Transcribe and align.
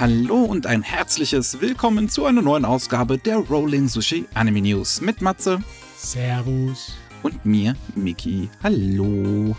Hallo 0.00 0.44
und 0.44 0.66
ein 0.66 0.80
herzliches 0.80 1.60
Willkommen 1.60 2.08
zu 2.08 2.24
einer 2.24 2.40
neuen 2.40 2.64
Ausgabe 2.64 3.18
der 3.18 3.36
Rolling 3.36 3.86
Sushi 3.86 4.24
Anime 4.32 4.62
News 4.62 5.02
mit 5.02 5.20
Matze. 5.20 5.62
Servus. 5.94 6.96
Und 7.22 7.44
mir, 7.44 7.76
Miki. 7.94 8.48
Hallo. 8.62 9.54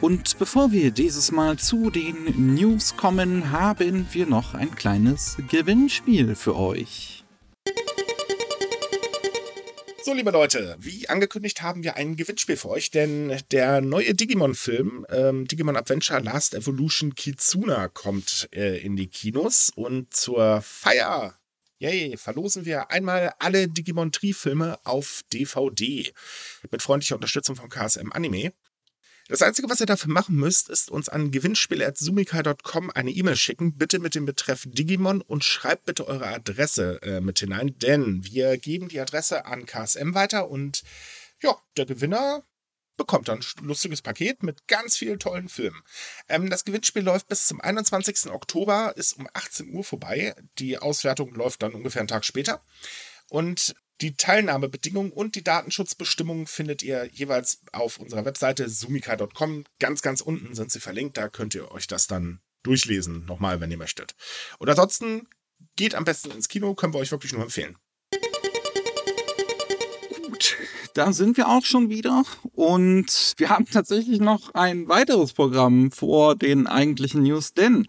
Und 0.00 0.38
bevor 0.40 0.72
wir 0.72 0.90
dieses 0.90 1.30
Mal 1.30 1.56
zu 1.56 1.88
den 1.90 2.56
News 2.56 2.96
kommen, 2.96 3.52
haben 3.52 4.08
wir 4.10 4.26
noch 4.26 4.54
ein 4.54 4.74
kleines 4.74 5.36
Gewinnspiel 5.48 6.34
für 6.34 6.56
euch. 6.56 7.17
So, 10.08 10.14
liebe 10.14 10.30
Leute, 10.30 10.74
wie 10.80 11.06
angekündigt 11.10 11.60
haben 11.60 11.84
wir 11.84 11.96
ein 11.96 12.16
Gewinnspiel 12.16 12.56
für 12.56 12.70
euch, 12.70 12.90
denn 12.90 13.42
der 13.50 13.82
neue 13.82 14.14
Digimon-Film, 14.14 15.04
ähm, 15.10 15.46
Digimon 15.46 15.76
Adventure 15.76 16.20
Last 16.20 16.54
Evolution 16.54 17.14
Kitsuna, 17.14 17.88
kommt 17.88 18.48
äh, 18.54 18.78
in 18.78 18.96
die 18.96 19.08
Kinos 19.08 19.70
und 19.76 20.14
zur 20.14 20.62
Feier 20.62 21.38
Yay, 21.78 22.16
verlosen 22.16 22.64
wir 22.64 22.90
einmal 22.90 23.34
alle 23.38 23.68
Digimon 23.68 24.10
Tri-Filme 24.10 24.78
auf 24.84 25.24
DVD 25.30 26.10
mit 26.70 26.80
freundlicher 26.80 27.16
Unterstützung 27.16 27.56
von 27.56 27.68
KSM 27.68 28.10
Anime. 28.10 28.54
Das 29.28 29.42
Einzige, 29.42 29.68
was 29.68 29.80
ihr 29.80 29.86
dafür 29.86 30.10
machen 30.10 30.36
müsst, 30.36 30.70
ist 30.70 30.90
uns 30.90 31.10
an 31.10 31.30
gewinnspiel.sumika.com 31.30 32.90
eine 32.90 33.10
E-Mail 33.10 33.36
schicken, 33.36 33.76
bitte 33.76 33.98
mit 33.98 34.14
dem 34.14 34.24
Betreff 34.24 34.64
Digimon 34.66 35.20
und 35.20 35.44
schreibt 35.44 35.84
bitte 35.84 36.08
eure 36.08 36.28
Adresse 36.28 37.02
äh, 37.02 37.20
mit 37.20 37.38
hinein, 37.38 37.78
denn 37.78 38.24
wir 38.24 38.56
geben 38.56 38.88
die 38.88 39.00
Adresse 39.00 39.44
an 39.44 39.66
KSM 39.66 40.14
weiter 40.14 40.48
und 40.48 40.82
ja, 41.42 41.54
der 41.76 41.84
Gewinner 41.84 42.42
bekommt 42.96 43.28
dann 43.28 43.40
ein 43.40 43.64
lustiges 43.64 44.00
Paket 44.00 44.42
mit 44.42 44.66
ganz 44.66 44.96
vielen 44.96 45.18
tollen 45.18 45.50
Filmen. 45.50 45.82
Ähm, 46.28 46.48
das 46.48 46.64
Gewinnspiel 46.64 47.02
läuft 47.02 47.28
bis 47.28 47.46
zum 47.46 47.60
21. 47.60 48.30
Oktober, 48.30 48.94
ist 48.96 49.12
um 49.12 49.28
18 49.34 49.72
Uhr 49.74 49.84
vorbei. 49.84 50.34
Die 50.58 50.78
Auswertung 50.78 51.34
läuft 51.34 51.62
dann 51.62 51.74
ungefähr 51.74 52.00
einen 52.00 52.08
Tag 52.08 52.24
später. 52.24 52.62
Und 53.28 53.74
die 54.00 54.16
Teilnahmebedingungen 54.16 55.12
und 55.12 55.34
die 55.34 55.42
Datenschutzbestimmungen 55.42 56.46
findet 56.46 56.82
ihr 56.82 57.06
jeweils 57.12 57.60
auf 57.72 57.98
unserer 57.98 58.24
Webseite 58.24 58.68
sumika.com. 58.68 59.64
Ganz, 59.80 60.02
ganz 60.02 60.20
unten 60.20 60.54
sind 60.54 60.70
sie 60.70 60.80
verlinkt. 60.80 61.16
Da 61.16 61.28
könnt 61.28 61.54
ihr 61.54 61.70
euch 61.72 61.86
das 61.86 62.06
dann 62.06 62.40
durchlesen, 62.62 63.24
nochmal, 63.26 63.60
wenn 63.60 63.70
ihr 63.70 63.76
möchtet. 63.76 64.14
Und 64.58 64.68
ansonsten 64.68 65.28
geht 65.76 65.94
am 65.94 66.04
besten 66.04 66.30
ins 66.30 66.48
Kino, 66.48 66.74
können 66.74 66.94
wir 66.94 66.98
euch 66.98 67.10
wirklich 67.10 67.32
nur 67.32 67.42
empfehlen. 67.42 67.76
Gut, 70.26 70.56
da 70.94 71.12
sind 71.12 71.36
wir 71.36 71.48
auch 71.48 71.64
schon 71.64 71.88
wieder. 71.88 72.24
Und 72.52 73.34
wir 73.36 73.48
haben 73.48 73.66
tatsächlich 73.66 74.20
noch 74.20 74.54
ein 74.54 74.88
weiteres 74.88 75.32
Programm 75.32 75.90
vor 75.90 76.36
den 76.36 76.66
eigentlichen 76.66 77.22
News, 77.22 77.54
denn 77.54 77.88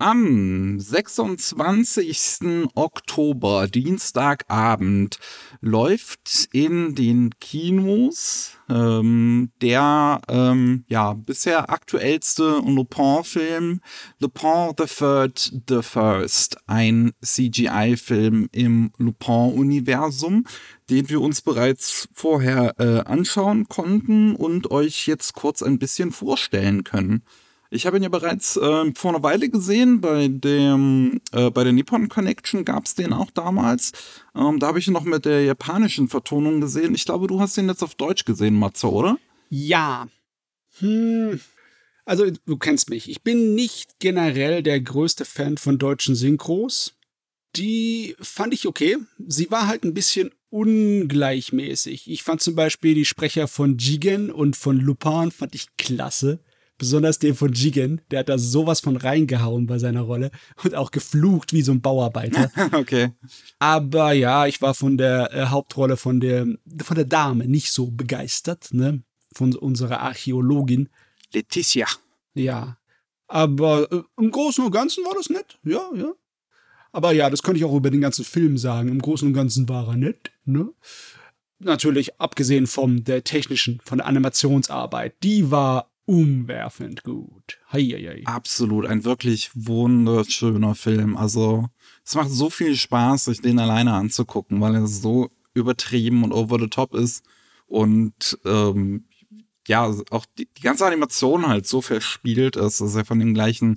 am 0.00 0.80
26. 0.80 2.68
Oktober, 2.74 3.68
Dienstagabend, 3.68 5.18
läuft 5.60 6.48
in 6.52 6.94
den 6.94 7.30
Kinos 7.38 8.52
ähm, 8.70 9.50
der 9.60 10.22
ähm, 10.28 10.84
ja, 10.88 11.12
bisher 11.12 11.70
aktuellste 11.70 12.62
Lupin-Film 12.64 13.80
Lupin 14.20 14.72
the 14.78 14.86
Third, 14.86 15.52
The 15.68 15.82
First, 15.82 16.56
ein 16.66 17.12
CGI-Film 17.22 18.48
im 18.52 18.92
Lupin-Universum, 18.96 20.46
den 20.88 21.10
wir 21.10 21.20
uns 21.20 21.42
bereits 21.42 22.08
vorher 22.14 22.74
äh, 22.78 23.00
anschauen 23.00 23.68
konnten 23.68 24.34
und 24.34 24.70
euch 24.70 25.06
jetzt 25.06 25.34
kurz 25.34 25.62
ein 25.62 25.78
bisschen 25.78 26.10
vorstellen 26.10 26.84
können. 26.84 27.22
Ich 27.72 27.86
habe 27.86 27.96
ihn 27.96 28.02
ja 28.02 28.08
bereits 28.08 28.56
äh, 28.56 28.92
vor 28.94 29.10
einer 29.10 29.22
Weile 29.22 29.48
gesehen, 29.48 30.00
bei 30.00 30.26
dem, 30.26 31.20
äh, 31.30 31.50
bei 31.50 31.62
der 31.62 31.72
Nippon 31.72 32.08
Connection 32.08 32.64
gab 32.64 32.86
es 32.86 32.96
den 32.96 33.12
auch 33.12 33.30
damals. 33.30 33.92
Ähm, 34.34 34.58
da 34.58 34.66
habe 34.66 34.80
ich 34.80 34.88
ihn 34.88 34.92
noch 34.92 35.04
mit 35.04 35.24
der 35.24 35.44
japanischen 35.44 36.08
Vertonung 36.08 36.60
gesehen. 36.60 36.96
Ich 36.96 37.04
glaube, 37.04 37.28
du 37.28 37.40
hast 37.40 37.56
ihn 37.58 37.68
jetzt 37.68 37.84
auf 37.84 37.94
Deutsch 37.94 38.24
gesehen, 38.24 38.58
Matze, 38.58 38.90
oder? 38.90 39.18
Ja. 39.50 40.08
Hm. 40.80 41.40
Also, 42.04 42.26
du 42.44 42.56
kennst 42.56 42.90
mich. 42.90 43.08
Ich 43.08 43.22
bin 43.22 43.54
nicht 43.54 44.00
generell 44.00 44.64
der 44.64 44.80
größte 44.80 45.24
Fan 45.24 45.56
von 45.56 45.78
deutschen 45.78 46.16
Synchros. 46.16 46.96
Die 47.54 48.16
fand 48.20 48.52
ich 48.52 48.66
okay. 48.66 48.96
Sie 49.28 49.48
war 49.52 49.68
halt 49.68 49.84
ein 49.84 49.94
bisschen 49.94 50.32
ungleichmäßig. 50.50 52.10
Ich 52.10 52.24
fand 52.24 52.40
zum 52.40 52.56
Beispiel 52.56 52.94
die 52.96 53.04
Sprecher 53.04 53.46
von 53.46 53.78
Jigen 53.78 54.32
und 54.32 54.56
von 54.56 54.76
Lupin 54.80 55.30
fand 55.30 55.54
ich 55.54 55.68
klasse. 55.76 56.40
Besonders 56.80 57.18
den 57.18 57.34
von 57.34 57.52
Jigen, 57.52 58.00
der 58.10 58.20
hat 58.20 58.30
da 58.30 58.38
sowas 58.38 58.80
von 58.80 58.96
reingehauen 58.96 59.66
bei 59.66 59.78
seiner 59.78 60.00
Rolle 60.00 60.30
und 60.64 60.74
auch 60.74 60.90
geflucht 60.90 61.52
wie 61.52 61.60
so 61.60 61.72
ein 61.72 61.82
Bauarbeiter. 61.82 62.50
okay. 62.72 63.10
Aber 63.58 64.12
ja, 64.12 64.46
ich 64.46 64.62
war 64.62 64.72
von 64.72 64.96
der 64.96 65.30
äh, 65.30 65.46
Hauptrolle 65.48 65.98
von 65.98 66.20
der, 66.20 66.46
von 66.82 66.94
der 66.94 67.04
Dame 67.04 67.46
nicht 67.46 67.70
so 67.70 67.90
begeistert, 67.90 68.72
ne? 68.72 69.02
Von 69.34 69.54
unserer 69.54 70.00
Archäologin. 70.00 70.88
Letitia. 71.34 71.86
Ja. 72.32 72.78
Aber 73.28 73.92
äh, 73.92 74.02
im 74.16 74.30
Großen 74.30 74.64
und 74.64 74.72
Ganzen 74.72 75.04
war 75.04 75.12
das 75.14 75.28
nett. 75.28 75.58
Ja, 75.62 75.82
ja. 75.94 76.14
Aber 76.92 77.12
ja, 77.12 77.28
das 77.28 77.42
könnte 77.42 77.58
ich 77.58 77.66
auch 77.66 77.76
über 77.76 77.90
den 77.90 78.00
ganzen 78.00 78.24
Film 78.24 78.56
sagen. 78.56 78.88
Im 78.88 79.02
Großen 79.02 79.28
und 79.28 79.34
Ganzen 79.34 79.68
war 79.68 79.86
er 79.86 79.96
nett, 79.96 80.32
ne? 80.46 80.70
Natürlich 81.58 82.18
abgesehen 82.18 82.66
von 82.66 83.04
der 83.04 83.22
technischen, 83.22 83.82
von 83.84 83.98
der 83.98 84.06
Animationsarbeit. 84.06 85.22
Die 85.22 85.50
war 85.50 85.89
umwerfend 86.10 87.04
gut. 87.04 87.60
Heieiei. 87.72 88.22
Absolut, 88.24 88.84
ein 88.84 89.04
wirklich 89.04 89.50
wunderschöner 89.54 90.74
Film. 90.74 91.16
Also, 91.16 91.68
es 92.04 92.16
macht 92.16 92.30
so 92.30 92.50
viel 92.50 92.74
Spaß, 92.74 93.26
sich 93.26 93.40
den 93.40 93.60
alleine 93.60 93.92
anzugucken, 93.92 94.60
weil 94.60 94.74
er 94.74 94.88
so 94.88 95.30
übertrieben 95.54 96.24
und 96.24 96.32
over 96.32 96.58
the 96.58 96.66
top 96.66 96.94
ist. 96.94 97.24
Und 97.68 98.36
ähm, 98.44 99.04
ja, 99.68 99.84
auch 100.10 100.26
die, 100.36 100.48
die 100.56 100.62
ganze 100.62 100.84
Animation 100.84 101.46
halt 101.46 101.68
so 101.68 101.80
verspielt 101.80 102.56
ist, 102.56 102.80
dass 102.80 102.96
er 102.96 103.04
von 103.04 103.20
dem 103.20 103.32
gleichen 103.32 103.76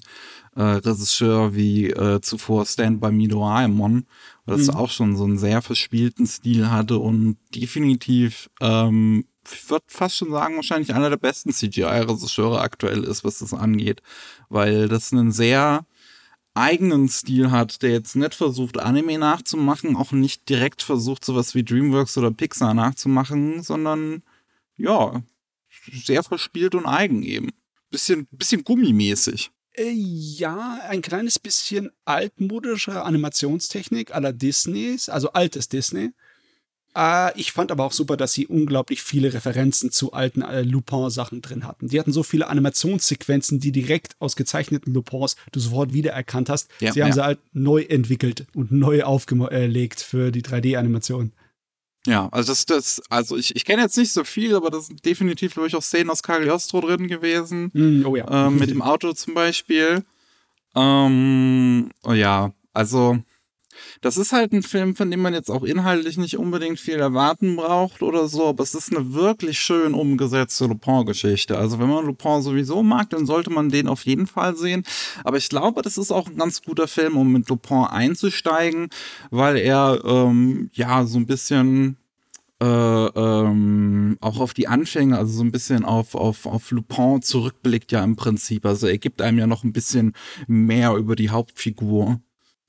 äh, 0.56 0.62
Regisseur 0.64 1.54
wie 1.54 1.92
äh, 1.92 2.20
zuvor 2.22 2.66
Stand 2.66 3.00
by 3.00 3.12
Me 3.12 3.28
Doraemon, 3.28 4.08
das 4.48 4.68
mhm. 4.68 4.74
auch 4.76 4.90
schon 4.90 5.16
so 5.16 5.26
einen 5.26 5.38
sehr 5.38 5.62
verspielten 5.62 6.26
Stil 6.26 6.72
hatte 6.72 6.98
und 6.98 7.38
definitiv 7.54 8.50
ähm, 8.60 9.26
ich 9.52 9.70
würde 9.70 9.86
fast 9.88 10.18
schon 10.18 10.32
sagen, 10.32 10.56
wahrscheinlich 10.56 10.94
einer 10.94 11.10
der 11.10 11.18
besten 11.18 11.52
CGI-Regisseure 11.52 12.62
aktuell 12.62 13.04
ist, 13.04 13.24
was 13.24 13.40
das 13.40 13.54
angeht. 13.54 14.02
Weil 14.50 14.88
das 14.88 15.12
einen 15.12 15.32
sehr 15.32 15.86
eigenen 16.54 17.10
Stil 17.10 17.52
hat, 17.52 17.82
der 17.82 17.92
jetzt 17.92 18.16
nicht 18.16 18.36
versucht, 18.36 18.80
Anime 18.80 19.18
nachzumachen, 19.18 19.96
auch 19.96 20.12
nicht 20.12 20.48
direkt 20.50 20.84
versucht, 20.84 21.26
sowas 21.26 21.56
wie 21.56 21.64
DreamWorks 21.64 22.18
oder 22.18 22.32
Pixar 22.32 22.74
nachzumachen, 22.74 23.64
sondern 23.64 24.24
ja, 24.78 25.24
sehr 25.92 26.24
verspielt 26.24 26.76
und 26.76 26.86
eigen 26.86 27.24
eben. 27.24 27.50
Bisschen, 27.90 28.28
bisschen 28.32 28.64
gummimäßig. 28.64 29.52
Äh, 29.76 29.92
ja, 29.92 30.80
ein 30.88 31.02
kleines 31.02 31.40
bisschen 31.40 31.92
altmodische 32.06 33.04
Animationstechnik 33.04 34.14
aller 34.14 34.34
Disneys, 34.34 35.10
also 35.10 35.32
altes 35.32 35.70
Disney. 35.70 36.12
Äh, 36.96 37.40
ich 37.40 37.52
fand 37.52 37.72
aber 37.72 37.86
auch 37.86 37.92
super, 37.92 38.18
dass 38.18 38.34
sie 38.34 38.48
unglaublich 38.48 39.02
viele 39.02 39.34
Referenzen 39.34 39.92
zu 39.92 40.14
alten 40.14 40.42
äh, 40.42 40.62
Lupin-Sachen 40.62 41.42
drin 41.42 41.66
hatten. 41.66 41.88
Die 41.88 42.00
hatten 42.00 42.12
so 42.12 42.24
viele 42.24 42.48
Animationssequenzen, 42.48 43.60
die 43.60 43.72
direkt 43.72 44.16
aus 44.20 44.36
gezeichneten 44.36 44.94
Lupins 44.94 45.36
du 45.52 45.60
sofort 45.60 45.94
wiedererkannt 45.94 46.50
hast. 46.50 46.70
Ja, 46.80 46.94
sie 46.94 47.02
haben 47.02 47.10
ja. 47.10 47.16
sie 47.16 47.24
halt 47.24 47.40
neu 47.54 47.82
entwickelt 47.82 48.46
und 48.54 48.72
neu 48.72 49.04
aufgelegt 49.04 50.02
für 50.02 50.32
die 50.32 50.44
3D-Animation. 50.44 51.32
Ja, 52.06 52.28
also 52.32 52.52
das, 52.52 52.66
das, 52.66 53.02
also 53.10 53.38
ich, 53.38 53.56
ich 53.56 53.64
kenne 53.64 53.82
jetzt 53.82 53.98
nicht 53.98 54.12
so 54.12 54.26
viel, 54.26 54.56
aber 54.56 54.70
das 54.70 54.88
sind 54.88 55.06
definitiv, 55.06 55.54
glaube 55.54 55.68
ich, 55.68 55.76
auch 55.76 55.82
Szenen 55.82 56.10
aus 56.10 56.22
Cagliostro 56.22 56.82
drin 56.82 57.08
gewesen. 57.08 57.72
Mm, 57.74 58.06
oh 58.06 58.18
ja. 58.18 58.48
Ähm, 58.48 58.58
mit 58.58 58.70
dem 58.70 58.82
Auto 58.82 59.14
zum 59.14 59.34
Beispiel. 59.34 60.04
Ähm, 60.76 61.92
oh 62.04 62.12
ja, 62.12 62.52
also 62.74 63.20
das 64.02 64.18
ist 64.18 64.32
halt 64.32 64.54
ein 64.54 64.64
Film, 64.64 64.96
von 64.96 65.10
dem 65.10 65.22
man 65.22 65.34
jetzt 65.34 65.50
auch 65.50 65.64
inhaltlich 65.64 66.18
nicht 66.18 66.38
unbedingt 66.38 66.80
viel 66.80 66.96
erwarten 66.96 67.56
braucht 67.56 68.02
oder 68.02 68.28
so, 68.28 68.48
aber 68.48 68.64
es 68.64 68.76
ist 68.76 68.96
eine 68.96 69.14
wirklich 69.14 69.60
schön 69.60 69.94
umgesetzte 69.94 70.66
Lupin-Geschichte. 70.66 71.58
Also 71.58 71.80
wenn 71.80 71.90
man 71.90 72.06
Lupin 72.06 72.42
sowieso 72.42 72.84
mag, 72.84 73.10
dann 73.10 73.26
sollte 73.26 73.50
man 73.50 73.70
den 73.70 73.88
auf 73.88 74.06
jeden 74.06 74.28
Fall 74.28 74.56
sehen. 74.56 74.84
Aber 75.24 75.38
ich 75.38 75.50
glaube, 75.50 75.82
das 75.82 75.98
ist 75.98 76.12
auch 76.12 76.28
ein 76.28 76.38
ganz 76.38 76.62
guter 76.62 76.88
Film, 76.88 77.18
um 77.18 77.32
mit 77.32 77.50
Lupin 77.50 77.86
einzusteigen, 77.86 78.90
weil 79.32 79.58
er 79.58 80.02
ähm, 80.06 80.70
ja 80.74 81.06
so 81.06 81.18
ein 81.18 81.26
bisschen 81.26 81.98
äh, 82.64 82.66
ähm, 82.66 84.18
auch 84.22 84.40
auf 84.40 84.54
die 84.54 84.68
Anfänge, 84.70 85.18
also 85.18 85.34
so 85.34 85.44
ein 85.44 85.52
bisschen 85.52 85.84
auf, 85.84 86.16
auf, 86.16 86.46
auf 86.46 86.72
Lupin 86.72 87.22
zurückblickt 87.22 87.92
ja 87.92 88.04
im 88.04 88.16
Prinzip. 88.16 88.66
Also 88.66 88.88
er 88.88 88.98
gibt 88.98 89.22
einem 89.22 89.38
ja 89.38 89.48
noch 89.48 89.66
ein 89.66 89.74
bisschen 89.74 90.14
mehr 90.48 90.96
über 90.96 91.18
die 91.18 91.30
Hauptfigur. 91.30 92.22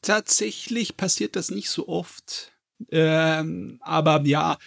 Tatsächlich 0.04 0.98
passiert 0.98 1.34
das 1.34 1.50
nicht 1.50 1.70
so 1.70 1.88
oft. 1.88 2.52
Ähm, 2.90 3.78
aber 3.80 4.22
ja, 4.26 4.58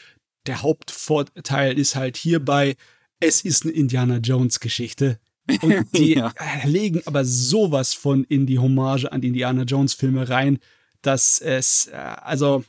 der 0.48 0.64
Hauptvorteil 0.64 1.78
ist 1.78 1.96
halt 1.96 2.18
hierbei, 2.18 2.76
es 3.20 3.42
ist 3.42 3.64
eine 3.64 3.74
Indiana 3.74 4.18
Jones 4.18 4.60
Geschichte. 4.60 5.20
Und 5.62 5.86
die 5.96 6.16
ja. 6.16 6.34
legen 6.64 7.02
aber 7.06 7.24
sowas 7.24 7.94
von 7.94 8.24
in 8.24 8.48
die 8.48 8.58
Hommage 8.58 9.06
an 9.06 9.22
die 9.22 9.28
Indiana 9.28 9.62
Jones 9.62 9.94
Filme 9.94 10.28
rein, 10.28 10.58
dass 11.04 11.40
es, 11.40 11.88
äh, 11.88 11.96
also, 11.96 12.64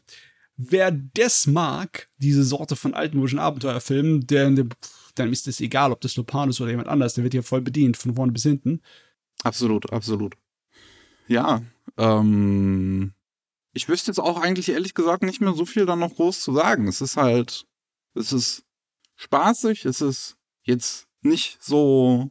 wer 0.59 0.91
das 0.91 1.47
mag, 1.47 2.09
diese 2.19 2.45
Sorte 2.45 2.77
von 2.77 2.93
altmodischen 2.93 3.39
Abenteuerfilmen, 3.39 4.27
der, 4.27 4.51
der, 4.51 4.67
dann 5.15 5.33
ist 5.33 5.49
es 5.49 5.61
egal, 5.61 5.91
ob 5.91 6.03
das 6.03 6.17
Lupin 6.17 6.51
ist 6.51 6.61
oder 6.61 6.71
jemand 6.71 6.89
anders, 6.89 7.15
der 7.15 7.25
wird 7.25 7.33
hier 7.33 7.43
voll 7.43 7.63
bedient, 7.63 7.97
von 7.97 8.15
vorne 8.15 8.33
bis 8.33 8.43
hinten. 8.43 8.83
Absolut, 9.43 9.91
absolut. 9.91 10.35
Ja, 11.29 11.63
ähm, 11.97 13.13
ich 13.73 13.89
wüsste 13.89 14.11
jetzt 14.11 14.19
auch 14.19 14.41
eigentlich 14.41 14.69
ehrlich 14.69 14.95
gesagt 14.95 15.23
nicht 15.23 15.41
mehr 15.41 15.55
so 15.55 15.65
viel 15.65 15.87
da 15.87 15.97
noch 15.97 16.15
groß 16.15 16.41
zu 16.41 16.53
sagen. 16.53 16.89
Es 16.89 17.01
ist 17.01 17.17
halt, 17.17 17.67
es 18.15 18.33
ist 18.33 18.65
spaßig, 19.17 19.85
es 19.85 20.01
ist 20.01 20.37
jetzt 20.63 21.07
nicht 21.23 21.59
so, 21.63 22.31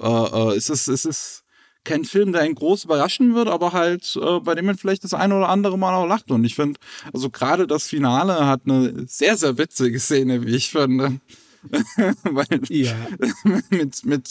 äh, 0.00 0.06
äh, 0.06 0.56
es 0.56 0.70
ist, 0.70 0.88
es 0.88 1.04
ist 1.04 1.44
kein 1.84 2.04
Film, 2.04 2.32
der 2.32 2.42
einen 2.42 2.54
groß 2.54 2.84
überraschen 2.84 3.34
wird, 3.34 3.48
aber 3.48 3.72
halt, 3.72 4.16
äh, 4.16 4.40
bei 4.40 4.54
dem 4.54 4.66
man 4.66 4.78
vielleicht 4.78 5.04
das 5.04 5.14
eine 5.14 5.36
oder 5.36 5.50
andere 5.50 5.78
Mal 5.78 5.94
auch 5.94 6.06
lacht. 6.06 6.30
Und 6.30 6.44
ich 6.44 6.54
finde, 6.54 6.80
also 7.12 7.30
gerade 7.30 7.66
das 7.66 7.86
Finale 7.86 8.46
hat 8.46 8.62
eine 8.64 9.06
sehr, 9.06 9.36
sehr 9.36 9.58
witzige 9.58 10.00
Szene, 10.00 10.44
wie 10.46 10.56
ich 10.56 10.70
finde. 10.70 11.20
Weil 12.24 12.60
ja. 12.68 12.94
mit, 13.70 14.04
mit, 14.04 14.28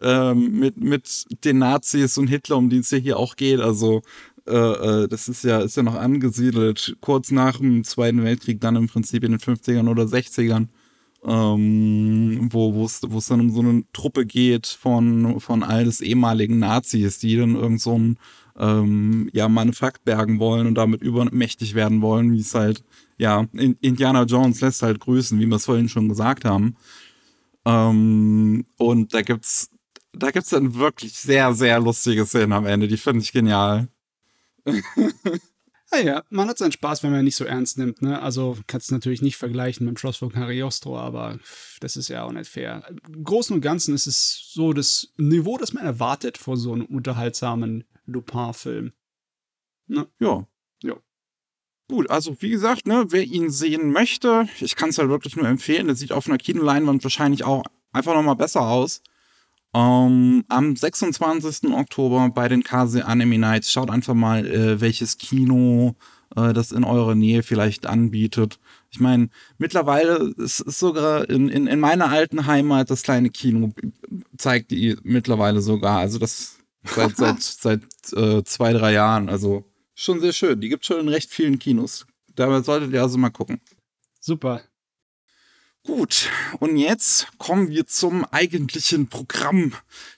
ähm, 0.00 0.58
mit, 0.58 0.76
mit 0.78 1.26
den 1.44 1.58
Nazis 1.58 2.18
und 2.18 2.28
Hitler, 2.28 2.56
um 2.56 2.70
die 2.70 2.78
es 2.78 2.90
ja 2.90 2.98
hier 2.98 3.18
auch 3.18 3.36
geht, 3.36 3.60
also 3.60 4.02
äh, 4.46 4.54
äh, 4.54 5.08
das 5.08 5.28
ist 5.28 5.44
ja, 5.44 5.60
ist 5.60 5.76
ja 5.76 5.82
noch 5.82 5.94
angesiedelt, 5.94 6.96
kurz 7.00 7.30
nach 7.30 7.58
dem 7.58 7.84
Zweiten 7.84 8.24
Weltkrieg, 8.24 8.60
dann 8.60 8.76
im 8.76 8.88
Prinzip 8.88 9.24
in 9.24 9.32
den 9.32 9.40
50ern 9.40 9.88
oder 9.88 10.04
60ern 10.04 10.68
ähm, 11.24 12.48
wo 12.50 12.84
es 12.84 13.00
wo 13.06 13.18
es 13.18 13.26
dann 13.26 13.40
um 13.40 13.50
so 13.50 13.60
eine 13.60 13.84
Truppe 13.92 14.26
geht 14.26 14.66
von 14.66 15.40
von 15.40 15.62
all 15.62 15.84
des 15.84 16.00
ehemaligen 16.00 16.58
Nazis, 16.58 17.18
die 17.18 17.36
dann 17.36 17.54
irgend 17.54 17.80
so 17.80 17.96
ein 17.98 18.18
ähm, 18.58 19.30
ja 19.32 19.48
Manufakt 19.48 20.04
bergen 20.04 20.38
wollen 20.38 20.66
und 20.66 20.74
damit 20.74 21.02
übermächtig 21.02 21.74
werden 21.74 22.02
wollen, 22.02 22.32
wie 22.32 22.40
es 22.40 22.54
halt 22.54 22.84
ja 23.18 23.46
in, 23.52 23.76
Indiana 23.80 24.24
Jones 24.24 24.60
lässt 24.60 24.82
halt 24.82 25.00
grüßen, 25.00 25.38
wie 25.38 25.46
wir 25.46 25.56
es 25.56 25.64
vorhin 25.64 25.88
schon 25.88 26.08
gesagt 26.08 26.44
haben. 26.44 26.76
Ähm, 27.64 28.66
und 28.78 29.14
da 29.14 29.22
gibt's 29.22 29.70
da 30.12 30.30
gibt's 30.30 30.50
dann 30.50 30.74
wirklich 30.74 31.14
sehr 31.14 31.54
sehr 31.54 31.80
lustige 31.80 32.26
Szenen 32.26 32.52
am 32.52 32.66
Ende, 32.66 32.88
die 32.88 32.96
finde 32.96 33.22
ich 33.22 33.32
genial. 33.32 33.88
Naja, 35.94 36.22
man 36.30 36.48
hat 36.48 36.56
seinen 36.56 36.72
Spaß, 36.72 37.02
wenn 37.02 37.10
man 37.10 37.20
ihn 37.20 37.26
nicht 37.26 37.36
so 37.36 37.44
ernst 37.44 37.76
nimmt. 37.76 38.00
Ne? 38.00 38.22
Also 38.22 38.56
kannst 38.66 38.90
du 38.90 38.94
natürlich 38.94 39.20
nicht 39.20 39.36
vergleichen 39.36 39.84
mit 39.84 39.94
dem 39.94 39.98
Schloss 39.98 40.16
von 40.16 40.32
Cagliostro, 40.32 40.98
aber 40.98 41.38
das 41.80 41.96
ist 41.96 42.08
ja 42.08 42.24
auch 42.24 42.32
nicht 42.32 42.48
fair. 42.48 42.82
Im 43.12 43.22
Großen 43.22 43.54
und 43.54 43.60
Ganzen 43.60 43.94
ist 43.94 44.06
es 44.06 44.52
so 44.54 44.72
das 44.72 45.08
Niveau, 45.18 45.58
das 45.58 45.74
man 45.74 45.84
erwartet 45.84 46.38
vor 46.38 46.56
so 46.56 46.72
einem 46.72 46.86
unterhaltsamen 46.86 47.84
Lupin-Film. 48.06 48.92
Ne? 49.86 50.06
Ja. 50.20 50.46
Ja. 50.82 50.94
Gut, 51.88 52.10
also 52.10 52.36
wie 52.40 52.50
gesagt, 52.50 52.86
ne, 52.86 53.06
wer 53.10 53.22
ihn 53.22 53.50
sehen 53.50 53.92
möchte, 53.92 54.48
ich 54.60 54.76
kann 54.76 54.90
es 54.90 54.98
halt 54.98 55.08
wirklich 55.08 55.36
nur 55.36 55.46
empfehlen. 55.46 55.86
Der 55.86 55.96
sieht 55.96 56.12
auf 56.12 56.26
einer 56.26 56.38
Kinoleinwand 56.38 57.04
wahrscheinlich 57.04 57.44
auch 57.44 57.64
einfach 57.92 58.14
nochmal 58.14 58.36
besser 58.36 58.62
aus. 58.62 59.02
Um, 59.74 59.80
ähm, 59.80 60.44
am 60.48 60.76
26. 60.76 61.72
Oktober 61.72 62.28
bei 62.28 62.48
den 62.48 62.62
Kase 62.62 63.06
Anime 63.06 63.38
Nights. 63.38 63.72
Schaut 63.72 63.90
einfach 63.90 64.12
mal, 64.12 64.46
äh, 64.46 64.80
welches 64.82 65.16
Kino 65.16 65.96
äh, 66.36 66.52
das 66.52 66.72
in 66.72 66.84
eurer 66.84 67.14
Nähe 67.14 67.42
vielleicht 67.42 67.86
anbietet. 67.86 68.58
Ich 68.90 69.00
meine, 69.00 69.30
mittlerweile 69.58 70.32
ist 70.36 70.60
es 70.60 70.78
sogar 70.78 71.28
in, 71.30 71.48
in, 71.48 71.66
in 71.66 71.80
meiner 71.80 72.10
alten 72.10 72.46
Heimat 72.46 72.90
das 72.90 73.02
kleine 73.02 73.30
Kino 73.30 73.72
zeigt 74.36 74.70
die 74.70 74.96
mittlerweile 75.02 75.62
sogar. 75.62 75.98
Also 75.98 76.18
das 76.18 76.58
seit, 76.84 77.16
seit, 77.16 77.42
seit 77.42 77.82
äh, 78.12 78.44
zwei, 78.44 78.72
drei 78.72 78.92
Jahren. 78.92 79.28
Also 79.28 79.64
schon 79.94 80.20
sehr 80.20 80.32
schön. 80.32 80.60
Die 80.60 80.68
gibt 80.68 80.84
schon 80.84 81.00
in 81.00 81.08
recht 81.08 81.30
vielen 81.30 81.58
Kinos. 81.58 82.06
Da 82.34 82.62
solltet 82.62 82.92
ihr 82.92 83.02
also 83.02 83.18
mal 83.18 83.30
gucken. 83.30 83.60
Super. 84.20 84.62
Gut, 85.84 86.30
und 86.60 86.76
jetzt 86.76 87.26
kommen 87.38 87.68
wir 87.68 87.86
zum 87.86 88.24
eigentlichen 88.26 89.08
Programm. 89.08 89.72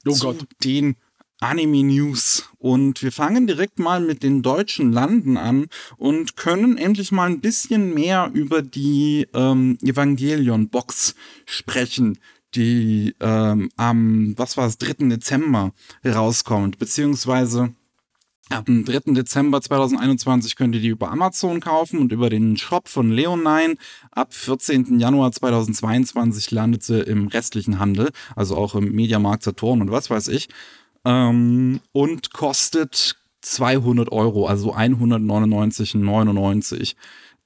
Oh 0.06 0.12
zu 0.12 0.26
Gott. 0.26 0.46
Den 0.62 0.96
Anime 1.40 1.84
News. 1.84 2.48
Und 2.58 3.02
wir 3.02 3.12
fangen 3.12 3.46
direkt 3.46 3.78
mal 3.78 4.00
mit 4.00 4.22
den 4.22 4.42
deutschen 4.42 4.92
Landen 4.92 5.36
an 5.36 5.66
und 5.96 6.36
können 6.36 6.78
endlich 6.78 7.12
mal 7.12 7.30
ein 7.30 7.40
bisschen 7.40 7.92
mehr 7.92 8.30
über 8.32 8.62
die 8.62 9.26
ähm, 9.34 9.78
Evangelion-Box 9.82 11.14
sprechen, 11.44 12.18
die 12.54 13.14
ähm, 13.20 13.70
am, 13.76 14.34
was 14.36 14.56
war 14.56 14.66
es, 14.66 14.78
3. 14.78 15.08
Dezember 15.08 15.72
herauskommt, 16.02 16.78
beziehungsweise 16.78 17.74
Ab 18.50 18.66
dem 18.66 18.84
3. 18.84 19.14
Dezember 19.14 19.62
2021 19.62 20.54
könnt 20.54 20.74
ihr 20.74 20.82
die 20.82 20.88
über 20.88 21.10
Amazon 21.10 21.60
kaufen 21.60 21.98
und 21.98 22.12
über 22.12 22.28
den 22.28 22.58
Shop 22.58 22.88
von 22.88 23.10
Leonine. 23.10 23.76
Ab 24.10 24.34
14. 24.34 25.00
Januar 25.00 25.32
2022 25.32 26.50
landet 26.50 26.82
sie 26.82 27.00
im 27.00 27.28
restlichen 27.28 27.78
Handel, 27.78 28.10
also 28.36 28.54
auch 28.56 28.74
im 28.74 28.92
Mediamarkt 28.92 29.44
Saturn 29.44 29.80
und 29.80 29.90
was 29.90 30.10
weiß 30.10 30.28
ich. 30.28 30.50
Ähm, 31.06 31.80
und 31.92 32.34
kostet 32.34 33.16
200 33.40 34.12
Euro, 34.12 34.46
also 34.46 34.74
199,99. 34.74 36.96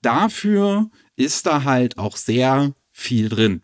Dafür 0.02 0.90
ist 1.14 1.46
da 1.46 1.62
halt 1.62 1.96
auch 1.98 2.16
sehr 2.16 2.72
viel 2.90 3.28
drin. 3.28 3.62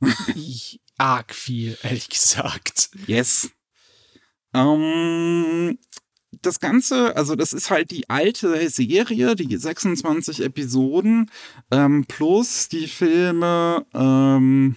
Arg 0.98 1.34
viel, 1.34 1.76
ehrlich 1.82 2.08
gesagt. 2.08 2.90
Yes. 3.06 3.50
Ähm, 4.54 5.78
das 6.42 6.60
Ganze, 6.60 7.16
also 7.16 7.36
das 7.36 7.52
ist 7.52 7.70
halt 7.70 7.90
die 7.90 8.08
alte 8.10 8.68
Serie, 8.70 9.34
die 9.34 9.56
26 9.56 10.42
Episoden, 10.42 11.30
ähm, 11.70 12.04
plus 12.06 12.68
die 12.68 12.88
Filme, 12.88 13.86
ähm, 13.94 14.76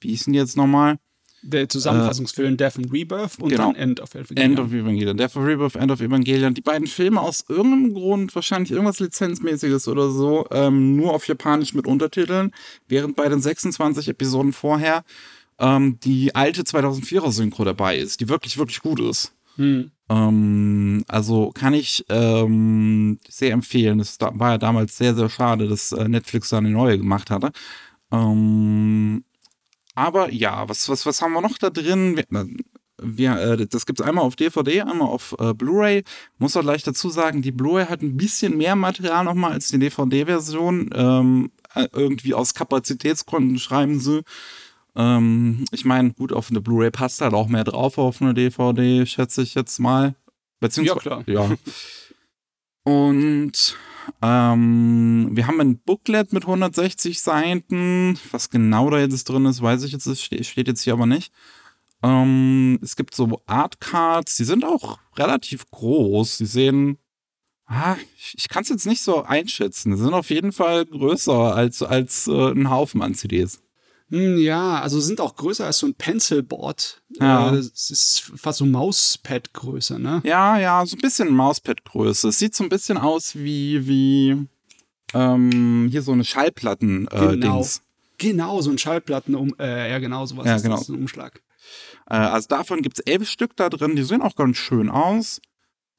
wie 0.00 0.12
ist 0.12 0.26
denn 0.26 0.34
jetzt 0.34 0.56
nochmal? 0.56 0.98
Der 1.42 1.68
Zusammenfassungsfilm 1.68 2.54
äh, 2.54 2.56
Death 2.56 2.76
and 2.76 2.92
Rebirth 2.92 3.38
und 3.40 3.50
genau. 3.50 3.72
dann 3.72 3.76
End 3.76 4.00
of 4.00 4.14
Evangelion. 4.14 4.50
End 4.50 4.60
of 4.60 4.72
Evangelion. 4.72 5.16
Death 5.16 5.36
of 5.36 5.44
Rebirth, 5.44 5.76
End 5.76 5.90
of 5.90 6.00
Evangelion. 6.00 6.54
Die 6.54 6.60
beiden 6.60 6.86
Filme 6.86 7.20
aus 7.20 7.44
irgendeinem 7.48 7.94
Grund, 7.94 8.34
wahrscheinlich 8.34 8.72
irgendwas 8.72 9.00
Lizenzmäßiges 9.00 9.88
oder 9.88 10.10
so, 10.10 10.46
ähm, 10.50 10.96
nur 10.96 11.14
auf 11.14 11.26
Japanisch 11.26 11.74
mit 11.74 11.86
Untertiteln, 11.86 12.52
während 12.88 13.16
bei 13.16 13.28
den 13.28 13.40
26 13.40 14.08
Episoden 14.08 14.52
vorher 14.52 15.04
ähm, 15.58 15.98
die 16.00 16.34
alte 16.34 16.62
2004er 16.62 17.30
Synchro 17.30 17.64
dabei 17.64 17.98
ist, 17.98 18.20
die 18.20 18.28
wirklich, 18.28 18.58
wirklich 18.58 18.80
gut 18.80 19.00
ist. 19.00 19.32
Hm. 19.56 19.90
Ähm, 20.08 21.04
also 21.06 21.52
kann 21.54 21.74
ich 21.74 22.04
ähm, 22.08 23.18
sehr 23.28 23.52
empfehlen. 23.52 24.00
Es 24.00 24.18
war 24.20 24.52
ja 24.52 24.58
damals 24.58 24.96
sehr, 24.96 25.14
sehr 25.14 25.28
schade, 25.28 25.68
dass 25.68 25.92
äh, 25.92 26.08
Netflix 26.08 26.48
da 26.48 26.58
eine 26.58 26.70
neue 26.70 26.98
gemacht 26.98 27.30
hatte. 27.30 27.52
Ähm, 28.10 29.24
aber 30.00 30.32
ja, 30.32 30.66
was, 30.68 30.88
was, 30.88 31.04
was 31.04 31.20
haben 31.20 31.34
wir 31.34 31.42
noch 31.42 31.58
da 31.58 31.68
drin? 31.68 32.16
Wir, 32.16 32.46
wir, 33.02 33.36
äh, 33.36 33.66
das 33.66 33.84
gibt 33.84 34.00
es 34.00 34.06
einmal 34.06 34.24
auf 34.24 34.34
DVD, 34.34 34.80
einmal 34.80 35.08
auf 35.08 35.36
äh, 35.38 35.52
Blu-ray. 35.52 36.04
Muss 36.38 36.56
auch 36.56 36.62
gleich 36.62 36.82
dazu 36.82 37.10
sagen, 37.10 37.42
die 37.42 37.52
Blu-ray 37.52 37.84
hat 37.86 38.00
ein 38.00 38.16
bisschen 38.16 38.56
mehr 38.56 38.76
Material 38.76 39.24
nochmal 39.24 39.52
als 39.52 39.68
die 39.68 39.78
DVD-Version. 39.78 40.90
Ähm, 40.94 41.52
äh, 41.74 41.86
irgendwie 41.92 42.32
aus 42.32 42.54
Kapazitätsgründen 42.54 43.58
schreiben 43.58 44.00
sie. 44.00 44.22
Ähm, 44.96 45.66
ich 45.70 45.84
meine, 45.84 46.12
gut, 46.14 46.32
auf 46.32 46.50
eine 46.50 46.62
Blu-ray 46.62 46.90
passt 46.90 47.20
halt 47.20 47.34
auch 47.34 47.48
mehr 47.48 47.64
drauf 47.64 47.98
auf 47.98 48.22
eine 48.22 48.32
DVD, 48.32 49.04
schätze 49.04 49.42
ich 49.42 49.54
jetzt 49.54 49.78
mal. 49.80 50.14
Beziehungsweise, 50.60 51.10
ja, 51.10 51.22
klar. 51.22 51.48
Ja. 51.50 51.56
Und 52.90 53.76
ähm, 54.22 55.30
wir 55.32 55.46
haben 55.46 55.60
ein 55.60 55.78
Booklet 55.78 56.32
mit 56.32 56.44
160 56.44 57.20
Seiten. 57.20 58.18
Was 58.30 58.50
genau 58.50 58.90
da 58.90 58.98
jetzt 58.98 59.28
drin 59.28 59.46
ist, 59.46 59.62
weiß 59.62 59.82
ich 59.84 59.92
jetzt, 59.92 60.06
das 60.06 60.22
steht 60.22 60.68
jetzt 60.68 60.82
hier 60.82 60.92
aber 60.92 61.06
nicht. 61.06 61.32
Ähm, 62.02 62.78
es 62.82 62.96
gibt 62.96 63.14
so 63.14 63.40
Artcards, 63.46 64.36
die 64.36 64.44
sind 64.44 64.64
auch 64.64 64.98
relativ 65.16 65.70
groß. 65.70 66.38
Die 66.38 66.46
sehen, 66.46 66.98
ah, 67.66 67.96
ich, 68.16 68.34
ich 68.38 68.48
kann 68.48 68.62
es 68.62 68.68
jetzt 68.70 68.86
nicht 68.86 69.02
so 69.02 69.22
einschätzen. 69.22 69.92
Die 69.92 69.98
sind 69.98 70.14
auf 70.14 70.30
jeden 70.30 70.52
Fall 70.52 70.86
größer 70.86 71.54
als, 71.54 71.82
als 71.82 72.26
äh, 72.26 72.52
ein 72.52 72.70
Haufen 72.70 73.02
an 73.02 73.14
CDs. 73.14 73.60
Hm, 74.10 74.38
ja, 74.38 74.80
also 74.80 75.00
sind 75.00 75.20
auch 75.20 75.36
größer 75.36 75.66
als 75.66 75.78
so 75.78 75.86
ein 75.86 75.94
Pencilboard. 75.94 77.00
Ja. 77.20 77.54
Es 77.54 77.90
äh, 77.90 77.92
ist 77.92 78.32
fast 78.36 78.58
so 78.58 78.66
Mauspad-Größe, 78.66 80.00
ne? 80.00 80.20
Ja, 80.24 80.58
ja, 80.58 80.84
so 80.84 80.96
ein 80.96 81.00
bisschen 81.00 81.34
Mauspad-Größe. 81.34 82.28
Es 82.28 82.38
sieht 82.38 82.54
so 82.54 82.64
ein 82.64 82.68
bisschen 82.68 82.98
aus 82.98 83.36
wie, 83.36 83.86
wie 83.86 84.48
ähm, 85.14 85.88
hier 85.90 86.02
so 86.02 86.12
eine 86.12 86.24
Schallplatten-Dings. 86.24 87.12
Äh, 87.12 87.36
genau. 87.36 87.64
genau, 88.18 88.60
so 88.60 88.70
ein 88.70 88.78
Schallplatten, 88.78 89.36
um, 89.36 89.54
äh, 89.60 89.90
ja 89.90 89.98
genau, 90.00 90.26
sowas 90.26 90.46
ja, 90.46 90.56
ist 90.56 90.62
genau. 90.62 90.76
das, 90.76 90.88
ein 90.88 90.96
Umschlag. 90.96 91.40
Äh, 92.08 92.16
also 92.16 92.48
davon 92.48 92.82
gibt 92.82 92.98
es 92.98 93.04
elf 93.04 93.28
Stück 93.28 93.56
da 93.56 93.68
drin, 93.68 93.94
die 93.94 94.02
sehen 94.02 94.22
auch 94.22 94.34
ganz 94.34 94.56
schön 94.56 94.90
aus. 94.90 95.40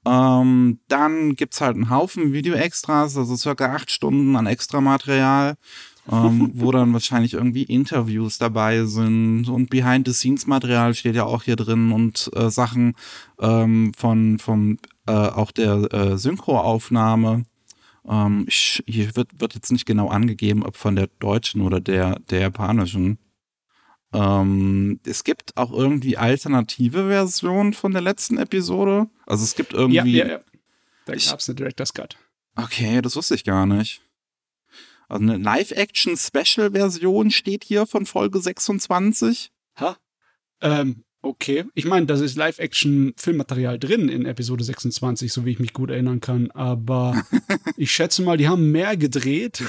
Ähm, 0.03 0.79
dann 0.87 1.35
gibt 1.35 1.53
es 1.53 1.61
halt 1.61 1.75
einen 1.75 1.91
Haufen 1.91 2.33
Video-Extras, 2.33 3.17
also 3.17 3.35
circa 3.35 3.73
acht 3.73 3.91
Stunden 3.91 4.35
an 4.35 4.47
Extramaterial. 4.47 5.55
Ähm, 6.09 6.51
wo 6.55 6.71
dann 6.71 6.93
wahrscheinlich 6.93 7.33
irgendwie 7.33 7.63
Interviews 7.63 8.37
dabei 8.37 8.85
sind 8.85 9.47
und 9.49 9.69
Behind-the-Scenes-Material 9.69 10.93
steht 10.93 11.15
ja 11.15 11.25
auch 11.25 11.43
hier 11.43 11.55
drin 11.55 11.91
und 11.91 12.31
äh, 12.35 12.49
Sachen 12.49 12.95
ähm, 13.39 13.93
von 13.95 14.39
vom 14.39 14.77
äh, 15.07 15.11
auch 15.11 15.51
der 15.51 15.93
äh, 15.93 16.17
Synchroaufnahme. 16.17 17.43
Ähm, 18.07 18.45
ich, 18.47 18.83
hier 18.87 19.15
wird, 19.15 19.39
wird 19.39 19.53
jetzt 19.53 19.71
nicht 19.71 19.85
genau 19.85 20.09
angegeben, 20.09 20.63
ob 20.63 20.75
von 20.75 20.95
der 20.95 21.07
deutschen 21.19 21.61
oder 21.61 21.79
der, 21.79 22.19
der 22.29 22.39
japanischen. 22.41 23.19
Ähm, 24.13 24.99
es 25.05 25.23
gibt 25.23 25.55
auch 25.55 25.71
irgendwie 25.71 26.17
alternative 26.17 27.07
Versionen 27.07 27.73
von 27.73 27.93
der 27.93 28.01
letzten 28.01 28.37
Episode. 28.37 29.07
Also 29.25 29.43
es 29.43 29.55
gibt 29.55 29.73
irgendwie. 29.73 30.17
Ja, 30.17 30.25
ja, 30.25 30.31
ja. 30.31 30.39
Da 31.05 31.13
gab 31.13 31.39
es 31.39 31.49
eine 31.49 31.55
Director's 31.55 31.93
Cut. 31.93 32.17
Okay, 32.55 33.01
das 33.01 33.15
wusste 33.15 33.35
ich 33.35 33.43
gar 33.43 33.65
nicht. 33.65 34.01
Also 35.11 35.23
eine 35.25 35.37
Live-Action-Special-Version 35.37 37.31
steht 37.31 37.65
hier 37.65 37.85
von 37.85 38.05
Folge 38.05 38.39
26. 38.39 39.51
Ha? 39.77 39.97
Ähm, 40.61 41.03
okay. 41.21 41.65
Ich 41.73 41.83
meine, 41.83 42.05
das 42.05 42.21
ist 42.21 42.37
Live-Action-Filmmaterial 42.37 43.77
drin 43.77 44.07
in 44.07 44.25
Episode 44.25 44.63
26, 44.63 45.33
so 45.33 45.43
wie 45.43 45.51
ich 45.51 45.59
mich 45.59 45.73
gut 45.73 45.89
erinnern 45.89 46.21
kann. 46.21 46.49
Aber 46.51 47.21
ich 47.75 47.91
schätze 47.91 48.21
mal, 48.21 48.37
die 48.37 48.47
haben 48.47 48.71
mehr 48.71 48.95
gedreht. 48.95 49.61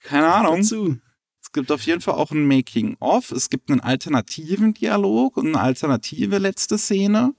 Keine 0.00 0.30
Ahnung. 0.30 0.60
Dazu. 0.60 0.98
Es 1.40 1.50
gibt 1.50 1.72
auf 1.72 1.80
jeden 1.80 2.02
Fall 2.02 2.16
auch 2.16 2.30
ein 2.30 2.46
Making-of. 2.46 3.30
Es 3.30 3.48
gibt 3.48 3.70
einen 3.70 3.80
alternativen 3.80 4.74
Dialog 4.74 5.38
und 5.38 5.46
eine 5.46 5.60
alternative 5.60 6.36
letzte 6.36 6.76
Szene. 6.76 7.34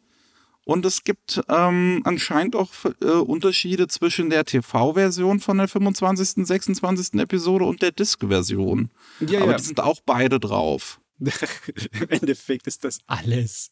Und 0.66 0.86
es 0.86 1.04
gibt 1.04 1.42
ähm, 1.48 2.02
anscheinend 2.04 2.56
auch 2.56 2.72
äh, 3.02 3.06
Unterschiede 3.06 3.88
zwischen 3.88 4.32
der 4.32 4.46
TV-Version 4.46 5.40
von 5.40 5.58
der 5.58 5.68
25., 5.68 6.46
26. 6.46 7.14
Episode 7.20 7.66
und 7.66 7.84
der 7.84 7.92
Disc-Version. 7.92 8.90
Ja, 9.20 9.42
Aber 9.42 9.52
ja. 9.52 9.58
die 9.58 9.64
sind 9.64 9.80
auch 9.80 10.02
beide 10.06 10.40
drauf. 10.40 11.00
Im 11.20 12.10
Endeffekt 12.10 12.68
ist 12.68 12.84
das 12.84 13.00
alles. 13.08 13.72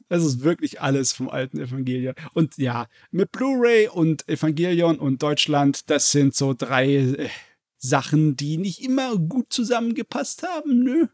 Das 0.08 0.24
ist 0.24 0.42
wirklich 0.42 0.80
alles 0.80 1.12
vom 1.12 1.28
alten 1.28 1.58
Evangelion. 1.58 2.14
Und 2.32 2.56
ja, 2.56 2.86
mit 3.10 3.30
Blu-ray 3.30 3.88
und 3.88 4.26
Evangelion 4.26 4.98
und 4.98 5.22
Deutschland, 5.22 5.90
das 5.90 6.12
sind 6.12 6.34
so 6.34 6.54
drei 6.54 6.94
äh, 6.94 7.28
Sachen, 7.76 8.36
die 8.36 8.56
nicht 8.56 8.82
immer 8.82 9.18
gut 9.18 9.52
zusammengepasst 9.52 10.44
haben, 10.44 10.82
nö. 10.82 11.08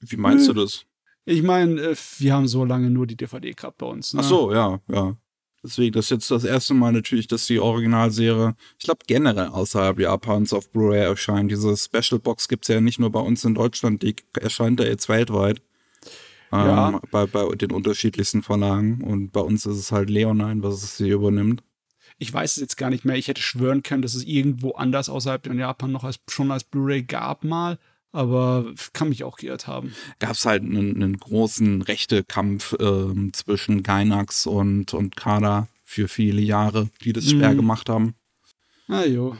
Wie 0.00 0.16
meinst 0.16 0.48
Nö. 0.48 0.54
du 0.54 0.60
das? 0.62 0.84
Ich 1.28 1.42
meine, 1.42 1.78
äh, 1.80 1.96
wir 2.18 2.32
haben 2.32 2.48
so 2.48 2.64
lange 2.64 2.88
nur 2.88 3.06
die 3.06 3.16
DVD 3.16 3.52
gehabt 3.52 3.78
bei 3.78 3.86
uns. 3.86 4.14
Ne? 4.14 4.20
Ach 4.22 4.28
so, 4.28 4.52
ja, 4.52 4.80
ja. 4.88 5.14
Deswegen, 5.62 5.92
das 5.92 6.06
ist 6.06 6.10
jetzt 6.10 6.30
das 6.30 6.44
erste 6.44 6.72
Mal 6.72 6.92
natürlich, 6.92 7.26
dass 7.26 7.46
die 7.46 7.58
Originalserie, 7.58 8.54
ich 8.78 8.84
glaube 8.84 9.00
generell 9.06 9.48
außerhalb 9.48 9.98
Japans 9.98 10.54
auf 10.54 10.70
Blu-ray 10.70 11.02
erscheint. 11.02 11.50
Diese 11.50 11.76
Special 11.76 12.18
Box 12.18 12.48
gibt's 12.48 12.68
ja 12.68 12.80
nicht 12.80 12.98
nur 12.98 13.10
bei 13.10 13.20
uns 13.20 13.44
in 13.44 13.54
Deutschland, 13.54 14.02
die 14.02 14.16
erscheint 14.40 14.80
ja 14.80 14.86
jetzt 14.86 15.08
weltweit. 15.10 15.60
Ja. 16.50 16.88
Ähm, 16.88 17.00
bei, 17.10 17.26
bei 17.26 17.54
den 17.56 17.72
unterschiedlichsten 17.72 18.42
Verlagen. 18.42 19.02
Und 19.02 19.32
bei 19.32 19.40
uns 19.40 19.66
ist 19.66 19.76
es 19.76 19.92
halt 19.92 20.08
Leonine, 20.08 20.62
was 20.62 20.82
es 20.82 20.96
sie 20.96 21.10
übernimmt. 21.10 21.62
Ich 22.16 22.32
weiß 22.32 22.52
es 22.52 22.60
jetzt 22.62 22.76
gar 22.76 22.88
nicht 22.88 23.04
mehr. 23.04 23.16
Ich 23.16 23.28
hätte 23.28 23.42
schwören 23.42 23.82
können, 23.82 24.00
dass 24.00 24.14
es 24.14 24.24
irgendwo 24.24 24.70
anders 24.72 25.10
außerhalb 25.10 25.46
von 25.46 25.58
Japan 25.58 25.92
noch 25.92 26.04
als, 26.04 26.20
schon 26.30 26.50
als 26.50 26.64
Blu-ray 26.64 27.02
gab 27.02 27.44
mal. 27.44 27.78
Aber 28.12 28.72
kann 28.94 29.10
mich 29.10 29.22
auch 29.24 29.36
geirrt 29.36 29.66
haben. 29.66 29.94
Gab's 30.18 30.46
halt 30.46 30.62
einen, 30.62 30.96
einen 30.96 31.18
großen 31.18 31.82
Rechtekampf 31.82 32.74
ähm, 32.80 33.32
zwischen 33.34 33.82
Gainax 33.82 34.46
und, 34.46 34.94
und 34.94 35.16
Kada 35.16 35.68
für 35.84 36.08
viele 36.08 36.40
Jahre, 36.40 36.88
die 37.02 37.12
das 37.12 37.30
schwer 37.30 37.52
Mhm. 37.52 37.56
gemacht 37.58 37.88
haben. 37.88 38.14
Ah 38.88 39.04
jo. 39.04 39.36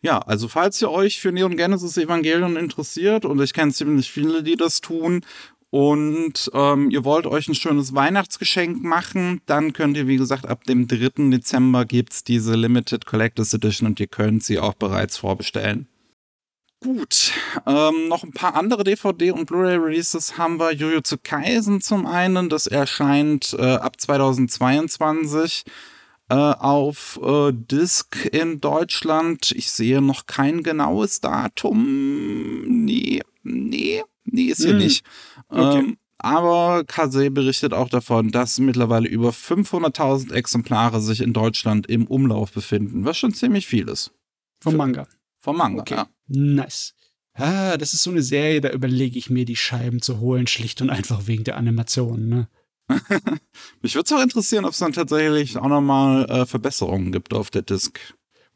Ja, 0.00 0.18
also 0.18 0.48
falls 0.48 0.80
ihr 0.82 0.90
euch 0.90 1.20
für 1.20 1.30
Neon 1.30 1.56
Genesis 1.56 1.96
Evangelion 1.96 2.56
interessiert, 2.56 3.24
und 3.24 3.40
ich 3.40 3.52
kenne 3.52 3.72
ziemlich 3.72 4.10
viele, 4.10 4.42
die 4.42 4.56
das 4.56 4.80
tun, 4.80 5.24
und 5.70 6.50
ähm, 6.52 6.90
ihr 6.90 7.04
wollt 7.04 7.26
euch 7.26 7.48
ein 7.48 7.54
schönes 7.54 7.94
Weihnachtsgeschenk 7.94 8.82
machen, 8.82 9.40
dann 9.46 9.72
könnt 9.72 9.96
ihr, 9.96 10.06
wie 10.08 10.16
gesagt, 10.16 10.44
ab 10.46 10.64
dem 10.64 10.88
3. 10.88 11.30
Dezember 11.30 11.84
gibt's 11.84 12.24
diese 12.24 12.56
Limited 12.56 13.06
Collectors 13.06 13.54
Edition 13.54 13.86
und 13.88 14.00
ihr 14.00 14.06
könnt 14.08 14.42
sie 14.42 14.58
auch 14.58 14.74
bereits 14.74 15.16
vorbestellen. 15.18 15.86
Gut, 16.82 17.30
ähm, 17.66 18.08
noch 18.08 18.24
ein 18.24 18.32
paar 18.32 18.56
andere 18.56 18.82
DVD- 18.82 19.30
und 19.30 19.46
Blu-ray-Releases 19.46 20.36
haben 20.36 20.58
wir. 20.58 20.72
Jujutsu 20.72 21.16
Kaisen 21.22 21.80
zum 21.80 22.06
einen, 22.06 22.48
das 22.48 22.66
erscheint 22.66 23.54
äh, 23.56 23.74
ab 23.76 24.00
2022 24.00 25.62
äh, 26.28 26.34
auf 26.34 27.20
äh, 27.22 27.52
Disc 27.52 28.24
in 28.32 28.60
Deutschland. 28.60 29.52
Ich 29.52 29.70
sehe 29.70 30.00
noch 30.02 30.26
kein 30.26 30.64
genaues 30.64 31.20
Datum. 31.20 32.64
Nee, 32.84 33.20
nee, 33.44 34.02
nee, 34.24 34.44
ist 34.46 34.62
hier 34.62 34.72
Hm, 34.72 34.78
nicht. 34.78 35.04
okay. 35.48 35.78
Ähm, 35.78 35.96
aber 36.18 36.82
Kase 36.84 37.30
berichtet 37.30 37.74
auch 37.74 37.88
davon, 37.90 38.30
dass 38.30 38.58
mittlerweile 38.58 39.08
über 39.08 39.30
500.000 39.30 40.32
Exemplare 40.32 41.00
sich 41.00 41.20
in 41.20 41.32
Deutschland 41.32 41.86
im 41.88 42.06
Umlauf 42.06 42.50
befinden, 42.52 43.04
was 43.04 43.18
schon 43.18 43.34
ziemlich 43.34 43.66
viel 43.66 43.88
ist. 43.88 44.12
Vom 44.60 44.76
Manga. 44.76 45.06
Vom 45.38 45.56
Manga, 45.56 45.80
Okay. 45.82 45.94
ja. 45.96 46.06
Nice. 46.34 46.94
Ah, 47.34 47.76
das 47.76 47.94
ist 47.94 48.02
so 48.02 48.10
eine 48.10 48.22
Serie, 48.22 48.60
da 48.60 48.70
überlege 48.70 49.18
ich 49.18 49.30
mir, 49.30 49.44
die 49.44 49.56
Scheiben 49.56 50.02
zu 50.02 50.20
holen, 50.20 50.46
schlicht 50.46 50.82
und 50.82 50.90
einfach 50.90 51.26
wegen 51.26 51.44
der 51.44 51.56
Animation, 51.56 52.28
ne? 52.28 52.48
Mich 53.80 53.94
würde 53.94 54.06
es 54.06 54.12
auch 54.12 54.22
interessieren, 54.22 54.64
ob 54.64 54.72
es 54.72 54.78
dann 54.78 54.92
tatsächlich 54.92 55.56
auch 55.56 55.68
nochmal 55.68 56.28
äh, 56.28 56.46
Verbesserungen 56.46 57.12
gibt 57.12 57.32
auf 57.32 57.50
der 57.50 57.62
Disc 57.62 57.98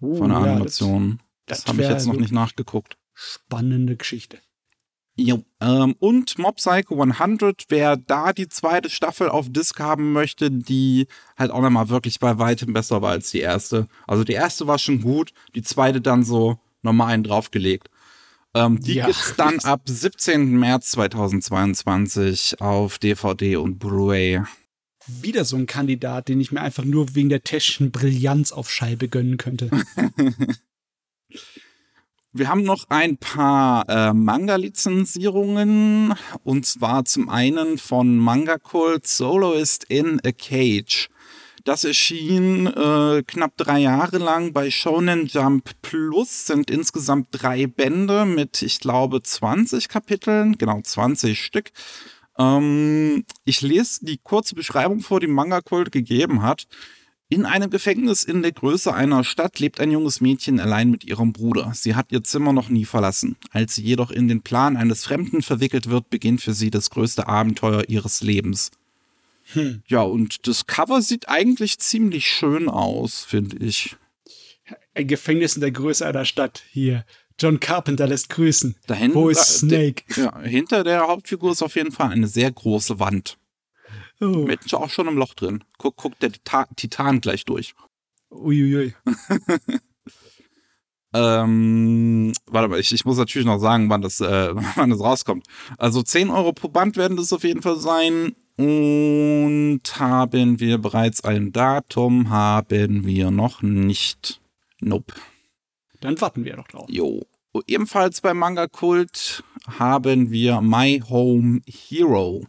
Uh, 0.03 0.17
von 0.17 0.29
der 0.29 0.41
ja, 0.41 0.45
Animation. 0.45 1.23
das 1.47 1.65
Das, 1.65 1.69
habe 1.69 1.83
ich 1.83 1.89
jetzt 1.89 2.07
noch 2.07 2.17
nicht 2.17 2.33
nachgeguckt. 2.33 2.99
Spannende 3.15 3.97
Geschichte. 3.97 4.41
Jo, 5.19 5.43
ähm, 5.61 5.95
und 5.99 6.39
Mob 6.39 6.57
Psycho 6.57 7.01
100, 7.01 7.65
wer 7.71 7.97
da 7.97 8.35
die 8.35 8.49
zweite 8.49 8.91
Staffel 8.91 9.31
auf 9.31 9.47
Disc 9.49 9.81
haben 9.81 10.13
möchte, 10.13 10.51
die 10.51 11.07
halt 11.39 11.51
auch 11.51 11.63
nochmal 11.63 11.89
wirklich 11.89 12.21
bei 12.21 12.39
weitem 12.39 12.75
besser 12.75 13.01
war 13.01 13.13
als 13.13 13.31
die 13.31 13.41
erste. 13.41 13.89
Also 14.07 14.25
die 14.25 14.35
erste 14.35 14.67
war 14.67 14.79
schon 14.79 15.01
gut, 15.01 15.33
die 15.55 15.63
zweite 15.63 16.03
dann 16.03 16.23
so 16.23 16.59
nochmal 16.87 17.13
einen 17.13 17.25
draufgelegt. 17.25 17.89
Ähm, 18.55 18.81
die 18.81 18.95
Ja. 18.95 19.07
gibt's 19.07 19.35
dann 19.37 19.59
ab 19.61 19.83
17. 19.85 20.59
März 20.59 20.91
2022 20.93 22.61
auf 22.61 22.99
DVD 22.99 23.57
und 23.57 23.79
Blu-ray. 23.79 24.41
Wieder 25.07 25.45
so 25.45 25.57
ein 25.57 25.67
Kandidat, 25.67 26.29
den 26.29 26.41
ich 26.41 26.51
mir 26.53 26.63
einfach 26.63 26.85
nur 26.85 27.15
wegen 27.15 27.29
der 27.29 27.43
technischen 27.45 27.91
Brillanz 27.93 28.51
auf 28.53 28.71
Scheibe 28.71 29.09
gönnen 29.09 29.37
könnte. 29.37 29.71
Wir 32.33 32.49
haben 32.49 32.65
noch 32.65 32.87
ein 32.91 33.17
paar 33.17 33.89
äh, 33.89 34.13
Manga-Lizenzierungen. 34.13 36.15
Und 36.45 36.67
zwar 36.67 37.05
zum 37.07 37.31
einen 37.31 37.79
von 37.79 38.19
Manga 38.19 38.59
Cult 38.59 39.07
Soloist 39.07 39.85
in 39.85 40.21
a 40.25 40.33
Cage. 40.33 41.09
Das 41.67 41.83
erschien 41.83 42.69
äh, 42.69 43.25
knapp 43.27 43.57
drei 43.57 43.81
Jahre 43.81 44.19
lang 44.19 44.53
bei 44.53 44.71
Shonen 44.71 45.27
Jump 45.27 45.69
Plus, 45.83 46.47
sind 46.47 46.71
insgesamt 46.71 47.27
drei 47.33 47.67
Bände 47.67 48.25
mit, 48.25 48.63
ich 48.63 48.79
glaube, 48.79 49.21
20 49.21 49.89
Kapiteln, 49.89 50.59
genau 50.59 50.81
20 50.81 51.43
Stück. 51.43 51.73
Ähm, 52.39 53.25
ich 53.45 53.63
lese 53.63 54.05
die 54.05 54.19
kurze 54.19 54.55
Beschreibung 54.55 55.01
vor, 55.01 55.19
die 55.19 55.27
Manga 55.27 55.61
Cult 55.61 55.91
gegeben 55.91 56.43
hat. 56.43 56.69
In 57.29 57.45
einem 57.45 57.69
Gefängnis 57.69 58.23
in 58.23 58.43
der 58.43 58.53
Größe 58.53 58.95
einer 58.95 59.25
Stadt 59.25 59.59
lebt 59.59 59.81
ein 59.81 59.91
junges 59.91 60.21
Mädchen 60.21 60.61
allein 60.61 60.89
mit 60.89 61.03
ihrem 61.03 61.33
Bruder. 61.33 61.73
Sie 61.75 61.97
hat 61.97 62.13
ihr 62.13 62.23
Zimmer 62.23 62.53
noch 62.53 62.69
nie 62.69 62.85
verlassen. 62.85 63.35
Als 63.51 63.75
sie 63.75 63.83
jedoch 63.83 64.13
in 64.13 64.29
den 64.29 64.43
Plan 64.43 64.77
eines 64.77 65.05
Fremden 65.05 65.43
verwickelt 65.43 65.91
wird, 65.91 66.11
beginnt 66.11 66.43
für 66.43 66.55
sie 66.55 66.71
das 66.71 66.91
größte 66.91 67.27
Abenteuer 67.27 67.83
ihres 67.89 68.21
Lebens. 68.21 68.71
Hm. 69.53 69.83
Ja, 69.87 70.03
und 70.03 70.47
das 70.47 70.67
Cover 70.67 71.03
sieht 71.03 71.29
eigentlich 71.29 71.79
ziemlich 71.79 72.27
schön 72.27 72.69
aus, 72.69 73.25
finde 73.25 73.65
ich. 73.65 73.97
Ein 74.95 75.07
Gefängnis 75.07 75.55
in 75.55 75.61
der 75.61 75.71
Größe 75.71 76.07
einer 76.07 76.25
Stadt. 76.25 76.65
Hier. 76.71 77.05
John 77.39 77.61
Carpenter 77.61 78.07
lässt 78.07 78.31
grüßen. 78.31 78.77
Dahin, 78.87 79.15
Wo 79.15 79.29
ist 79.29 79.59
Snake? 79.59 80.05
Ja, 80.17 80.41
hinter 80.41 80.85
der 80.85 81.07
Hauptfigur 81.07 81.53
ist 81.53 81.63
auf 81.63 81.77
jeden 81.77 81.93
Fall 81.93 82.11
eine 82.11 82.29
sehr 82.29 82.51
große 82.51 82.99
Wand. 82.99 83.39
Oh. 84.21 84.47
Mit 84.47 84.73
auch 84.73 84.89
schon 84.89 85.09
ein 85.09 85.17
Loch 85.17 85.35
drin. 85.35 85.63
Guck, 85.77 85.97
guckt 85.97 86.23
der 86.23 86.33
Tita 86.33 86.67
Titan 86.75 87.21
gleich 87.21 87.45
durch. 87.45 87.75
Uiuiui. 88.31 88.95
Ähm, 91.15 92.33
warte 92.47 92.69
mal, 92.69 92.79
ich, 92.79 92.93
ich 92.93 93.07
muss 93.07 93.17
natürlich 93.17 93.47
noch 93.47 93.59
sagen, 93.59 93.89
wann 93.89 94.03
das, 94.03 94.21
äh, 94.21 94.51
wann 94.77 94.91
das 94.91 95.01
rauskommt. 95.01 95.47
Also 95.79 96.03
10 96.03 96.29
Euro 96.31 96.53
pro 96.53 96.69
Band 96.69 96.97
werden 96.97 97.17
das 97.17 97.33
auf 97.33 97.45
jeden 97.45 97.63
Fall 97.63 97.79
sein. 97.79 98.35
Und 98.57 99.83
haben 99.99 100.61
wir 100.61 100.79
bereits 100.79 101.25
ein 101.25 101.53
Datum? 101.53 102.31
Haben 102.31 103.05
wir 103.05 103.31
noch 103.31 103.63
nicht. 103.63 104.41
Nope. 104.81 105.15
Dann 106.01 106.21
warten 106.21 106.45
wir 106.45 106.57
doch 106.57 106.69
drauf. 106.69 106.87
Jo. 106.89 107.23
Ebenfalls 107.67 108.21
beim 108.21 108.39
Manga 108.39 108.67
Kult 108.67 109.43
haben 109.79 110.31
wir 110.31 110.61
My 110.61 111.03
Home 111.09 111.61
Hero. 111.67 112.45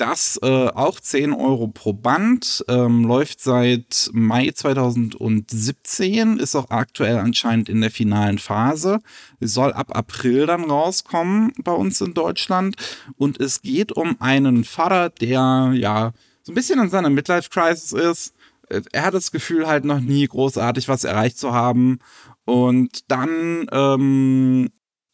Das 0.00 0.40
äh, 0.42 0.68
auch 0.68 0.98
10 0.98 1.34
Euro 1.34 1.68
pro 1.68 1.92
Band, 1.92 2.64
ähm, 2.68 3.04
läuft 3.04 3.42
seit 3.42 4.08
Mai 4.14 4.50
2017, 4.50 6.38
ist 6.38 6.56
auch 6.56 6.70
aktuell 6.70 7.18
anscheinend 7.18 7.68
in 7.68 7.82
der 7.82 7.90
finalen 7.90 8.38
Phase. 8.38 9.00
Soll 9.40 9.74
ab 9.74 9.94
April 9.94 10.46
dann 10.46 10.64
rauskommen 10.64 11.52
bei 11.62 11.72
uns 11.72 12.00
in 12.00 12.14
Deutschland. 12.14 12.76
Und 13.18 13.38
es 13.42 13.60
geht 13.60 13.92
um 13.92 14.16
einen 14.22 14.64
Vater, 14.64 15.10
der 15.10 15.72
ja 15.74 16.12
so 16.44 16.52
ein 16.52 16.54
bisschen 16.54 16.80
in 16.80 16.88
seiner 16.88 17.10
Midlife-Crisis 17.10 17.92
ist. 17.92 18.34
Äh, 18.70 18.80
er 18.92 19.04
hat 19.04 19.12
das 19.12 19.32
Gefühl, 19.32 19.66
halt 19.66 19.84
noch 19.84 20.00
nie 20.00 20.26
großartig 20.26 20.88
was 20.88 21.04
erreicht 21.04 21.38
zu 21.38 21.52
haben. 21.52 21.98
Und 22.46 23.10
dann 23.10 23.66
ähm, 23.70 24.70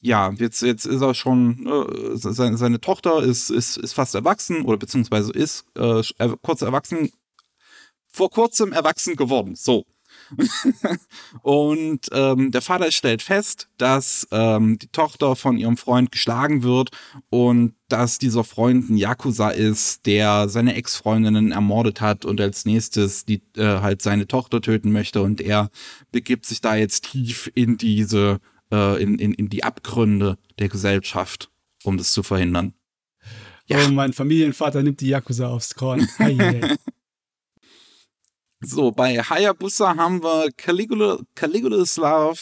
ja, 0.07 0.33
jetzt, 0.39 0.63
jetzt 0.63 0.87
ist 0.87 1.03
er 1.03 1.15
schon, 1.15 1.67
äh, 1.67 2.17
seine, 2.17 2.57
seine 2.57 2.81
Tochter 2.81 3.23
ist, 3.23 3.51
ist, 3.51 3.77
ist 3.77 3.93
fast 3.93 4.15
erwachsen 4.15 4.63
oder 4.63 4.79
beziehungsweise 4.79 5.33
ist 5.33 5.65
äh, 5.75 6.03
kurz 6.43 6.63
erwachsen, 6.63 7.11
vor 8.07 8.31
kurzem 8.31 8.73
erwachsen 8.73 9.17
geworden. 9.17 9.57
So. 9.57 9.85
und 11.43 12.07
ähm, 12.13 12.51
der 12.51 12.63
Vater 12.63 12.91
stellt 12.91 13.23
fest, 13.23 13.69
dass 13.79 14.27
ähm, 14.31 14.79
die 14.79 14.89
Tochter 14.89 15.37
von 15.37 15.59
ihrem 15.59 15.77
Freund 15.77 16.11
geschlagen 16.11 16.63
wird 16.63 16.91
und 17.29 17.75
dass 17.89 18.19
dieser 18.19 18.43
Freund 18.43 18.89
ein 18.89 18.97
Yakuza 18.97 19.51
ist, 19.51 20.07
der 20.07 20.49
seine 20.49 20.75
Ex-Freundinnen 20.75 21.53
ermordet 21.53 22.01
hat 22.01 22.25
und 22.25 22.41
als 22.41 22.65
nächstes 22.65 23.25
die 23.25 23.43
äh, 23.57 23.81
halt 23.81 24.03
seine 24.03 24.27
Tochter 24.27 24.61
töten 24.61 24.91
möchte 24.91 25.23
und 25.23 25.41
er 25.41 25.71
begibt 26.13 26.47
sich 26.47 26.61
da 26.61 26.75
jetzt 26.75 27.05
tief 27.05 27.51
in 27.55 27.77
diese 27.77 28.41
äh, 28.73 29.03
in, 29.03 29.19
in, 29.19 29.35
in 29.35 29.49
die 29.49 29.65
Abgründe 29.65 30.39
der 30.59 30.69
Gesellschaft, 30.69 31.51
um 31.85 31.99
das 31.99 32.13
zu 32.13 32.23
verhindern. 32.23 32.75
Ja. 33.67 33.79
Oh, 33.85 33.91
mein 33.91 34.13
Familienvater 34.13 34.83
nimmt 34.83 35.01
die 35.01 35.09
Yakuza 35.09 35.49
aufs 35.49 35.75
Korn. 35.75 36.09
So, 38.61 38.91
bei 38.91 39.19
Hayabusa 39.19 39.97
haben 39.97 40.23
wir 40.23 40.51
Caligula, 40.57 41.19
Caligula's 41.35 41.99
Love. 41.99 42.39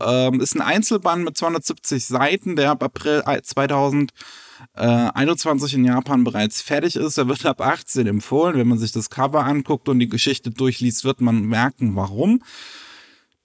Ähm, 0.00 0.40
ist 0.40 0.54
ein 0.54 0.62
Einzelband 0.62 1.24
mit 1.24 1.36
270 1.36 2.06
Seiten, 2.06 2.54
der 2.54 2.70
ab 2.70 2.84
April 2.84 3.24
2021 3.24 5.74
in 5.74 5.84
Japan 5.84 6.22
bereits 6.22 6.62
fertig 6.62 6.94
ist. 6.94 7.18
Er 7.18 7.26
wird 7.26 7.44
ab 7.44 7.60
18 7.60 8.06
empfohlen. 8.06 8.56
Wenn 8.56 8.68
man 8.68 8.78
sich 8.78 8.92
das 8.92 9.10
Cover 9.10 9.44
anguckt 9.44 9.88
und 9.88 9.98
die 9.98 10.08
Geschichte 10.08 10.50
durchliest, 10.50 11.04
wird 11.04 11.20
man 11.20 11.42
merken, 11.42 11.96
warum. 11.96 12.44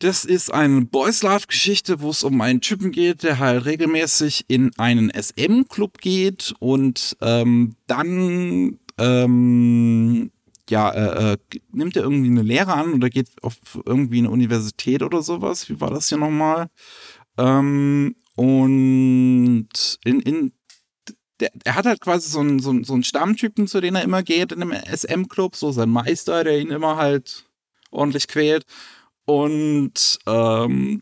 Das 0.04 0.26
ist 0.26 0.54
eine 0.54 0.82
Boys 0.82 1.24
Love 1.24 1.48
Geschichte, 1.48 2.02
wo 2.02 2.10
es 2.10 2.26
um 2.26 2.42
einen 2.42 2.60
Typen 2.60 2.92
geht, 2.92 3.24
der 3.24 3.40
halt 3.40 3.64
regelmäßig 3.64 4.44
in 4.50 4.78
einen 4.78 5.10
SM-Club 5.10 6.00
geht 6.00 6.54
und 6.60 7.16
ähm, 7.22 7.78
dann 7.88 8.80
ähm, 8.98 10.30
ja, 10.70 10.90
äh, 10.90 11.32
äh, 11.32 11.38
nimmt 11.72 11.96
er 11.96 12.04
irgendwie 12.04 12.32
eine 12.32 12.42
Lehre 12.42 12.74
an 12.74 12.92
oder 12.96 13.10
geht 13.10 13.30
auf 13.44 13.56
irgendwie 13.86 14.18
eine 14.18 14.30
Universität 14.30 15.04
oder 15.04 15.24
sowas. 15.24 15.70
Wie 15.70 15.80
war 15.80 15.92
das 15.92 16.10
hier 16.10 16.18
nochmal? 16.18 16.68
Ähm, 17.38 18.18
und 18.36 19.70
in, 20.04 20.20
in 20.20 20.52
der, 21.40 21.52
er 21.64 21.76
hat 21.76 21.86
halt 21.86 22.02
quasi 22.02 22.30
so 22.30 22.42
einen, 22.42 22.60
so, 22.60 22.72
einen, 22.72 22.84
so 22.84 22.92
einen 22.92 23.06
Stammtypen, 23.06 23.68
zu 23.68 23.80
dem 23.80 23.96
er 23.96 24.04
immer 24.04 24.22
geht 24.22 24.52
in 24.52 24.64
einem 24.64 24.74
SM-Club, 24.74 25.56
so 25.56 25.72
sein 25.72 25.90
Meister, 25.90 26.44
der 26.44 26.60
ihn 26.60 26.72
immer 26.72 26.98
halt 26.98 27.46
ordentlich 27.90 28.28
quält. 28.28 28.66
Und 29.26 30.20
ähm, 30.26 31.02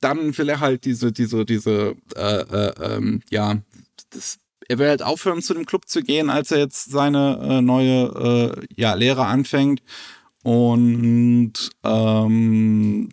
dann 0.00 0.36
will 0.36 0.48
er 0.48 0.60
halt 0.60 0.84
diese, 0.84 1.12
diese, 1.12 1.44
diese, 1.44 1.96
äh, 2.16 2.40
äh, 2.40 2.94
ähm, 2.94 3.22
ja, 3.30 3.62
das, 4.10 4.38
er 4.68 4.78
will 4.78 4.88
halt 4.88 5.02
aufhören, 5.02 5.42
zu 5.42 5.54
dem 5.54 5.66
Club 5.66 5.88
zu 5.88 6.02
gehen, 6.02 6.30
als 6.30 6.50
er 6.50 6.58
jetzt 6.58 6.90
seine 6.90 7.38
äh, 7.42 7.60
neue 7.60 8.56
äh, 8.60 8.66
ja, 8.76 8.94
Lehre 8.94 9.26
anfängt. 9.26 9.82
Und 10.42 11.52
ähm, 11.84 13.10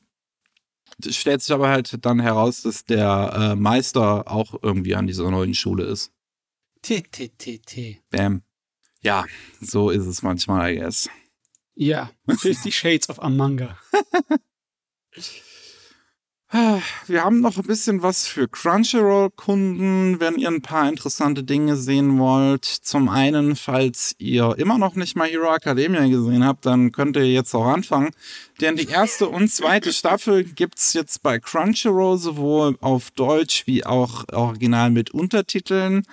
stellt 1.08 1.42
sich 1.42 1.54
aber 1.54 1.70
halt 1.70 2.06
dann 2.06 2.20
heraus, 2.20 2.64
dass 2.64 2.86
der 2.86 3.34
äh, 3.36 3.56
Meister 3.56 4.30
auch 4.30 4.56
irgendwie 4.62 4.96
an 4.96 5.08
dieser 5.08 5.30
neuen 5.30 5.54
Schule 5.54 5.84
ist. 5.84 6.12
T, 6.82 7.02
T, 7.02 7.30
T, 7.30 7.60
T. 7.60 8.02
Bam. 8.10 8.42
Ja, 9.02 9.26
so 9.62 9.90
ist 9.90 10.06
es 10.06 10.24
manchmal, 10.24 10.74
I 10.74 10.80
guess. 10.80 11.10
Ja, 11.76 12.10
50 12.28 12.76
Shades 12.76 13.10
of 13.10 13.22
Amanga. 13.22 13.78
Wir 17.06 17.24
haben 17.24 17.42
noch 17.42 17.58
ein 17.58 17.68
bisschen 17.68 18.02
was 18.02 18.26
für 18.26 18.48
Crunchyroll-Kunden, 18.48 20.20
wenn 20.20 20.40
ihr 20.40 20.48
ein 20.48 20.64
paar 20.64 20.90
interessante 20.90 21.44
Dinge 21.44 21.76
sehen 21.76 22.18
wollt. 22.18 22.66
Zum 22.66 23.08
einen, 23.08 23.56
falls 23.56 24.16
ihr 24.18 24.56
immer 24.58 24.80
noch 24.80 24.96
nicht 24.96 25.16
mal 25.16 25.28
Hero 25.28 25.54
Academia 25.54 26.08
gesehen 26.08 26.44
habt, 26.44 26.66
dann 26.66 26.92
könnt 26.92 27.18
ihr 27.18 27.32
jetzt 27.32 27.54
auch 27.54 27.68
anfangen. 27.68 28.10
Denn 28.62 28.76
die 28.76 28.88
erste 28.88 29.30
und 29.30 29.52
zweite 29.52 29.94
Staffel 29.94 30.44
gibt's 30.44 30.94
jetzt 30.94 31.22
bei 31.22 31.38
Crunchyroll 31.38 32.18
sowohl 32.18 32.78
auf 32.82 33.12
Deutsch 33.12 33.68
wie 33.68 33.86
auch 33.86 34.26
original 34.32 34.90
mit 34.90 35.12
Untertiteln. 35.12 36.04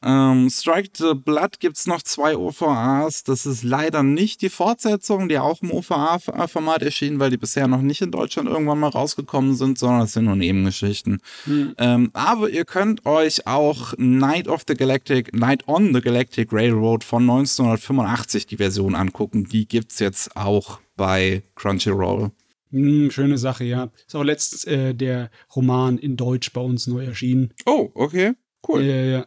Ähm, 0.00 0.48
Strike 0.48 0.90
the 0.96 1.14
Blood 1.14 1.58
gibt 1.58 1.76
es 1.76 1.86
noch 1.86 2.02
zwei 2.02 2.36
OVAs. 2.36 3.24
Das 3.24 3.46
ist 3.46 3.64
leider 3.64 4.02
nicht 4.02 4.42
die 4.42 4.48
Fortsetzung, 4.48 5.28
die 5.28 5.38
auch 5.38 5.60
im 5.60 5.72
OVA-Format 5.72 6.82
erschienen, 6.82 7.18
weil 7.18 7.30
die 7.30 7.36
bisher 7.36 7.66
noch 7.66 7.82
nicht 7.82 8.00
in 8.00 8.12
Deutschland 8.12 8.48
irgendwann 8.48 8.78
mal 8.78 8.90
rausgekommen 8.90 9.56
sind, 9.56 9.78
sondern 9.78 10.00
das 10.00 10.12
sind 10.12 10.26
nur 10.26 10.36
Nebengeschichten. 10.36 11.20
Hm. 11.44 11.74
Ähm, 11.78 12.10
aber 12.12 12.48
ihr 12.48 12.64
könnt 12.64 13.06
euch 13.06 13.46
auch 13.46 13.94
Night 13.98 14.46
of 14.46 14.62
the 14.68 14.74
Galactic, 14.74 15.34
Night 15.34 15.66
on 15.66 15.92
the 15.92 16.00
Galactic 16.00 16.52
Railroad 16.52 17.02
von 17.02 17.22
1985 17.22 18.46
die 18.46 18.56
Version 18.56 18.94
angucken. 18.94 19.48
Die 19.48 19.66
gibt 19.66 19.90
es 19.90 19.98
jetzt 19.98 20.36
auch 20.36 20.78
bei 20.96 21.42
Crunchyroll. 21.56 22.30
Hm, 22.70 23.10
schöne 23.10 23.38
Sache, 23.38 23.64
ja. 23.64 23.90
Ist 24.06 24.14
auch 24.14 24.22
letztens 24.22 24.64
äh, 24.64 24.94
der 24.94 25.30
Roman 25.56 25.98
in 25.98 26.16
Deutsch 26.16 26.52
bei 26.52 26.60
uns 26.60 26.86
neu 26.86 27.04
erschienen. 27.04 27.52
Oh, 27.66 27.90
okay. 27.94 28.34
Cool. 28.66 28.82
Ja, 28.82 28.94
ja. 28.96 29.26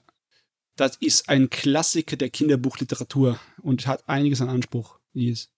Das 0.81 0.95
ist 0.95 1.29
ein 1.29 1.51
Klassiker 1.51 2.15
der 2.15 2.31
Kinderbuchliteratur 2.31 3.39
und 3.61 3.85
hat 3.85 4.09
einiges 4.09 4.41
an 4.41 4.49
Anspruch. 4.49 4.97
Yes. 5.13 5.49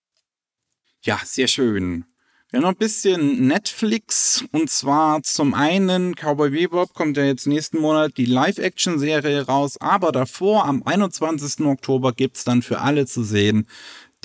Ja, 1.01 1.17
sehr 1.23 1.47
schön. 1.47 2.03
Haben 2.51 2.63
noch 2.63 2.71
ein 2.71 2.75
bisschen 2.75 3.47
Netflix 3.47 4.43
und 4.51 4.69
zwar 4.69 5.23
zum 5.23 5.53
einen 5.53 6.13
Cowboy 6.15 6.49
Bebop 6.49 6.93
kommt 6.93 7.15
ja 7.15 7.23
jetzt 7.23 7.47
nächsten 7.47 7.79
Monat 7.79 8.17
die 8.17 8.25
Live-Action-Serie 8.25 9.45
raus, 9.45 9.77
aber 9.79 10.11
davor 10.11 10.65
am 10.65 10.83
21. 10.83 11.65
Oktober 11.67 12.11
gibt 12.11 12.35
es 12.35 12.43
dann 12.43 12.61
für 12.61 12.81
alle 12.81 13.05
zu 13.05 13.23
sehen 13.23 13.65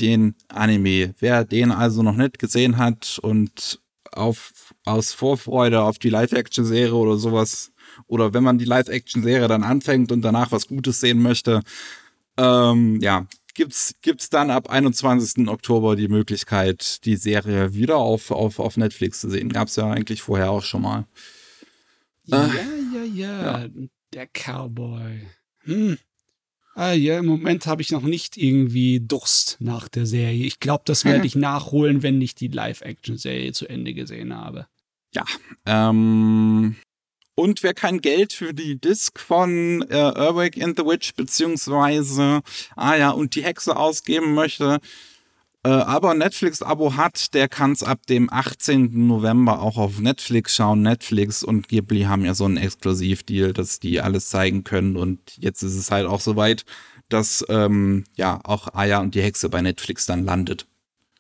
den 0.01 0.35
Anime. 0.49 1.15
Wer 1.21 1.45
den 1.45 1.71
also 1.71 2.03
noch 2.03 2.17
nicht 2.17 2.41
gesehen 2.41 2.77
hat 2.77 3.21
und 3.23 3.81
auf, 4.11 4.75
aus 4.85 5.13
Vorfreude 5.13 5.81
auf 5.81 6.01
die 6.01 6.11
Live-Action-Serie 6.11 6.93
oder 6.93 7.19
sowas 7.19 7.71
oder 8.07 8.35
wenn 8.35 8.43
man 8.43 8.59
die 8.59 8.65
Live-Action-Serie 8.65 9.49
dann 9.49 9.65
anfängt 9.65 10.13
und 10.13 10.23
danach 10.23 10.53
was 10.53 10.69
Gutes 10.69 11.01
sehen 11.01 11.21
möchte, 11.21 11.63
ähm, 12.37 13.01
ja, 13.01 13.27
gibt's, 13.55 13.95
gibt's 14.03 14.31
dann 14.31 14.51
ab 14.51 14.71
21. 14.71 15.49
Oktober 15.49 15.97
die 15.97 16.09
Möglichkeit, 16.09 17.05
die 17.05 17.17
Serie 17.17 17.75
wieder 17.75 17.97
auf, 17.97 18.31
auf, 18.31 18.59
auf 18.59 18.77
Netflix 18.77 19.21
zu 19.21 19.29
sehen. 19.29 19.49
Gab's 19.49 19.77
ja 19.77 19.91
eigentlich 19.91 20.23
vorher 20.23 20.51
auch 20.51 20.65
schon 20.65 20.83
mal. 20.83 21.07
Ja, 22.25 22.47
äh, 22.47 22.49
ja, 22.95 23.05
ja, 23.05 23.61
ja, 23.61 23.69
Der 24.13 24.27
Cowboy. 24.27 25.27
Hm. 25.65 25.99
Ah 26.75 26.93
ja, 26.93 27.19
im 27.19 27.27
Moment 27.27 27.67
habe 27.67 27.83
ich 27.83 27.91
noch 27.91 28.03
nicht 28.03 28.37
irgendwie 28.37 29.01
Durst 29.01 29.57
nach 29.59 29.89
der 29.89 30.07
Serie. 30.07 30.47
Ich 30.47 30.61
glaube, 30.61 30.85
das 30.87 31.05
werde 31.05 31.27
ich 31.27 31.35
nachholen, 31.35 32.05
wenn 32.05 32.23
ich 32.23 32.37
die 32.37 32.47
Live-Action-Serie 32.47 33.53
zu 33.53 33.67
Ende 33.67 33.95
gesehen 33.95 34.33
habe. 34.33 34.69
Ja, 35.13 35.25
ähm, 35.67 36.77
und 37.38 37.62
wer 37.62 37.72
kein 37.72 38.01
Geld 38.01 38.33
für 38.33 38.53
die 38.53 38.81
Disc 38.81 39.20
von 39.20 39.83
äh, 39.90 39.94
Erwick 39.94 40.61
and 40.61 40.77
the 40.77 40.85
Witch 40.85 41.14
beziehungsweise, 41.14 42.40
ah 42.74 42.96
ja, 42.96 43.11
und 43.11 43.37
die 43.37 43.44
Hexe 43.44 43.77
ausgeben 43.77 44.35
möchte, 44.35 44.81
äh, 45.62 45.68
aber 45.68 46.14
Netflix-Abo 46.14 46.96
hat, 46.96 47.35
der 47.35 47.48
kann 47.48 47.70
es 47.70 47.85
ab 47.85 48.07
dem 48.09 48.29
18. 48.33 49.07
November 49.07 49.62
auch 49.62 49.77
auf 49.77 50.01
Netflix 50.01 50.57
schauen. 50.57 50.83
Netflix 50.83 51.44
und 51.44 51.68
Ghibli 51.68 52.03
haben 52.03 52.24
ja 52.24 52.35
so 52.35 52.44
einen 52.44 52.57
Exklusivdeal, 52.57 53.53
dass 53.53 53.79
die 53.79 54.01
alles 54.01 54.31
zeigen 54.31 54.64
können. 54.64 54.96
Und 54.96 55.37
jetzt 55.38 55.62
ist 55.62 55.77
es 55.77 55.92
halt 55.92 56.07
auch 56.07 56.20
soweit, 56.20 56.64
dass 57.09 57.44
ähm, 57.48 58.03
ja 58.16 58.40
auch 58.42 58.74
Aya 58.74 58.98
und 58.98 59.14
die 59.14 59.22
Hexe 59.22 59.48
bei 59.48 59.62
Netflix 59.62 60.07
dann 60.07 60.24
landet. 60.24 60.66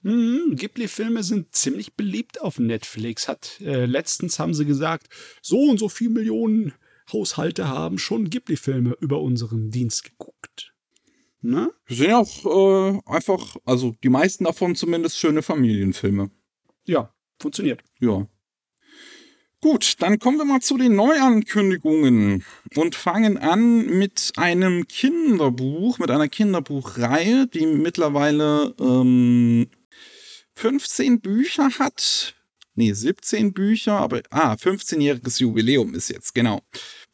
Mhm, 0.02 0.54
Ghibli-Filme 0.54 1.22
sind 1.22 1.54
ziemlich 1.54 1.94
beliebt 1.94 2.40
auf 2.40 2.58
Netflix. 2.58 3.28
Hat 3.28 3.60
äh, 3.60 3.84
letztens 3.84 4.38
haben 4.38 4.54
sie 4.54 4.64
gesagt, 4.64 5.08
so 5.42 5.58
und 5.58 5.78
so 5.78 5.88
viele 5.88 6.10
Millionen 6.10 6.72
Haushalte 7.12 7.68
haben 7.68 7.98
schon 7.98 8.30
Ghibli-Filme 8.30 8.96
über 9.00 9.20
unseren 9.20 9.70
Dienst 9.70 10.04
geguckt. 10.04 10.72
Ne? 11.40 11.72
Sind 11.88 12.10
ja 12.10 12.18
auch 12.18 12.44
äh, 12.44 13.00
einfach, 13.06 13.56
also 13.64 13.94
die 14.02 14.08
meisten 14.08 14.44
davon 14.44 14.74
zumindest 14.74 15.18
schöne 15.18 15.42
Familienfilme. 15.42 16.30
Ja, 16.84 17.12
funktioniert. 17.38 17.82
Ja. 18.00 18.26
Gut, 19.60 19.96
dann 19.98 20.20
kommen 20.20 20.38
wir 20.38 20.44
mal 20.44 20.60
zu 20.60 20.78
den 20.78 20.94
Neuankündigungen 20.94 22.44
und 22.76 22.94
fangen 22.94 23.38
an 23.38 23.86
mit 23.86 24.32
einem 24.36 24.86
Kinderbuch, 24.86 25.98
mit 25.98 26.12
einer 26.12 26.28
Kinderbuchreihe, 26.28 27.48
die 27.48 27.66
mittlerweile 27.66 28.74
ähm, 28.78 29.66
15 30.58 31.20
Bücher 31.20 31.70
hat. 31.78 32.34
Nee, 32.74 32.92
17 32.92 33.52
Bücher, 33.52 33.92
aber 33.92 34.22
ah, 34.30 34.54
15-jähriges 34.54 35.40
Jubiläum 35.40 35.94
ist 35.94 36.10
jetzt, 36.10 36.34
genau. 36.34 36.62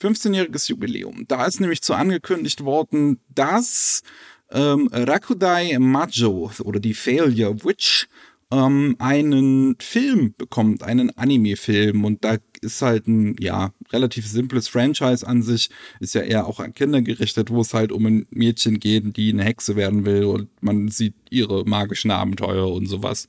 15-jähriges 0.00 0.68
Jubiläum. 0.70 1.26
Da 1.28 1.44
ist 1.44 1.60
nämlich 1.60 1.82
zu 1.82 1.92
angekündigt 1.92 2.64
worden, 2.64 3.20
dass 3.28 4.02
ähm, 4.50 4.88
Rakudai 4.92 5.78
Majo 5.78 6.50
oder 6.62 6.80
die 6.80 6.94
Failure 6.94 7.62
Witch 7.64 8.06
ähm, 8.50 8.96
einen 8.98 9.76
Film 9.78 10.34
bekommt, 10.38 10.82
einen 10.82 11.10
Anime-Film. 11.16 12.04
Und 12.06 12.24
da 12.24 12.38
ist 12.62 12.80
halt 12.80 13.06
ein, 13.06 13.36
ja, 13.38 13.72
relativ 13.94 14.26
simples 14.26 14.68
Franchise 14.68 15.26
an 15.26 15.42
sich. 15.42 15.70
Ist 16.00 16.14
ja 16.14 16.22
eher 16.22 16.46
auch 16.46 16.60
an 16.60 16.74
Kinder 16.74 17.00
gerichtet, 17.00 17.50
wo 17.50 17.60
es 17.60 17.72
halt 17.72 17.92
um 17.92 18.04
ein 18.06 18.26
Mädchen 18.30 18.80
geht, 18.80 19.16
die 19.16 19.32
eine 19.32 19.44
Hexe 19.44 19.76
werden 19.76 20.04
will. 20.04 20.24
Und 20.24 20.50
man 20.62 20.88
sieht 20.88 21.14
ihre 21.30 21.64
magischen 21.64 22.10
Abenteuer 22.10 22.70
und 22.70 22.86
sowas. 22.86 23.28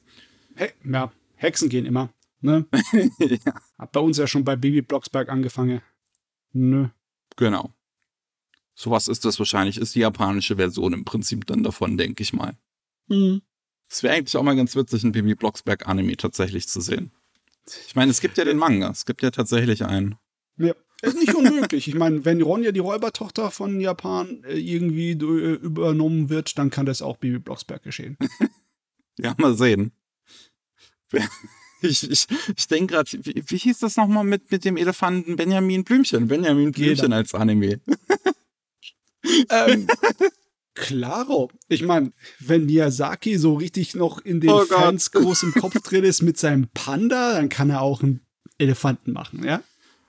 He 0.58 0.66
ja, 0.84 1.12
Hexen 1.36 1.70
gehen 1.70 1.86
immer. 1.86 2.10
Ne? 2.42 2.66
ja. 3.20 3.54
Hat 3.78 3.92
bei 3.92 4.00
uns 4.00 4.18
ja 4.18 4.28
schon 4.28 4.44
bei 4.44 4.56
Baby 4.56 4.82
Blocksberg 4.82 5.30
angefangen. 5.30 5.82
Nö. 6.54 6.88
Genau. 7.38 7.74
Sowas 8.76 9.08
ist 9.08 9.24
das 9.26 9.40
wahrscheinlich, 9.40 9.78
ist 9.78 9.96
die 9.96 10.00
japanische 10.00 10.58
Version 10.58 10.94
im 10.94 11.06
Prinzip 11.06 11.46
dann 11.48 11.64
davon, 11.64 11.98
denke 11.98 12.24
ich 12.24 12.34
mal. 12.34 12.58
Mhm. 13.08 13.42
Es 13.90 14.04
wäre 14.04 14.16
eigentlich 14.16 14.36
auch 14.36 14.44
mal 14.44 14.56
ganz 14.56 14.76
witzig, 14.76 15.04
ein 15.04 15.12
Baby 15.12 15.36
Blocksberg 15.36 15.88
Anime 15.88 16.18
tatsächlich 16.18 16.68
zu 16.68 16.82
sehen. 16.82 17.12
Ich 17.88 17.96
meine, 17.96 18.12
es 18.12 18.22
gibt 18.22 18.38
ja 18.38 18.46
den 18.46 18.58
Manga, 18.58 18.90
es 18.90 19.06
gibt 19.06 19.22
ja 19.22 19.32
tatsächlich 19.32 19.86
einen. 19.86 20.16
Ja, 20.58 20.74
ist 21.02 21.18
nicht 21.18 21.36
unmöglich. 21.36 21.88
ich 21.88 21.96
meine, 21.96 22.26
wenn 22.26 22.42
Ronja 22.42 22.72
die 22.72 22.80
Räubertochter 22.80 23.52
von 23.52 23.80
Japan 23.80 24.44
äh, 24.44 24.58
irgendwie 24.58 25.12
äh, 25.12 25.54
übernommen 25.56 26.30
wird, 26.30 26.58
dann 26.58 26.70
kann 26.70 26.86
das 26.86 27.02
auch 27.02 27.18
Baby 27.18 27.40
Blocksberg 27.40 27.84
geschehen. 27.84 28.18
ja, 29.18 29.36
mal 29.38 29.56
sehen. 29.56 29.92
Ich, 31.82 32.10
ich, 32.10 32.28
ich 32.56 32.68
denke 32.68 32.94
gerade, 32.94 33.10
wie, 33.12 33.44
wie, 33.46 33.58
hieß 33.58 33.80
das 33.80 33.98
nochmal 33.98 34.24
mit, 34.24 34.52
mit 34.52 34.66
dem 34.66 34.78
Elefanten 34.78 35.36
Benjamin 35.36 35.84
Blümchen? 35.84 36.28
Benjamin 36.28 36.72
Blümchen 36.72 37.06
Jeder. 37.06 37.16
als 37.16 37.36
Anime. 37.36 37.80
ähm, 39.50 39.88
Klaro. 40.74 41.52
Ich 41.68 41.84
meine, 41.84 42.12
wenn 42.40 42.66
Miyazaki 42.66 43.38
so 43.38 43.56
richtig 43.56 43.96
noch 43.96 44.20
in 44.20 44.42
den 44.42 44.50
oh 44.50 44.66
Fans 44.66 45.12
groß 45.12 45.44
im 45.44 45.54
Kopf 45.54 45.80
drin 45.82 46.04
ist 46.04 46.22
mit 46.22 46.38
seinem 46.38 46.68
Panda, 46.74 47.34
dann 47.34 47.50
kann 47.50 47.70
er 47.70 47.82
auch 47.82 48.02
einen 48.02 48.26
Elefanten 48.58 49.14
machen, 49.14 49.44
ja? 49.44 49.62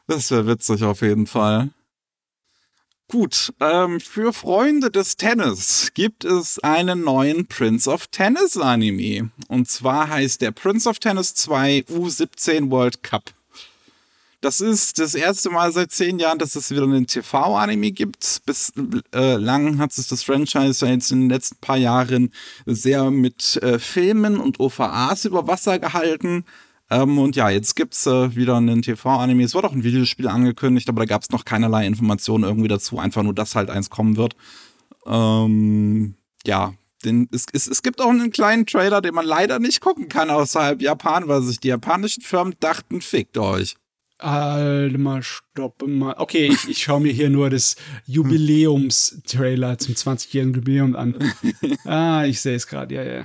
Das 0.06 0.30
wäre 0.30 0.46
witzig 0.46 0.84
auf 0.84 1.02
jeden 1.02 1.26
Fall. 1.26 1.70
Gut, 3.08 3.52
ähm, 3.60 4.00
für 4.00 4.32
Freunde 4.32 4.90
des 4.90 5.16
Tennis 5.16 5.92
gibt 5.94 6.24
es 6.24 6.58
einen 6.58 7.02
neuen 7.02 7.46
Prince 7.46 7.88
of 7.88 8.08
Tennis 8.08 8.56
Anime. 8.56 9.30
Und 9.46 9.68
zwar 9.70 10.08
heißt 10.08 10.40
der 10.40 10.50
Prince 10.50 10.88
of 10.88 10.98
Tennis 10.98 11.34
2 11.34 11.84
U17 11.88 12.70
World 12.70 13.04
Cup. 13.04 13.32
Das 14.40 14.60
ist 14.60 14.98
das 14.98 15.14
erste 15.14 15.50
Mal 15.50 15.72
seit 15.72 15.92
zehn 15.92 16.18
Jahren, 16.18 16.38
dass 16.38 16.56
es 16.56 16.70
wieder 16.70 16.82
einen 16.82 17.06
TV-Anime 17.06 17.92
gibt. 17.92 18.42
Bislang 18.44 19.74
äh, 19.74 19.78
hat 19.78 19.96
es 19.96 20.08
das 20.08 20.22
Franchise 20.22 20.86
jetzt 20.86 21.10
in 21.10 21.22
den 21.22 21.30
letzten 21.30 21.56
paar 21.56 21.78
Jahren 21.78 22.32
sehr 22.66 23.10
mit 23.10 23.56
äh, 23.62 23.78
Filmen 23.78 24.38
und 24.38 24.60
OVAs 24.60 25.24
über 25.24 25.46
Wasser 25.46 25.78
gehalten. 25.78 26.44
Ähm, 26.90 27.18
und 27.18 27.36
ja, 27.36 27.50
jetzt 27.50 27.74
gibt's 27.74 28.06
äh, 28.06 28.36
wieder 28.36 28.56
einen 28.56 28.82
TV-Anime. 28.82 29.42
Es 29.42 29.54
wurde 29.54 29.68
auch 29.68 29.72
ein 29.72 29.84
Videospiel 29.84 30.28
angekündigt, 30.28 30.88
aber 30.88 31.00
da 31.00 31.06
gab 31.06 31.22
es 31.22 31.30
noch 31.30 31.44
keinerlei 31.44 31.86
Informationen 31.86 32.44
irgendwie 32.44 32.68
dazu. 32.68 32.98
Einfach 32.98 33.22
nur, 33.22 33.34
dass 33.34 33.54
halt 33.56 33.70
eins 33.70 33.90
kommen 33.90 34.16
wird. 34.16 34.36
Ähm, 35.06 36.14
ja, 36.46 36.74
den, 37.04 37.28
es, 37.32 37.46
es, 37.52 37.66
es 37.66 37.82
gibt 37.82 38.00
auch 38.00 38.10
einen 38.10 38.30
kleinen 38.30 38.66
Trailer, 38.66 39.00
den 39.00 39.14
man 39.14 39.26
leider 39.26 39.58
nicht 39.58 39.80
gucken 39.80 40.08
kann 40.08 40.30
außerhalb 40.30 40.80
Japan, 40.80 41.28
weil 41.28 41.42
sich 41.42 41.58
die 41.58 41.68
japanischen 41.68 42.22
Firmen 42.22 42.54
dachten, 42.60 43.00
fickt 43.00 43.36
euch. 43.38 43.76
Halt 44.18 44.96
mal, 44.98 45.22
stopp 45.22 45.86
mal. 45.86 46.14
Okay, 46.18 46.46
ich, 46.46 46.68
ich 46.68 46.82
schaue 46.82 47.00
mir 47.00 47.12
hier 47.12 47.28
nur 47.28 47.50
das 47.50 47.76
Jubiläums-Trailer 48.06 49.76
zum 49.78 49.94
20-jährigen 49.94 50.54
Jubiläum 50.54 50.96
an. 50.96 51.16
Ah, 51.84 52.24
ich 52.24 52.40
sehe 52.40 52.56
es 52.56 52.66
gerade, 52.66 52.94
ja, 52.94 53.02
ja. 53.02 53.24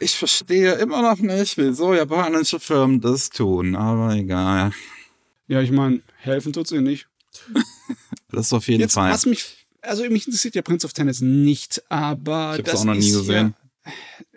Ich 0.00 0.16
verstehe 0.16 0.72
immer 0.74 1.02
noch 1.02 1.18
nicht, 1.18 1.56
wieso 1.58 1.94
japanische 1.94 2.58
Firmen 2.58 3.00
das 3.00 3.30
tun, 3.30 3.76
aber 3.76 4.14
egal. 4.14 4.72
Ja, 5.46 5.60
ich 5.60 5.70
meine, 5.70 6.00
helfen 6.16 6.52
tut's 6.52 6.72
ihr 6.72 6.80
nicht. 6.80 7.06
das 8.30 8.46
ist 8.46 8.52
auf 8.52 8.66
jeden 8.68 8.80
Jetzt, 8.80 8.94
Fall. 8.94 9.12
Was 9.12 9.26
mich, 9.26 9.66
also 9.82 10.04
mich 10.08 10.26
interessiert 10.26 10.54
ja 10.54 10.62
Prince 10.62 10.86
of 10.86 10.92
Tennis 10.92 11.20
nicht, 11.20 11.82
aber 11.88 12.58
ich 12.58 12.66
hab's 12.66 12.80
auch 12.80 12.84
noch 12.84 12.94
nie 12.94 13.10
gesehen. 13.10 13.54
Ja, 13.84 13.92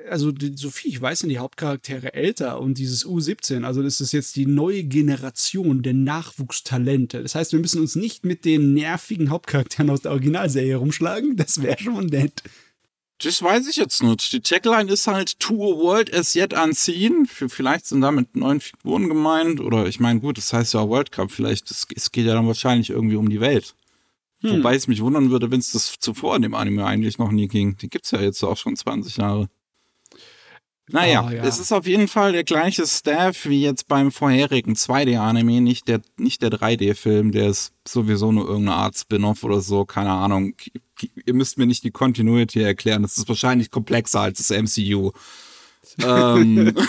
also 0.10 0.32
die, 0.32 0.56
so 0.56 0.70
viel 0.70 0.92
ich 0.92 1.02
weiß, 1.02 1.20
sind 1.20 1.30
die 1.30 1.40
Hauptcharaktere 1.40 2.14
älter 2.14 2.60
und 2.60 2.78
dieses 2.78 3.06
U17, 3.06 3.64
also 3.64 3.84
das 3.84 4.02
ist 4.02 4.12
jetzt 4.12 4.36
die 4.36 4.46
neue 4.46 4.84
Generation 4.84 5.84
der 5.84 5.94
Nachwuchstalente. 5.94 7.22
Das 7.22 7.36
heißt, 7.36 7.54
wir 7.54 7.60
müssen 7.60 7.82
uns 7.82 7.96
nicht 7.96 8.26
mit 8.26 8.46
den 8.46 8.74
nervigen 8.74 9.30
Hauptcharakteren 9.30 9.90
aus 9.90 10.02
der 10.02 10.12
Originalserie 10.12 10.76
rumschlagen. 10.76 11.36
Das 11.38 11.62
wäre 11.62 11.80
schon 11.80 12.08
nett. 12.08 12.44
Das 13.24 13.42
weiß 13.42 13.68
ich 13.68 13.78
jetzt 13.78 14.04
nicht. 14.04 14.32
Die 14.32 14.42
Tagline 14.42 14.92
ist 14.92 15.08
halt 15.08 15.40
To 15.40 15.56
a 15.56 15.78
World 15.78 16.14
as 16.14 16.36
yet 16.36 16.54
unseen. 16.54 17.26
Vielleicht 17.26 17.88
sind 17.88 18.02
damit 18.02 18.36
neun 18.36 18.60
Figuren 18.60 19.08
gemeint. 19.08 19.60
Oder 19.60 19.88
ich 19.88 20.00
meine, 20.00 20.20
gut, 20.20 20.38
das 20.38 20.54
heißt 20.54 20.76
ja 20.76 20.88
World 20.88 21.12
Cup. 21.12 21.32
Vielleicht, 21.32 21.72
es, 21.72 21.88
es 21.96 22.12
geht 22.12 22.28
ja 22.28 22.36
dann 22.36 22.48
wahrscheinlich 22.48 22.92
irgendwie 22.92 23.16
um 23.16 23.30
die 23.30 23.42
Welt. 23.42 23.74
Hm. 24.42 24.58
Wobei 24.58 24.76
es 24.76 24.88
mich 24.88 25.02
wundern 25.02 25.32
würde, 25.32 25.50
wenn 25.50 25.60
es 25.60 25.72
das 25.72 25.96
zuvor 26.00 26.36
in 26.36 26.44
dem 26.44 26.54
Anime 26.54 26.86
eigentlich 26.86 27.18
noch 27.18 27.32
nie 27.32 27.48
ging. 27.48 27.76
Die 27.78 27.90
gibt 27.90 28.06
es 28.06 28.12
ja 28.12 28.22
jetzt 28.22 28.44
auch 28.44 28.58
schon 28.58 28.76
20 28.76 29.18
Jahre. 29.18 29.50
Naja, 30.90 31.26
oh, 31.28 31.30
ja. 31.30 31.44
es 31.44 31.60
ist 31.60 31.74
auf 31.74 31.86
jeden 31.86 32.08
Fall 32.08 32.32
der 32.32 32.46
gleiche 32.46 32.88
Staff 32.88 33.46
wie 33.46 33.62
jetzt 33.62 33.88
beim 33.90 34.12
vorherigen 34.12 34.74
2D-Anime, 34.74 35.60
nicht 35.60 35.90
der, 35.90 36.00
nicht 36.18 36.42
der 36.42 36.50
3D-Film, 36.50 37.34
der 37.34 37.50
ist 37.50 37.74
sowieso 37.86 38.32
nur 38.32 38.48
irgendeine 38.48 38.78
Art 38.78 38.98
Spin-off 38.98 39.44
oder 39.44 39.60
so, 39.60 39.84
keine 39.84 40.12
Ahnung. 40.12 40.54
Ihr 41.26 41.34
müsst 41.34 41.58
mir 41.58 41.66
nicht 41.66 41.84
die 41.84 41.92
Continuity 41.92 42.62
erklären, 42.62 43.02
das 43.02 43.18
ist 43.18 43.28
wahrscheinlich 43.28 43.70
komplexer 43.70 44.22
als 44.22 44.38
das 44.38 44.58
MCU. 44.58 45.12
ähm. 46.04 46.74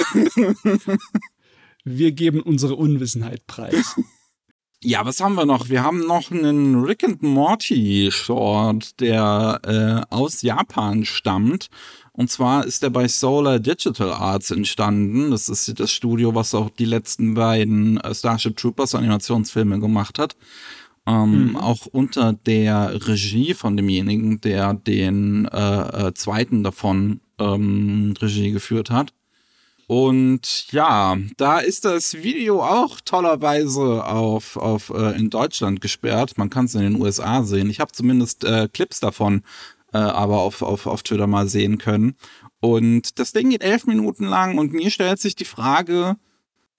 Wir 1.84 2.12
geben 2.12 2.40
unsere 2.40 2.76
Unwissenheit 2.76 3.46
preis. 3.46 3.96
Ja, 4.80 5.04
was 5.04 5.20
haben 5.20 5.34
wir 5.34 5.44
noch? 5.44 5.70
Wir 5.70 5.82
haben 5.82 6.06
noch 6.06 6.30
einen 6.30 6.84
Rick 6.84 7.02
and 7.02 7.20
Morty 7.20 8.10
Short, 8.12 9.00
der 9.00 9.60
äh, 9.64 10.14
aus 10.14 10.42
Japan 10.42 11.04
stammt 11.04 11.68
und 12.18 12.32
zwar 12.32 12.66
ist 12.66 12.82
er 12.82 12.90
bei 12.90 13.06
Solar 13.06 13.60
Digital 13.60 14.10
Arts 14.10 14.50
entstanden. 14.50 15.30
Das 15.30 15.48
ist 15.48 15.78
das 15.78 15.92
Studio, 15.92 16.34
was 16.34 16.52
auch 16.52 16.68
die 16.68 16.84
letzten 16.84 17.34
beiden 17.34 17.96
äh, 17.98 18.12
Starship 18.12 18.56
Troopers 18.56 18.96
Animationsfilme 18.96 19.78
gemacht 19.78 20.18
hat. 20.18 20.34
Ähm, 21.06 21.50
mhm. 21.50 21.56
Auch 21.56 21.86
unter 21.86 22.32
der 22.32 23.06
Regie 23.06 23.54
von 23.54 23.76
demjenigen, 23.76 24.40
der 24.40 24.74
den 24.74 25.46
äh, 25.46 26.08
äh, 26.08 26.14
zweiten 26.14 26.64
davon 26.64 27.20
ähm, 27.38 28.14
Regie 28.20 28.50
geführt 28.50 28.90
hat. 28.90 29.12
Und 29.86 30.72
ja, 30.72 31.16
da 31.36 31.60
ist 31.60 31.84
das 31.84 32.14
Video 32.14 32.64
auch 32.64 33.00
tollerweise 33.00 34.04
auf, 34.04 34.56
auf 34.56 34.90
äh, 34.90 35.16
in 35.16 35.30
Deutschland 35.30 35.80
gesperrt. 35.80 36.36
Man 36.36 36.50
kann 36.50 36.64
es 36.64 36.74
in 36.74 36.82
den 36.82 37.00
USA 37.00 37.44
sehen. 37.44 37.70
Ich 37.70 37.78
habe 37.78 37.92
zumindest 37.92 38.42
äh, 38.42 38.68
Clips 38.72 38.98
davon 38.98 39.44
äh, 39.92 39.98
aber 39.98 40.38
auf, 40.38 40.62
auf, 40.62 40.86
auf 40.86 41.02
Twitter 41.02 41.26
mal 41.26 41.48
sehen 41.48 41.78
können. 41.78 42.14
Und 42.60 43.18
das 43.18 43.32
Ding 43.32 43.50
geht 43.50 43.62
elf 43.62 43.86
Minuten 43.86 44.24
lang 44.24 44.58
und 44.58 44.72
mir 44.72 44.90
stellt 44.90 45.20
sich 45.20 45.36
die 45.36 45.44
Frage, 45.44 46.16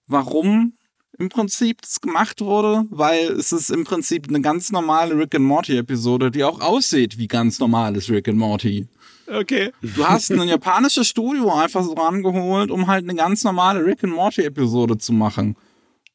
warum 0.06 0.74
im 1.18 1.28
Prinzip 1.28 1.82
das 1.82 2.00
gemacht 2.00 2.40
wurde, 2.40 2.84
weil 2.90 3.32
es 3.32 3.52
ist 3.52 3.70
im 3.70 3.84
Prinzip 3.84 4.28
eine 4.28 4.40
ganz 4.40 4.72
normale 4.72 5.16
Rick 5.16 5.34
and 5.34 5.44
Morty 5.44 5.76
Episode, 5.76 6.30
die 6.30 6.44
auch 6.44 6.60
aussieht 6.60 7.18
wie 7.18 7.28
ganz 7.28 7.58
normales 7.58 8.08
Rick 8.08 8.28
and 8.28 8.38
Morty. 8.38 8.88
Okay. 9.26 9.70
Du 9.82 10.06
hast 10.06 10.32
ein 10.32 10.48
japanisches 10.48 11.08
Studio 11.08 11.52
einfach 11.52 11.84
so 11.84 11.92
rangeholt, 11.92 12.70
um 12.70 12.86
halt 12.86 13.04
eine 13.04 13.14
ganz 13.14 13.44
normale 13.44 13.84
Rick 13.84 14.02
and 14.02 14.14
Morty 14.14 14.42
Episode 14.42 14.98
zu 14.98 15.12
machen. 15.12 15.56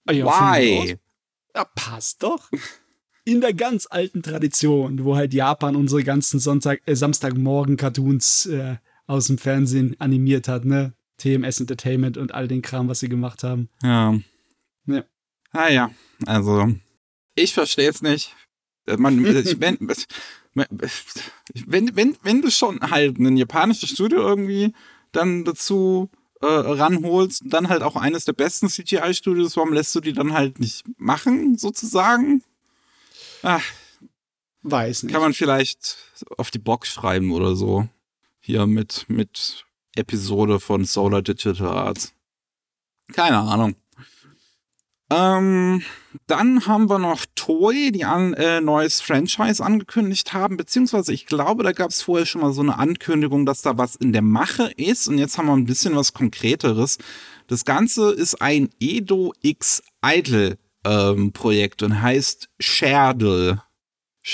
Ah 0.06 0.12
ja, 0.12 0.26
Why? 0.26 0.98
Ja, 1.56 1.66
passt 1.76 2.24
doch 2.24 2.50
in 3.26 3.42
der 3.42 3.54
ganz 3.54 3.88
alten 3.90 4.22
Tradition, 4.22 5.04
wo 5.04 5.16
halt 5.16 5.34
Japan 5.34 5.76
unsere 5.76 6.04
ganzen 6.04 6.40
Sonntag, 6.40 6.82
äh, 6.86 6.96
Samstagmorgen-Cartoons 6.96 8.46
äh, 8.48 8.76
aus 9.08 9.28
dem 9.28 9.38
Fernsehen 9.38 9.96
animiert 10.00 10.48
hat, 10.48 10.66
ne? 10.66 10.94
TMS 11.18 11.60
Entertainment 11.62 12.18
und 12.18 12.34
all 12.34 12.48
den 12.48 12.62
Kram, 12.62 12.88
was 12.88 13.00
sie 13.00 13.10
gemacht 13.10 13.44
haben. 13.44 13.70
Ja. 13.82 14.18
Ja. 14.86 15.04
Ah 15.52 15.70
ja, 15.70 15.92
also 16.26 16.76
ich 17.36 17.54
verstehe 17.54 17.90
es 17.90 18.02
nicht. 18.02 18.36
Äh, 18.86 18.98
man, 18.98 19.26
ich, 19.26 19.60
wenn, 19.60 19.78
wenn, 20.54 21.96
wenn, 21.96 22.18
wenn 22.22 22.42
du 22.42 22.52
schon 22.52 22.80
halt 22.82 23.18
ein 23.18 23.38
japanisches 23.38 23.90
Studio 23.90 24.20
irgendwie 24.20 24.74
dann 25.12 25.44
dazu 25.44 26.10
äh, 26.42 26.46
ranholst 26.48 27.44
und 27.44 27.54
dann 27.54 27.70
halt 27.70 27.82
auch 27.82 27.96
eines 27.96 28.26
der 28.26 28.34
besten 28.34 28.70
CGI-Studios, 28.70 29.58
warum 29.58 29.74
lässt 29.74 29.96
du 29.96 30.02
die 30.02 30.14
dann 30.14 30.34
halt 30.34 30.60
nicht 30.60 30.84
machen, 30.98 31.58
sozusagen? 31.58 32.44
Ach, 33.46 33.64
Weiß 34.64 35.04
nicht. 35.04 35.14
kann 35.14 35.22
man 35.22 35.34
vielleicht 35.34 35.98
auf 36.38 36.50
die 36.50 36.58
Box 36.58 36.90
schreiben 36.92 37.32
oder 37.32 37.56
so. 37.56 37.88
Hier 38.40 38.66
mit, 38.66 39.06
mit 39.08 39.66
Episode 39.96 40.60
von 40.60 40.84
Solar 40.84 41.22
Digital 41.22 41.68
Arts. 41.68 42.14
Keine 43.14 43.38
Ahnung. 43.38 43.76
Ähm, 45.12 45.84
dann 46.26 46.66
haben 46.66 46.90
wir 46.90 46.98
noch 46.98 47.24
Toy, 47.36 47.92
die 47.92 48.06
ein 48.06 48.34
äh, 48.34 48.62
neues 48.62 49.02
Franchise 49.02 49.64
angekündigt 49.64 50.34
haben, 50.34 50.58
beziehungsweise 50.58 51.14
ich 51.14 51.28
glaube, 51.28 51.62
da 51.62 51.72
gab 51.72 51.92
es 51.92 52.02
vorher 52.02 52.26
schon 52.26 52.42
mal 52.42 52.52
so 52.52 52.62
eine 52.62 52.80
Ankündigung, 52.80 53.46
dass 53.46 53.62
da 53.62 53.78
was 53.78 53.96
in 53.96 54.12
der 54.12 54.24
Mache 54.24 54.72
ist 54.76 55.08
und 55.08 55.20
jetzt 55.20 55.38
haben 55.38 55.46
wir 55.46 55.54
ein 55.56 55.66
bisschen 55.68 55.96
was 55.96 56.14
Konkreteres. 56.14 56.98
Das 57.46 57.64
Ganze 57.64 58.12
ist 58.12 58.42
ein 58.42 58.70
Edo 58.80 59.34
X 59.44 59.84
Idol 60.04 60.58
ähm, 60.86 61.34
Projekt 61.34 61.84
und 61.84 62.02
heißt 62.02 62.50
Sherdle. 62.60 63.62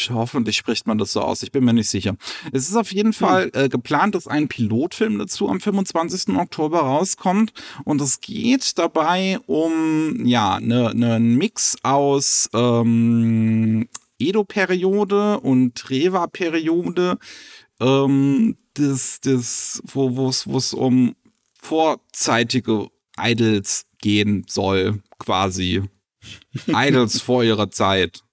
Hoffentlich 0.09 0.55
spricht 0.55 0.87
man 0.87 0.97
das 0.97 1.11
so 1.11 1.19
aus, 1.19 1.43
ich 1.43 1.51
bin 1.51 1.65
mir 1.65 1.73
nicht 1.73 1.89
sicher. 1.89 2.15
Es 2.53 2.69
ist 2.69 2.77
auf 2.77 2.93
jeden 2.93 3.11
Fall 3.11 3.51
äh, 3.53 3.67
geplant, 3.67 4.15
dass 4.15 4.25
ein 4.25 4.47
Pilotfilm 4.47 5.19
dazu 5.19 5.49
am 5.49 5.59
25. 5.59 6.33
Oktober 6.37 6.79
rauskommt. 6.79 7.51
Und 7.83 7.99
es 7.99 8.21
geht 8.21 8.77
dabei 8.77 9.39
um 9.47 10.25
ja 10.25 10.61
ne, 10.61 10.91
ne, 10.95 11.15
einen 11.15 11.37
Mix 11.37 11.75
aus 11.83 12.49
ähm, 12.53 13.89
Edo-Periode 14.17 15.41
und 15.41 15.89
Reva-Periode. 15.89 17.17
Ähm, 17.81 18.57
das, 18.75 19.19
das, 19.19 19.81
wo 19.83 20.29
es 20.29 20.73
um 20.73 21.15
vorzeitige 21.61 22.87
Idols 23.19 23.85
gehen 23.99 24.45
soll, 24.47 25.01
quasi. 25.19 25.83
Idols 26.67 27.21
vor 27.21 27.43
ihrer 27.43 27.71
Zeit. 27.71 28.23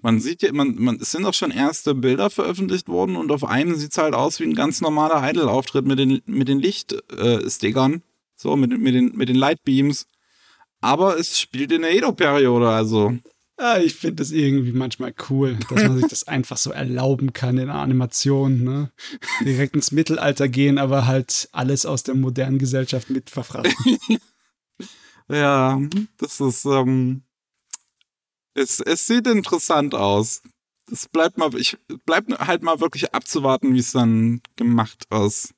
Man 0.00 0.20
sieht 0.20 0.42
ja, 0.42 0.52
man, 0.52 0.76
man, 0.76 0.96
es 0.96 1.10
sind 1.10 1.26
auch 1.26 1.34
schon 1.34 1.50
erste 1.50 1.94
Bilder 1.94 2.30
veröffentlicht 2.30 2.88
worden 2.88 3.16
und 3.16 3.30
auf 3.30 3.44
einem 3.44 3.74
sieht 3.74 3.92
es 3.92 3.98
halt 3.98 4.14
aus 4.14 4.40
wie 4.40 4.44
ein 4.44 4.54
ganz 4.54 4.80
normaler 4.80 5.28
Idol-Auftritt 5.28 5.84
mit 5.84 5.98
den, 5.98 6.22
mit 6.26 6.48
den 6.48 6.58
Lichtstickern. 6.58 8.02
so, 8.34 8.56
mit, 8.56 8.78
mit, 8.78 8.94
den, 8.94 9.14
mit 9.14 9.28
den 9.28 9.36
Lightbeams. 9.36 10.06
Aber 10.80 11.18
es 11.18 11.38
spielt 11.38 11.72
in 11.72 11.82
der 11.82 11.94
Edo-Periode, 11.94 12.68
also. 12.68 13.14
Ah, 13.56 13.78
ich 13.78 13.94
finde 13.94 14.16
das 14.16 14.32
irgendwie 14.32 14.72
manchmal 14.72 15.14
cool, 15.30 15.56
dass 15.70 15.82
man 15.82 15.98
sich 15.98 16.08
das 16.08 16.24
einfach 16.28 16.56
so 16.56 16.72
erlauben 16.72 17.32
kann 17.32 17.58
in 17.58 17.66
der 17.66 17.76
Animation, 17.76 18.64
ne? 18.64 18.90
Direkt 19.44 19.76
ins 19.76 19.92
Mittelalter 19.92 20.48
gehen, 20.48 20.76
aber 20.76 21.06
halt 21.06 21.48
alles 21.52 21.86
aus 21.86 22.02
der 22.02 22.16
modernen 22.16 22.58
Gesellschaft 22.58 23.10
mit 23.10 23.30
verfrachten. 23.30 23.72
Ja, 25.28 25.80
das 26.18 26.40
ist, 26.40 26.64
ähm, 26.66 27.22
es, 28.54 28.80
es 28.80 29.06
sieht 29.06 29.26
interessant 29.26 29.94
aus. 29.94 30.42
Das 30.86 31.08
bleibt 31.08 31.38
mal, 31.38 31.54
ich 31.54 31.78
bleibt 32.04 32.30
halt 32.38 32.62
mal 32.62 32.80
wirklich 32.80 33.14
abzuwarten, 33.14 33.74
wie 33.74 33.78
es 33.78 33.92
dann 33.92 34.42
gemacht 34.56 35.06
ist. 35.10 35.54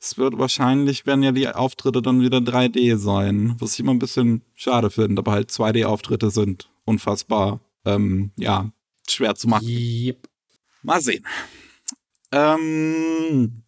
Es 0.00 0.16
wird 0.16 0.38
wahrscheinlich, 0.38 1.04
werden 1.06 1.22
ja 1.22 1.32
die 1.32 1.48
Auftritte 1.48 2.00
dann 2.00 2.22
wieder 2.22 2.38
3D 2.38 2.96
sein, 2.96 3.56
was 3.58 3.74
ich 3.74 3.80
immer 3.80 3.92
ein 3.92 3.98
bisschen 3.98 4.42
schade 4.54 4.90
finde, 4.90 5.20
aber 5.20 5.32
halt 5.32 5.50
2D-Auftritte 5.50 6.30
sind 6.30 6.70
unfassbar, 6.84 7.60
ähm, 7.84 8.30
ja, 8.36 8.70
schwer 9.06 9.34
zu 9.34 9.48
machen. 9.48 9.66
Yep. 9.68 10.28
Mal 10.82 11.02
sehen. 11.02 11.26
Ähm, 12.32 13.62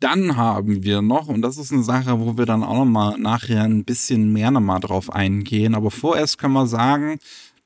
dann 0.00 0.36
haben 0.36 0.82
wir 0.82 1.02
noch, 1.02 1.28
und 1.28 1.42
das 1.42 1.58
ist 1.58 1.72
eine 1.72 1.82
Sache, 1.82 2.18
wo 2.20 2.36
wir 2.36 2.46
dann 2.46 2.62
auch 2.62 2.76
noch 2.76 2.84
mal 2.84 3.18
nachher 3.18 3.62
ein 3.62 3.84
bisschen 3.84 4.32
mehr 4.32 4.50
noch 4.50 4.60
mal 4.60 4.80
drauf 4.80 5.10
eingehen, 5.10 5.74
aber 5.74 5.90
vorerst 5.90 6.38
können 6.38 6.54
wir 6.54 6.66
sagen, 6.66 7.18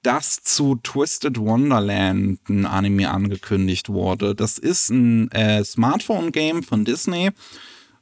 dass 0.02 0.42
zu 0.42 0.76
Twisted 0.82 1.38
Wonderland 1.38 2.38
ein 2.48 2.64
Anime 2.64 3.10
angekündigt 3.10 3.88
wurde. 3.88 4.36
Das 4.36 4.56
ist 4.56 4.90
ein 4.90 5.30
äh, 5.32 5.64
Smartphone-Game 5.64 6.62
von 6.62 6.84
Disney, 6.84 7.30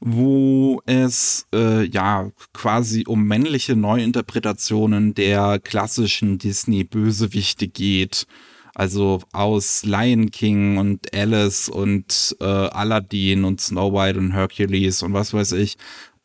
wo 0.00 0.82
es 0.84 1.46
äh, 1.54 1.84
ja 1.84 2.30
quasi 2.52 3.04
um 3.06 3.24
männliche 3.24 3.74
Neuinterpretationen 3.74 5.14
der 5.14 5.58
klassischen 5.58 6.36
Disney-Bösewichte 6.36 7.68
geht. 7.68 8.26
Also 8.74 9.22
aus 9.32 9.84
Lion 9.84 10.30
King 10.30 10.78
und 10.78 11.14
Alice 11.14 11.68
und 11.68 12.36
äh, 12.40 12.44
Aladdin 12.44 13.44
und 13.44 13.60
Snow 13.60 13.92
White 13.92 14.18
und 14.18 14.32
Hercules 14.32 15.02
und 15.02 15.12
was 15.12 15.32
weiß 15.32 15.52
ich. 15.52 15.76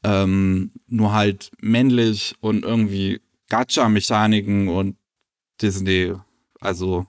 Ähm, 0.03 0.71
nur 0.87 1.13
halt 1.13 1.51
männlich 1.61 2.35
und 2.39 2.63
irgendwie 2.63 3.21
Gacha-Mechaniken 3.49 4.67
und 4.67 4.97
Disney. 5.61 6.13
Also. 6.59 7.05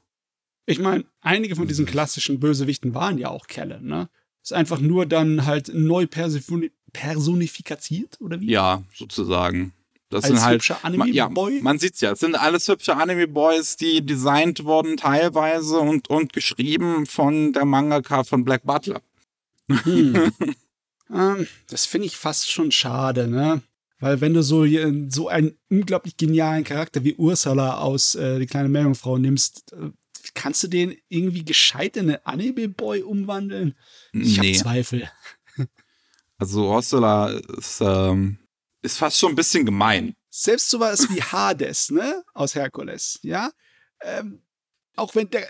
Ich 0.66 0.78
meine, 0.78 1.04
einige 1.20 1.56
von 1.56 1.68
diesen 1.68 1.86
klassischen 1.86 2.38
Bösewichten 2.40 2.94
waren 2.94 3.18
ja 3.18 3.28
auch 3.28 3.46
Kellen, 3.46 3.86
ne? 3.86 4.08
Ist 4.42 4.52
einfach 4.52 4.80
nur 4.80 5.06
dann 5.06 5.46
halt 5.46 5.70
neu 5.74 6.06
personi 6.06 6.70
personifiziert, 6.92 8.20
oder 8.20 8.40
wie? 8.40 8.50
Ja, 8.50 8.82
sozusagen. 8.94 9.72
Das 10.10 10.24
Als 10.24 10.32
sind 10.34 10.42
halt. 10.42 10.54
hübscher 10.56 10.78
Ma- 10.92 11.06
ja, 11.06 11.26
Anime-Boy? 11.26 11.60
man 11.62 11.78
sieht's 11.78 12.00
ja. 12.00 12.12
Es 12.12 12.20
sind 12.20 12.34
alles 12.34 12.66
hübsche 12.68 12.96
Anime-Boys, 12.96 13.76
die 13.76 14.04
designt 14.04 14.64
wurden 14.64 14.96
teilweise 14.96 15.78
und, 15.78 16.10
und 16.10 16.32
geschrieben 16.32 17.06
von 17.06 17.52
der 17.52 17.64
Mangaka 17.64 18.24
von 18.24 18.44
Black 18.44 18.62
Butler. 18.64 19.00
Hm. 19.68 20.32
ähm, 21.14 21.46
das 21.68 21.86
finde 21.86 22.08
ich 22.08 22.16
fast 22.16 22.50
schon 22.50 22.72
schade, 22.72 23.28
ne? 23.28 23.62
Weil 24.00 24.20
wenn 24.20 24.34
du 24.34 24.42
so, 24.42 24.64
so 25.10 25.28
einen 25.28 25.56
unglaublich 25.68 26.16
genialen 26.16 26.64
Charakter 26.64 27.04
wie 27.04 27.14
Ursula 27.14 27.78
aus 27.78 28.14
äh, 28.14 28.38
Die 28.40 28.46
kleine 28.46 28.68
Meerjungfrau 28.70 29.18
nimmst, 29.18 29.72
äh, 29.74 29.90
kannst 30.34 30.62
du 30.64 30.68
den 30.68 30.96
irgendwie 31.08 31.44
gescheit 31.44 31.96
in 31.96 32.08
einen 32.10 32.18
Anime-Boy 32.24 33.02
umwandeln? 33.02 33.76
Ich 34.12 34.38
habe 34.38 34.48
Nee. 34.48 34.54
Zweifel. 34.54 35.08
Also 36.38 36.70
Ursula 36.70 37.28
ist, 37.58 37.82
ähm, 37.82 38.38
ist 38.82 38.98
fast 38.98 39.18
schon 39.18 39.32
ein 39.32 39.36
bisschen 39.36 39.64
gemein. 39.66 40.14
Selbst 40.30 40.70
sowas 40.70 41.08
wie 41.10 41.22
Hades, 41.22 41.90
ne? 41.90 42.22
Aus 42.34 42.54
Herkules, 42.54 43.18
ja? 43.22 43.50
Ähm, 44.02 44.42
auch 44.96 45.14
wenn 45.14 45.28
der, 45.30 45.48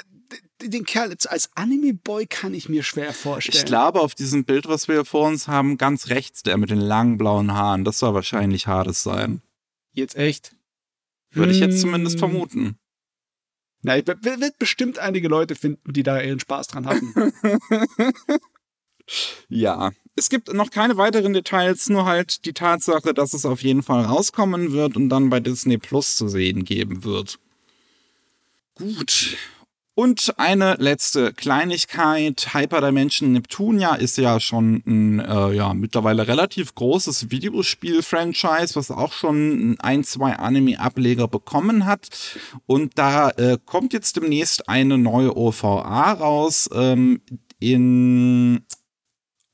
den 0.62 0.84
Kerl 0.84 1.10
jetzt 1.10 1.30
als 1.30 1.50
Anime-Boy 1.54 2.26
kann 2.26 2.54
ich 2.54 2.68
mir 2.68 2.82
schwer 2.82 3.12
vorstellen. 3.12 3.58
Ich 3.58 3.64
glaube, 3.66 4.00
auf 4.00 4.14
diesem 4.14 4.44
Bild, 4.44 4.68
was 4.68 4.88
wir 4.88 5.04
vor 5.04 5.26
uns 5.28 5.48
haben, 5.48 5.76
ganz 5.78 6.08
rechts, 6.08 6.42
der 6.42 6.56
mit 6.56 6.70
den 6.70 6.80
langen 6.80 7.18
blauen 7.18 7.52
Haaren, 7.52 7.84
das 7.84 7.98
soll 7.98 8.14
wahrscheinlich 8.14 8.66
Hades 8.66 9.02
sein. 9.02 9.42
Jetzt 9.92 10.16
echt? 10.16 10.54
Würde 11.32 11.52
ich 11.52 11.60
jetzt 11.60 11.74
Hm. 11.74 11.80
zumindest 11.80 12.18
vermuten. 12.18 12.78
Na, 13.82 13.94
wird 13.94 14.24
wird 14.24 14.58
bestimmt 14.58 14.98
einige 14.98 15.28
Leute 15.28 15.54
finden, 15.54 15.92
die 15.92 16.02
da 16.02 16.20
ihren 16.20 16.40
Spaß 16.40 16.66
dran 16.68 16.86
hatten. 16.86 17.14
Ja, 19.48 19.90
es 20.20 20.28
gibt 20.28 20.52
noch 20.52 20.70
keine 20.70 20.98
weiteren 20.98 21.32
Details, 21.32 21.88
nur 21.88 22.04
halt 22.04 22.44
die 22.44 22.52
Tatsache, 22.52 23.14
dass 23.14 23.32
es 23.32 23.46
auf 23.46 23.62
jeden 23.62 23.82
Fall 23.82 24.04
rauskommen 24.04 24.72
wird 24.72 24.94
und 24.94 25.08
dann 25.08 25.30
bei 25.30 25.40
Disney 25.40 25.78
Plus 25.78 26.16
zu 26.16 26.28
sehen 26.28 26.64
geben 26.64 27.04
wird. 27.04 27.38
Gut. 28.74 29.38
Und 29.94 30.34
eine 30.36 30.76
letzte 30.78 31.32
Kleinigkeit. 31.32 32.54
Hyperdimension 32.54 33.32
Neptunia 33.32 33.94
ist 33.94 34.18
ja 34.18 34.40
schon 34.40 34.82
ein 34.86 35.20
äh, 35.20 35.54
ja, 35.54 35.72
mittlerweile 35.72 36.28
relativ 36.28 36.74
großes 36.74 37.30
Videospiel-Franchise, 37.30 38.76
was 38.76 38.90
auch 38.90 39.12
schon 39.12 39.76
ein, 39.80 40.04
zwei 40.04 40.36
Anime-Ableger 40.36 41.28
bekommen 41.28 41.86
hat. 41.86 42.08
Und 42.66 42.98
da 42.98 43.30
äh, 43.30 43.56
kommt 43.64 43.94
jetzt 43.94 44.16
demnächst 44.16 44.68
eine 44.68 44.98
neue 44.98 45.34
OVA 45.34 46.12
raus. 46.12 46.68
Ähm, 46.72 47.22
in 47.58 48.64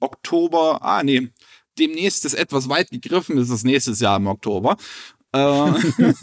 Oktober, 0.07 0.83
ah 0.83 1.03
nee, 1.03 1.29
demnächst 1.79 2.25
ist 2.25 2.35
etwas 2.35 2.69
weit 2.69 2.91
gegriffen, 2.91 3.39
ist 3.39 3.51
es 3.51 3.65
nächstes 3.65 4.01
Jahr 4.01 4.17
im 4.17 4.27
Oktober. 4.27 4.77
Äh, 5.33 5.73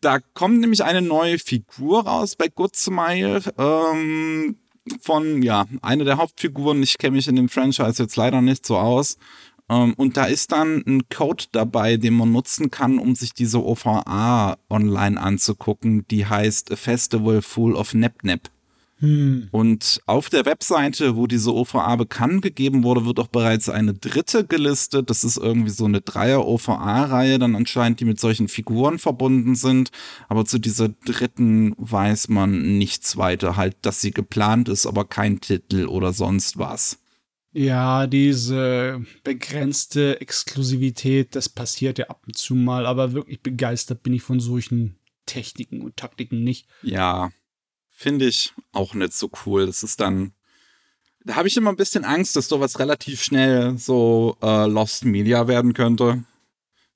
da 0.00 0.18
kommt 0.34 0.60
nämlich 0.60 0.84
eine 0.84 1.02
neue 1.02 1.38
Figur 1.38 2.06
raus 2.06 2.36
bei 2.36 2.48
Smile 2.74 3.42
ähm, 3.58 4.56
von, 5.00 5.42
ja, 5.42 5.66
eine 5.82 6.04
der 6.04 6.18
Hauptfiguren. 6.18 6.82
Ich 6.82 6.98
kenne 6.98 7.16
mich 7.16 7.28
in 7.28 7.36
dem 7.36 7.48
Franchise 7.48 8.02
jetzt 8.02 8.16
leider 8.16 8.40
nicht 8.42 8.66
so 8.66 8.76
aus. 8.76 9.16
Ähm, 9.68 9.94
und 9.96 10.16
da 10.16 10.26
ist 10.26 10.52
dann 10.52 10.82
ein 10.86 11.08
Code 11.08 11.44
dabei, 11.52 11.96
den 11.96 12.14
man 12.14 12.32
nutzen 12.32 12.70
kann, 12.70 12.98
um 12.98 13.14
sich 13.14 13.32
diese 13.32 13.64
OVA 13.64 14.56
online 14.68 15.20
anzugucken. 15.20 16.06
Die 16.08 16.26
heißt 16.26 16.70
A 16.70 16.76
Festival 16.76 17.42
Full 17.42 17.74
of 17.74 17.94
Nep 17.94 18.22
Nep. 18.22 18.50
Hm. 19.04 19.48
Und 19.50 20.00
auf 20.06 20.30
der 20.30 20.46
Webseite, 20.46 21.14
wo 21.14 21.26
diese 21.26 21.54
OVA 21.54 21.96
bekannt 21.96 22.40
gegeben 22.40 22.82
wurde, 22.84 23.04
wird 23.04 23.20
auch 23.20 23.28
bereits 23.28 23.68
eine 23.68 23.92
dritte 23.92 24.46
gelistet. 24.46 25.10
Das 25.10 25.24
ist 25.24 25.36
irgendwie 25.36 25.70
so 25.70 25.84
eine 25.84 26.00
Dreier-OVA-Reihe, 26.00 27.38
dann 27.38 27.54
anscheinend, 27.54 28.00
die 28.00 28.06
mit 28.06 28.18
solchen 28.18 28.48
Figuren 28.48 28.98
verbunden 28.98 29.56
sind. 29.56 29.90
Aber 30.28 30.46
zu 30.46 30.58
dieser 30.58 30.88
dritten 30.88 31.74
weiß 31.76 32.28
man 32.28 32.78
nichts 32.78 33.18
weiter. 33.18 33.56
Halt, 33.56 33.76
dass 33.82 34.00
sie 34.00 34.10
geplant 34.10 34.70
ist, 34.70 34.86
aber 34.86 35.04
kein 35.04 35.40
Titel 35.40 35.86
oder 35.86 36.14
sonst 36.14 36.58
was. 36.58 36.98
Ja, 37.52 38.06
diese 38.06 39.04
begrenzte 39.22 40.20
Exklusivität, 40.20 41.36
das 41.36 41.50
passiert 41.50 41.98
ja 41.98 42.06
ab 42.06 42.22
und 42.26 42.36
zu 42.36 42.54
mal, 42.54 42.86
aber 42.86 43.12
wirklich 43.12 43.42
begeistert 43.42 44.02
bin 44.02 44.14
ich 44.14 44.22
von 44.22 44.40
solchen 44.40 44.96
Techniken 45.26 45.82
und 45.82 45.96
Taktiken 45.96 46.42
nicht. 46.42 46.66
Ja, 46.82 47.30
finde 47.94 48.26
ich 48.26 48.52
auch 48.72 48.92
nicht 48.94 49.14
so 49.14 49.30
cool. 49.46 49.66
Das 49.66 49.82
ist 49.82 50.00
dann. 50.00 50.32
Da 51.24 51.36
habe 51.36 51.48
ich 51.48 51.56
immer 51.56 51.70
ein 51.70 51.76
bisschen 51.76 52.04
Angst, 52.04 52.36
dass 52.36 52.48
sowas 52.48 52.78
relativ 52.78 53.22
schnell 53.22 53.78
so 53.78 54.36
äh, 54.42 54.66
Lost 54.66 55.06
Media 55.06 55.48
werden 55.48 55.72
könnte. 55.72 56.22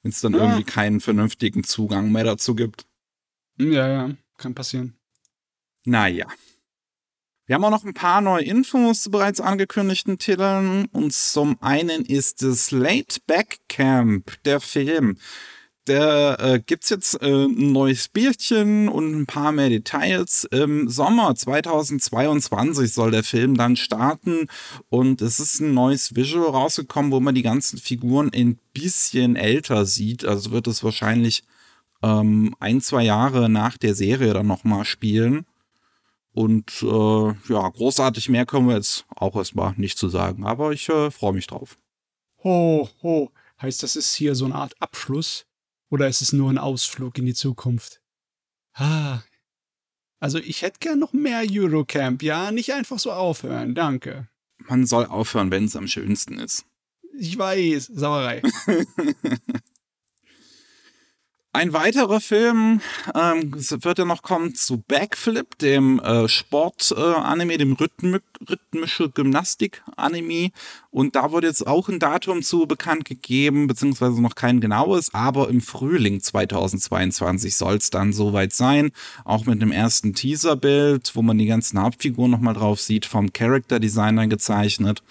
Wenn 0.03 0.11
es 0.11 0.21
dann 0.21 0.35
Ja. 0.35 0.41
irgendwie 0.41 0.65
keinen 0.65 1.01
vernünftigen 1.01 1.65
Zugang 1.65 2.13
mehr 2.13 2.25
dazu 2.25 2.55
gibt. 2.55 2.85
Ja, 3.59 3.89
ja, 3.89 4.11
kann 4.37 4.55
passieren. 4.55 4.99
Naja. 5.85 6.27
Wir 7.47 7.55
haben 7.55 7.65
auch 7.65 7.71
noch 7.71 7.85
ein 7.85 7.95
paar 7.95 8.21
neue 8.21 8.45
Infos 8.45 9.03
zu 9.05 9.11
bereits 9.11 9.41
angekündigten 9.41 10.19
Titeln. 10.19 10.85
Und 10.93 11.15
zum 11.15 11.57
einen 11.63 12.05
ist 12.05 12.43
es 12.43 12.71
Late 12.71 13.21
Back 13.27 13.61
Camp, 13.71 14.37
der 14.45 14.61
Film. 14.61 15.17
Der 15.89 16.37
äh, 16.39 16.61
gibt's 16.61 16.91
jetzt 16.91 17.23
äh, 17.23 17.47
ein 17.47 17.73
neues 17.73 18.09
Bierchen 18.09 18.91
und 18.91 19.19
ein 19.19 19.25
paar 19.25 19.53
mehr 19.53 19.71
Details. 19.71 20.45
Im 20.51 20.91
Sommer 20.91 21.35
2022 21.35 22.93
soll 22.93 23.11
der 23.11 23.25
Film 23.25 23.57
dann 23.57 23.75
starten 23.75 24.49
und 24.91 25.23
es 25.23 25.41
ist 25.41 25.61
ein 25.61 25.73
neues 25.73 26.15
Visual 26.15 26.51
rausgekommen, 26.51 27.11
wo 27.11 27.21
man 27.21 27.35
die 27.35 27.43
ganzen 27.43 27.79
Figuren 27.79 28.31
ein 28.35 28.59
bisschen 28.75 29.35
älter 29.35 29.87
sieht. 29.87 30.27
Also 30.27 30.51
wird 30.51 30.67
es 30.67 30.85
wahrscheinlich 30.85 31.43
ähm, 32.03 32.55
ein, 32.61 32.83
zwei 32.83 33.05
Jahre 33.05 33.49
nach 33.49 33.79
der 33.79 33.95
Serie 33.95 34.35
dann 34.35 34.47
nochmal 34.47 34.85
spielen. 34.85 35.47
Und 36.35 36.83
äh, 36.83 37.53
ja, 37.53 37.67
großartig 37.67 38.29
mehr 38.29 38.45
können 38.45 38.69
wir 38.69 38.77
jetzt 38.77 39.07
auch 39.17 39.35
erstmal 39.37 39.73
nicht 39.79 39.97
zu 39.97 40.11
sagen, 40.11 40.45
aber 40.45 40.73
ich 40.73 40.87
äh, 40.91 41.11
freue 41.11 41.33
mich 41.33 41.47
drauf. 41.47 41.79
Ho, 42.45 42.91
ho. 43.03 43.31
Heißt, 43.63 43.83
das 43.83 43.97
ist 43.97 44.15
hier 44.15 44.35
so 44.35 44.45
eine 44.45 44.55
Art 44.55 44.75
Abschluss? 44.81 45.48
Oder 45.91 46.09
ist 46.09 46.21
es 46.21 46.33
nur 46.33 46.51
ein 46.51 46.59
Ausflug 46.59 47.19
in 47.19 47.27
die 47.27 47.35
Zukunft? 47.35 48.03
Ah. 48.75 49.21
Also 50.21 50.39
ich 50.39 50.63
hätte 50.63 50.81
gern 50.81 50.99
noch 50.99 51.13
mehr 51.13 51.45
Eurocamp, 51.49 52.23
ja? 52.23 52.51
Nicht 52.51 52.73
einfach 52.73 52.99
so 52.99 53.13
aufhören, 53.13 53.75
danke. 53.75 54.29
Man 54.59 54.87
soll 54.87 55.07
aufhören, 55.07 55.51
wenn 55.51 55.65
es 55.65 55.77
am 55.77 55.87
schönsten 55.87 56.39
ist. 56.39 56.67
Ich 57.17 57.39
weiß, 57.39 57.87
Sauerei. 57.87 58.43
Ein 61.55 61.73
weiterer 61.73 62.21
Film 62.21 62.83
ähm, 63.15 63.55
wird 63.55 63.99
ja 63.99 64.05
noch 64.05 64.23
kommen 64.23 64.55
zu 64.55 64.83
Backflip, 64.87 65.59
dem 65.59 65.99
äh, 65.99 66.29
Sport-Anime, 66.29 67.57
dem 67.57 67.73
Rhythmi 67.73 68.19
rhythmische 68.49 69.09
Gymnastik-Anime. 69.09 70.51
Und 70.91 71.17
da 71.17 71.33
wurde 71.33 71.47
jetzt 71.47 71.67
auch 71.67 71.89
ein 71.89 71.99
Datum 71.99 72.43
zu 72.43 72.67
bekannt 72.67 73.07
gegeben, 73.07 73.67
beziehungsweise 73.67 74.21
noch 74.21 74.35
kein 74.35 74.61
genaues, 74.61 75.13
aber 75.15 75.49
im 75.49 75.61
Frühling 75.61 76.21
2022 76.21 77.57
soll 77.57 77.77
es 77.77 77.91
dann 77.91 78.13
soweit 78.13 78.53
sein. 78.53 78.91
Auch 79.25 79.47
mit 79.47 79.63
dem 79.63 79.73
ersten 79.73 80.15
Teaserbild, 80.15 81.13
wo 81.15 81.23
man 81.23 81.39
die 81.39 81.47
ganzen 81.47 81.81
Hauptfiguren 81.81 82.31
nochmal 82.31 82.55
drauf 82.55 82.81
sieht, 82.81 83.07
vom 83.07 83.33
Character 83.33 83.81
Designer 83.81 84.27
gezeichnet. 84.27 85.03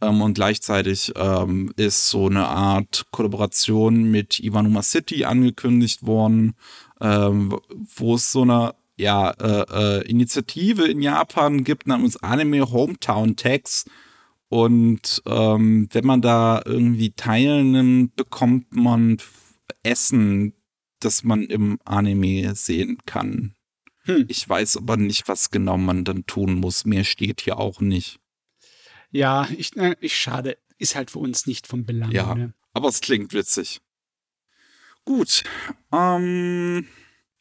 Ähm, 0.00 0.22
und 0.22 0.34
gleichzeitig 0.34 1.12
ähm, 1.16 1.72
ist 1.76 2.08
so 2.08 2.26
eine 2.26 2.46
Art 2.46 3.06
Kollaboration 3.10 4.10
mit 4.10 4.40
Iwanuma 4.40 4.82
City 4.82 5.24
angekündigt 5.24 6.06
worden, 6.06 6.54
ähm, 7.00 7.58
wo 7.96 8.14
es 8.14 8.32
so 8.32 8.42
eine 8.42 8.74
ja, 8.96 9.30
äh, 9.30 10.00
äh, 10.00 10.08
Initiative 10.08 10.86
in 10.86 11.00
Japan 11.00 11.64
gibt 11.64 11.86
namens 11.86 12.18
Anime 12.18 12.70
Hometown 12.70 13.36
Tags. 13.36 13.86
Und 14.48 15.22
ähm, 15.26 15.88
wenn 15.92 16.04
man 16.04 16.20
da 16.20 16.60
irgendwie 16.64 17.12
teilnimmt, 17.12 18.16
bekommt 18.16 18.74
man 18.74 19.16
Essen, 19.82 20.52
das 20.98 21.24
man 21.24 21.44
im 21.44 21.78
Anime 21.84 22.54
sehen 22.54 22.98
kann. 23.06 23.54
Hm. 24.04 24.26
Ich 24.28 24.46
weiß 24.46 24.76
aber 24.76 24.96
nicht, 24.96 25.28
was 25.28 25.50
genau 25.50 25.78
man 25.78 26.04
dann 26.04 26.26
tun 26.26 26.54
muss. 26.54 26.84
Mehr 26.84 27.04
steht 27.04 27.40
hier 27.42 27.58
auch 27.58 27.80
nicht. 27.80 28.19
Ja, 29.10 29.48
ich, 29.56 29.76
äh, 29.76 29.96
ich 30.00 30.16
schade. 30.16 30.58
Ist 30.78 30.94
halt 30.94 31.10
für 31.10 31.18
uns 31.18 31.46
nicht 31.46 31.66
von 31.66 31.84
Belang. 31.84 32.10
Ja. 32.10 32.34
Ne? 32.34 32.54
Aber 32.72 32.88
es 32.88 33.00
klingt 33.00 33.32
witzig. 33.32 33.80
Gut. 35.04 35.42
Ähm, 35.92 36.86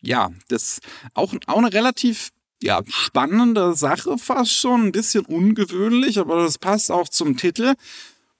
ja, 0.01 0.31
das 0.47 0.79
auch, 1.13 1.33
auch 1.47 1.57
eine 1.57 1.71
relativ 1.71 2.31
ja, 2.61 2.81
spannende 2.87 3.73
Sache, 3.73 4.17
fast 4.17 4.53
schon. 4.53 4.87
Ein 4.87 4.91
bisschen 4.91 5.25
ungewöhnlich, 5.25 6.19
aber 6.19 6.43
das 6.43 6.57
passt 6.57 6.91
auch 6.91 7.07
zum 7.07 7.37
Titel. 7.37 7.75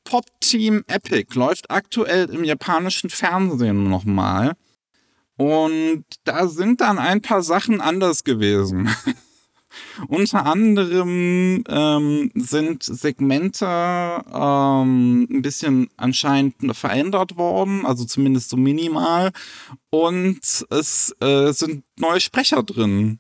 Pop 0.04 0.26
Team 0.42 0.84
Epic 0.88 1.38
läuft 1.38 1.70
aktuell 1.72 2.30
im 2.30 2.44
japanischen 2.44 3.10
Fernsehen 3.10 3.89
nochmal. 3.89 4.56
Und 5.38 6.04
da 6.26 6.48
sind 6.48 6.82
dann 6.82 6.98
ein 6.98 7.22
paar 7.22 7.44
Sachen 7.44 7.80
anders 7.80 8.24
gewesen. 8.24 8.89
Unter 10.07 10.45
anderem 10.45 11.63
ähm, 11.67 12.31
sind 12.35 12.83
Segmente 12.83 13.65
ähm, 13.65 15.27
ein 15.29 15.41
bisschen 15.41 15.89
anscheinend 15.97 16.55
verändert 16.75 17.38
worden, 17.38 17.85
also 17.85 18.05
zumindest 18.05 18.49
so 18.49 18.57
minimal. 18.57 19.31
Und 19.89 20.39
es 20.69 21.15
äh, 21.19 21.51
sind 21.51 21.83
neue 21.97 22.19
Sprecher 22.19 22.63
drin. 22.63 23.19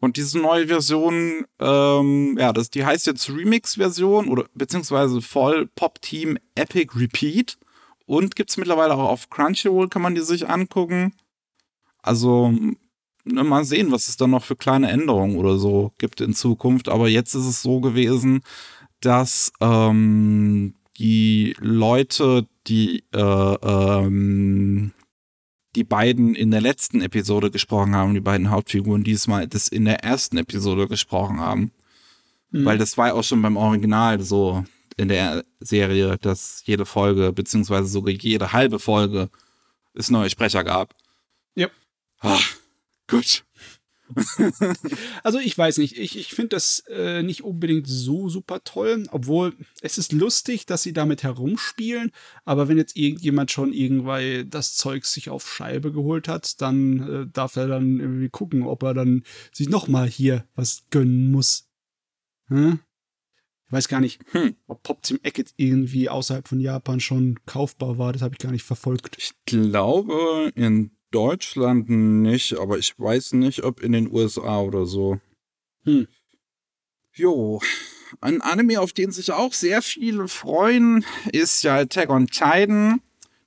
Und 0.00 0.18
diese 0.18 0.38
neue 0.38 0.66
Version, 0.66 1.46
ähm, 1.58 2.36
ja, 2.38 2.52
das, 2.52 2.70
die 2.70 2.84
heißt 2.84 3.06
jetzt 3.06 3.30
Remix-Version 3.30 4.28
oder 4.28 4.44
beziehungsweise 4.54 5.22
voll 5.22 5.66
Pop 5.74 6.02
Team 6.02 6.36
Epic 6.54 6.92
Repeat. 6.94 7.56
Und 8.06 8.36
gibt's 8.36 8.58
mittlerweile 8.58 8.94
auch 8.94 9.08
auf 9.08 9.30
Crunchyroll, 9.30 9.88
kann 9.88 10.02
man 10.02 10.14
die 10.14 10.20
sich 10.20 10.46
angucken. 10.46 11.14
Also 12.02 12.52
mal 13.24 13.64
sehen, 13.64 13.90
was 13.90 14.08
es 14.08 14.16
dann 14.16 14.30
noch 14.30 14.44
für 14.44 14.56
kleine 14.56 14.90
Änderungen 14.90 15.36
oder 15.36 15.58
so 15.58 15.92
gibt 15.98 16.20
in 16.20 16.34
Zukunft. 16.34 16.88
Aber 16.88 17.08
jetzt 17.08 17.34
ist 17.34 17.46
es 17.46 17.62
so 17.62 17.80
gewesen, 17.80 18.42
dass 19.00 19.52
ähm, 19.60 20.74
die 20.98 21.56
Leute, 21.58 22.46
die 22.66 23.04
äh, 23.12 23.20
ähm, 23.20 24.92
die 25.74 25.84
beiden 25.84 26.34
in 26.34 26.50
der 26.50 26.60
letzten 26.60 27.00
Episode 27.00 27.50
gesprochen 27.50 27.94
haben, 27.96 28.14
die 28.14 28.20
beiden 28.20 28.50
Hauptfiguren 28.50 29.02
diesmal 29.02 29.48
das 29.48 29.68
in 29.68 29.84
der 29.84 30.04
ersten 30.04 30.36
Episode 30.36 30.86
gesprochen 30.86 31.40
haben. 31.40 31.72
Hm. 32.52 32.64
Weil 32.64 32.78
das 32.78 32.96
war 32.96 33.08
ja 33.08 33.14
auch 33.14 33.24
schon 33.24 33.42
beim 33.42 33.56
Original 33.56 34.20
so 34.20 34.64
in 34.96 35.08
der 35.08 35.44
Serie, 35.58 36.16
dass 36.18 36.62
jede 36.64 36.86
Folge, 36.86 37.32
beziehungsweise 37.32 37.88
sogar 37.88 38.14
jede 38.14 38.52
halbe 38.52 38.78
Folge 38.78 39.28
es 39.94 40.10
neue 40.10 40.30
Sprecher 40.30 40.62
gab. 40.62 40.94
Ja. 41.56 41.68
Ah, 42.20 42.38
gut. 43.08 43.44
Also 45.22 45.38
ich 45.38 45.56
weiß 45.56 45.78
nicht, 45.78 45.98
ich, 45.98 46.18
ich 46.18 46.34
finde 46.34 46.50
das 46.50 46.84
äh, 46.88 47.22
nicht 47.22 47.42
unbedingt 47.42 47.86
so 47.88 48.28
super 48.28 48.62
toll, 48.62 49.04
obwohl 49.10 49.54
es 49.80 49.96
ist 49.96 50.12
lustig, 50.12 50.66
dass 50.66 50.82
sie 50.82 50.92
damit 50.92 51.22
herumspielen, 51.22 52.10
aber 52.44 52.68
wenn 52.68 52.76
jetzt 52.76 52.96
irgendjemand 52.96 53.50
schon 53.50 53.72
irgendwann 53.72 54.48
das 54.50 54.76
Zeug 54.76 55.06
sich 55.06 55.30
auf 55.30 55.50
Scheibe 55.50 55.90
geholt 55.90 56.28
hat, 56.28 56.60
dann 56.60 57.00
äh, 57.08 57.26
darf 57.32 57.56
er 57.56 57.66
dann 57.66 57.98
irgendwie 57.98 58.28
gucken, 58.28 58.64
ob 58.64 58.82
er 58.82 58.92
dann 58.94 59.22
sich 59.52 59.68
nochmal 59.70 60.06
hier 60.08 60.46
was 60.54 60.84
gönnen 60.90 61.30
muss. 61.30 61.68
Hm? 62.48 62.80
Ich 63.66 63.72
weiß 63.72 63.88
gar 63.88 64.00
nicht, 64.00 64.20
Hm. 64.32 64.54
ob 64.66 64.82
Pop 64.82 65.02
Team 65.02 65.18
Eckett 65.22 65.54
irgendwie 65.56 66.10
außerhalb 66.10 66.46
von 66.46 66.60
Japan 66.60 67.00
schon 67.00 67.40
kaufbar 67.46 67.96
war, 67.96 68.12
das 68.12 68.20
habe 68.20 68.34
ich 68.34 68.38
gar 68.38 68.52
nicht 68.52 68.64
verfolgt. 68.64 69.16
Ich 69.18 69.32
glaube 69.46 70.52
in 70.54 70.90
Deutschland 71.14 71.88
nicht, 71.88 72.58
aber 72.58 72.76
ich 72.78 72.98
weiß 72.98 73.34
nicht, 73.34 73.62
ob 73.62 73.80
in 73.80 73.92
den 73.92 74.12
USA 74.12 74.60
oder 74.60 74.84
so. 74.84 75.20
Hm. 75.84 76.08
Jo, 77.12 77.60
ein 78.20 78.42
Anime, 78.42 78.80
auf 78.80 78.92
den 78.92 79.12
sich 79.12 79.30
auch 79.32 79.52
sehr 79.52 79.82
viele 79.82 80.26
freuen, 80.28 81.04
ist 81.32 81.62
ja 81.62 81.76
Attack 81.76 82.10
on 82.10 82.26
Titan. 82.26 83.00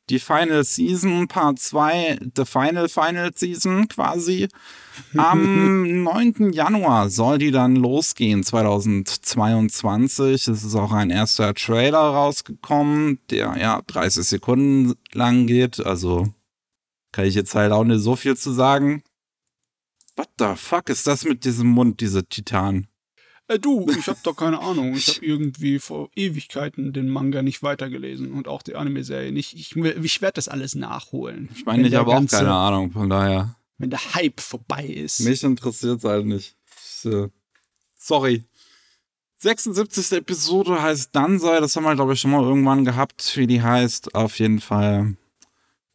Die 0.10 0.20
Final 0.20 0.64
Season, 0.64 1.28
Part 1.28 1.60
2, 1.60 2.20
The 2.34 2.46
Final 2.46 2.88
Final 2.88 3.32
Season 3.36 3.90
quasi. 3.90 4.48
Am 5.18 6.04
9. 6.04 6.54
Januar 6.54 7.10
soll 7.10 7.40
die 7.40 7.52
dann 7.52 7.76
losgehen, 7.76 8.42
2022. 8.42 10.48
Es 10.48 10.64
ist 10.64 10.76
auch 10.76 10.94
ein 10.94 11.10
erster 11.10 11.54
Trailer 11.54 12.00
rausgekommen, 12.00 13.20
der 13.30 13.58
ja 13.60 13.82
30 13.86 14.26
Sekunden 14.26 14.94
lang 15.12 15.46
geht. 15.46 15.86
Also 15.86 16.34
kann 17.18 17.26
ich 17.26 17.34
jetzt 17.34 17.56
halt 17.56 17.72
auch 17.72 17.84
nicht 17.84 18.02
so 18.02 18.16
viel 18.16 18.38
zu 18.38 18.52
sagen. 18.52 19.02
What 20.16 20.30
the 20.38 20.54
fuck 20.56 20.88
ist 20.88 21.08
das 21.08 21.26
mit 21.26 21.46
diesem 21.46 21.66
Mund, 21.66 22.00
diese 22.00 22.24
Titan? 22.24 22.86
Äh, 23.48 23.58
du, 23.58 23.90
ich 23.90 24.06
habe 24.06 24.20
doch 24.24 24.36
keine 24.36 24.60
Ahnung. 24.60 24.94
Ich 24.94 25.08
habe 25.08 25.26
irgendwie 25.26 25.80
vor 25.80 26.12
Ewigkeiten 26.16 26.94
den 26.94 27.10
Manga 27.10 27.42
nicht 27.42 27.64
weitergelesen 27.64 28.34
und 28.34 28.48
auch 28.48 28.62
die 28.62 28.76
Anime-Serie 28.76 29.32
nicht. 29.32 29.56
Ich, 29.56 29.76
ich 29.76 30.22
werde 30.22 30.36
das 30.36 30.48
alles 30.48 30.76
nachholen. 30.76 31.50
Ich 31.56 31.66
meine, 31.66 31.88
ich 31.88 31.96
habe 31.96 32.12
auch 32.12 32.24
keine 32.28 32.54
Ahnung, 32.54 32.92
von 32.92 33.10
daher. 33.10 33.56
Wenn 33.80 33.90
der 33.90 34.14
Hype 34.14 34.40
vorbei 34.40 34.86
ist. 34.86 35.22
Mich 35.22 35.42
interessiert 35.42 35.98
es 35.98 36.04
halt 36.04 36.28
nicht. 36.28 36.56
Ich, 37.04 37.12
äh, 37.12 37.30
sorry. 37.98 38.44
76. 39.40 40.12
Episode 40.20 40.84
heißt 40.84 41.16
Danzai. 41.16 41.62
Das 41.62 41.76
haben 41.76 41.84
wir, 41.84 41.96
glaube 41.96 42.14
ich, 42.14 42.20
schon 42.20 42.30
mal 42.30 42.44
irgendwann 42.44 42.86
gehabt, 42.86 43.36
wie 43.38 43.48
die 43.48 43.64
heißt. 43.64 44.14
Auf 44.14 44.38
jeden 44.38 44.62
Fall, 44.62 45.18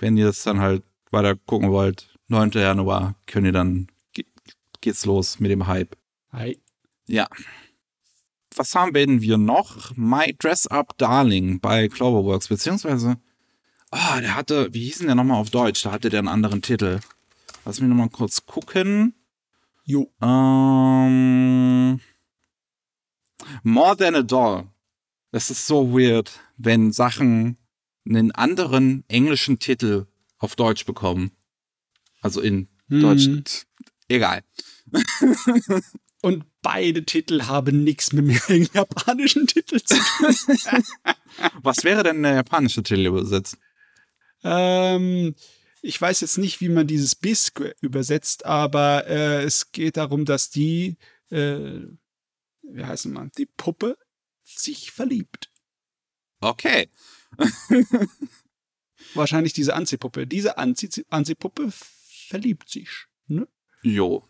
wenn 0.01 0.17
ihr 0.17 0.27
das 0.27 0.43
dann 0.43 0.59
halt 0.59 0.83
weiter 1.13 1.37
gucken 1.37 1.71
wollt, 1.71 2.09
9. 2.29 2.51
Januar, 2.53 3.15
könnt 3.27 3.47
ihr 3.47 3.53
dann, 3.53 3.89
geht's 4.81 5.05
los 5.05 5.41
mit 5.41 5.51
dem 5.51 5.67
Hype. 5.67 5.97
Hi. 6.33 6.61
Ja. 7.07 7.29
Was 8.55 8.75
haben 8.75 8.95
wir 8.95 9.07
denn 9.07 9.23
wir 9.23 9.39
noch? 9.39 9.97
My 9.97 10.35
Dress 10.39 10.67
Up 10.67 10.97
Darling 10.99 11.61
bei 11.61 11.89
Cloverworks, 11.89 12.49
beziehungsweise, 12.49 13.17
ah, 13.91 14.17
oh, 14.17 14.21
der 14.21 14.35
hatte, 14.37 14.73
wie 14.75 14.85
hieß 14.85 14.99
denn 14.99 15.07
der 15.07 15.17
nochmal 15.17 15.41
auf 15.41 15.51
Deutsch? 15.51 15.83
Da 15.83 15.93
hatte 15.93 16.11
der 16.11 16.21
einen 16.21 16.29
anderen 16.29 16.63
Titel. 16.63 17.01
Lass 17.65 17.81
mich 17.81 17.89
nochmal 17.89 18.11
kurz 18.11 18.45
gucken. 18.45 19.15
Jo. 19.85 20.11
Ähm, 20.21 22.01
More 23.63 23.97
Than 23.97 24.15
a 24.17 24.23
Doll. 24.23 24.69
Es 25.31 25.51
ist 25.51 25.67
so 25.67 25.93
weird, 25.93 26.41
wenn 26.57 26.93
Sachen 26.93 27.57
einen 28.07 28.33
anderen 28.33 29.05
englischen 29.09 29.59
Titel 29.59 30.07
auf 30.43 30.57
Deutsch 30.57 30.85
bekommen. 30.85 31.33
Also 32.21 32.41
in 32.41 32.69
Hm. 32.89 33.01
Deutsch. 33.01 33.67
Egal. 34.09 34.43
Und 36.21 36.45
beide 36.61 37.05
Titel 37.05 37.45
haben 37.45 37.83
nichts 37.83 38.13
mit 38.13 38.49
dem 38.49 38.69
japanischen 38.73 39.47
Titel 39.47 39.81
zu 39.83 39.97
tun. 39.97 40.85
Was 41.63 41.83
wäre 41.83 42.03
denn 42.05 42.23
der 42.23 42.35
japanische 42.35 42.83
Titel 42.83 43.07
übersetzt? 43.07 43.57
ähm, 44.45 45.35
ich 45.81 46.01
weiß 46.01 46.21
jetzt 46.21 46.39
nicht, 46.39 46.61
wie 46.61 46.69
man 46.69 46.87
dieses 46.87 47.15
Bisque 47.17 47.75
übersetzt, 47.81 48.45
aber 48.47 49.07
äh, 49.09 49.43
es 49.43 49.73
geht 49.73 49.97
darum, 49.97 50.25
dass 50.25 50.51
die, 50.51 50.97
äh, 51.31 51.81
wie 52.63 52.85
heißt 52.85 53.07
man, 53.07 53.33
die 53.37 53.47
Puppe 53.47 53.97
sich 54.45 54.93
verliebt. 54.93 55.51
Okay. 56.41 56.89
Wahrscheinlich 59.15 59.53
diese 59.53 59.75
Anziehpuppe. 59.75 60.27
Diese 60.27 60.59
Anzieh 60.59 61.05
Anziehpuppe 61.11 61.73
verliebt 62.29 62.69
sich. 62.69 63.07
Ne? 63.27 63.47
Jo. 63.83 64.25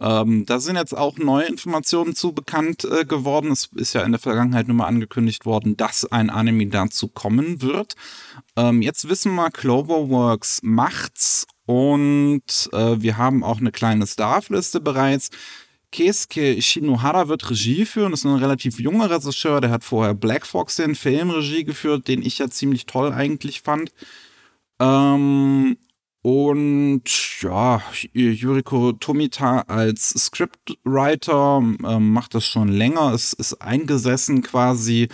Ähm, 0.00 0.44
da 0.44 0.60
sind 0.60 0.76
jetzt 0.76 0.96
auch 0.96 1.16
neue 1.16 1.46
Informationen 1.46 2.14
zu 2.14 2.32
bekannt 2.32 2.84
äh, 2.84 3.04
geworden. 3.04 3.50
Es 3.50 3.70
ist 3.74 3.94
ja 3.94 4.02
in 4.02 4.12
der 4.12 4.20
Vergangenheit 4.20 4.68
nur 4.68 4.76
mal 4.76 4.86
angekündigt 4.86 5.46
worden, 5.46 5.76
dass 5.76 6.04
ein 6.04 6.28
Anime 6.28 6.66
dazu 6.66 7.08
kommen 7.08 7.62
wird. 7.62 7.94
Ähm, 8.56 8.82
jetzt 8.82 9.08
wissen 9.08 9.34
wir, 9.34 9.50
Cloverworks 9.50 10.60
macht's 10.62 11.46
und 11.64 12.70
äh, 12.72 13.00
wir 13.00 13.16
haben 13.16 13.42
auch 13.42 13.58
eine 13.58 13.72
kleine 13.72 14.06
Staffliste 14.06 14.80
bereits. 14.80 15.30
Keisuke 15.92 16.60
Shinohara 16.60 17.28
wird 17.28 17.50
Regie 17.50 17.84
führen. 17.84 18.12
Ist 18.12 18.24
ein 18.24 18.34
relativ 18.34 18.78
junger 18.78 19.10
Regisseur. 19.10 19.60
Der 19.60 19.70
hat 19.70 19.84
vorher 19.84 20.14
Black 20.14 20.46
Fox 20.46 20.76
den 20.76 20.94
Film 20.94 21.30
Regie 21.30 21.64
geführt, 21.64 22.08
den 22.08 22.22
ich 22.22 22.38
ja 22.38 22.48
ziemlich 22.48 22.86
toll 22.86 23.12
eigentlich 23.12 23.62
fand. 23.62 23.92
Ähm, 24.80 25.76
und 26.22 27.04
ja, 27.40 27.80
Yuriko 28.12 28.92
Tomita 28.92 29.60
als 29.60 30.10
Scriptwriter 30.10 31.58
ähm, 31.58 32.12
macht 32.12 32.34
das 32.34 32.44
schon 32.44 32.68
länger. 32.68 33.12
Es 33.14 33.32
ist 33.32 33.62
eingesessen 33.62 34.42
quasi. 34.42 35.08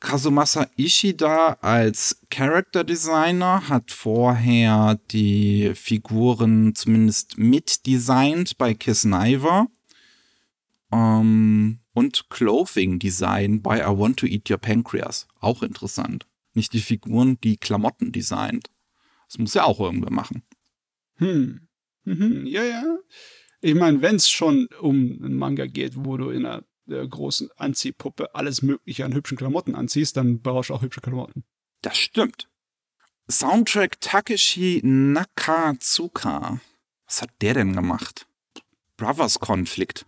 Kazumasa 0.00 0.66
Ishida 0.76 1.58
als 1.60 2.20
Character 2.30 2.84
Designer 2.84 3.68
hat 3.68 3.90
vorher 3.90 4.98
die 5.10 5.72
Figuren 5.74 6.74
zumindest 6.74 7.36
mitdesignt 7.36 8.56
bei 8.56 8.72
Kiss 8.74 9.04
Niver. 9.04 9.68
Ähm, 10.96 11.80
und 11.92 12.28
Clothing 12.30 12.98
Design 12.98 13.62
bei 13.62 13.80
I 13.80 13.98
Want 13.98 14.18
to 14.18 14.26
Eat 14.26 14.50
Your 14.50 14.58
Pancreas. 14.58 15.26
Auch 15.40 15.62
interessant. 15.62 16.26
Nicht 16.54 16.72
die 16.72 16.80
Figuren, 16.80 17.38
die 17.42 17.56
Klamotten 17.56 18.12
designt. 18.12 18.70
Das 19.28 19.38
muss 19.38 19.54
ja 19.54 19.64
auch 19.64 19.80
irgendwer 19.80 20.12
machen. 20.12 20.42
Hm. 21.16 21.68
Mhm. 22.04 22.46
Ja, 22.46 22.64
ja. 22.64 22.98
Ich 23.60 23.74
meine, 23.74 24.00
wenn 24.02 24.16
es 24.16 24.30
schon 24.30 24.68
um 24.80 25.18
einen 25.22 25.36
Manga 25.36 25.66
geht, 25.66 25.92
wo 25.96 26.16
du 26.16 26.30
in 26.30 26.46
einer 26.46 26.64
der 26.86 27.06
großen 27.06 27.50
Anziehpuppe 27.56 28.34
alles 28.34 28.62
Mögliche 28.62 29.04
an 29.04 29.14
hübschen 29.14 29.36
Klamotten 29.36 29.74
anziehst, 29.74 30.16
dann 30.16 30.40
brauchst 30.40 30.70
du 30.70 30.74
auch 30.74 30.82
hübsche 30.82 31.00
Klamotten. 31.00 31.44
Das 31.82 31.96
stimmt. 31.96 32.48
Soundtrack 33.28 34.00
Takeshi 34.00 34.80
Nakatsuka. 34.84 36.60
Was 37.06 37.22
hat 37.22 37.30
der 37.40 37.54
denn 37.54 37.72
gemacht? 37.72 38.26
Brothers 38.96 39.40
Konflikt. 39.40 40.06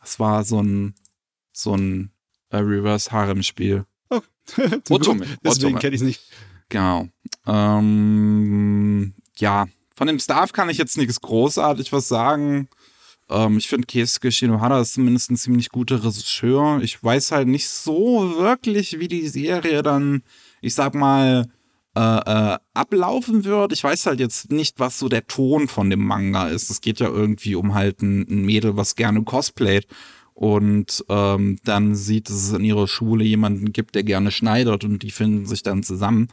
Das 0.00 0.18
war 0.18 0.44
so 0.44 0.62
ein, 0.62 0.94
so 1.52 1.74
ein 1.76 2.10
äh, 2.50 2.58
Reverse 2.58 3.10
Harem 3.12 3.42
Spiel. 3.42 3.84
Oh, 4.10 4.20
Otome, 4.90 5.26
Deswegen 5.44 5.78
kenne 5.78 5.94
ich 5.94 6.00
es 6.00 6.06
nicht. 6.06 6.22
Genau. 6.68 7.08
Ähm, 7.46 9.14
ja, 9.36 9.66
von 9.94 10.06
dem 10.06 10.18
Staff 10.18 10.52
kann 10.52 10.70
ich 10.70 10.78
jetzt 10.78 10.96
nichts 10.96 11.20
großartig 11.20 11.92
was 11.92 12.08
sagen. 12.08 12.68
Ähm, 13.28 13.58
ich 13.58 13.68
finde, 13.68 13.86
Keisuke 13.86 14.32
Shinohara 14.32 14.80
ist 14.80 14.94
zumindest 14.94 15.30
ein 15.30 15.36
ziemlich 15.36 15.70
guter 15.70 16.02
Regisseur. 16.02 16.80
Ich 16.82 17.02
weiß 17.02 17.32
halt 17.32 17.48
nicht 17.48 17.68
so 17.68 18.34
wirklich, 18.38 18.98
wie 18.98 19.08
die 19.08 19.28
Serie 19.28 19.82
dann, 19.82 20.22
ich 20.60 20.74
sag 20.74 20.94
mal, 20.94 21.46
äh, 21.96 22.00
äh, 22.00 22.58
ablaufen 22.74 23.44
wird. 23.44 23.72
Ich 23.72 23.82
weiß 23.82 24.06
halt 24.06 24.20
jetzt 24.20 24.52
nicht, 24.52 24.78
was 24.78 24.98
so 24.98 25.08
der 25.08 25.26
Ton 25.26 25.68
von 25.68 25.90
dem 25.90 26.04
Manga 26.04 26.48
ist. 26.48 26.70
Es 26.70 26.80
geht 26.80 27.00
ja 27.00 27.08
irgendwie 27.08 27.54
um 27.54 27.74
halt 27.74 28.02
ein, 28.02 28.22
ein 28.28 28.44
Mädel, 28.44 28.76
was 28.76 28.96
gerne 28.96 29.22
cosplayt. 29.24 29.86
Und 30.34 31.04
ähm, 31.08 31.58
dann 31.64 31.94
sieht, 31.94 32.28
dass 32.28 32.36
es 32.36 32.52
in 32.52 32.64
ihrer 32.64 32.88
Schule 32.88 33.24
jemanden 33.24 33.72
gibt, 33.72 33.94
der 33.94 34.04
gerne 34.04 34.30
schneidert 34.30 34.84
und 34.84 35.02
die 35.02 35.10
finden 35.10 35.46
sich 35.46 35.62
dann 35.62 35.82
zusammen. 35.82 36.28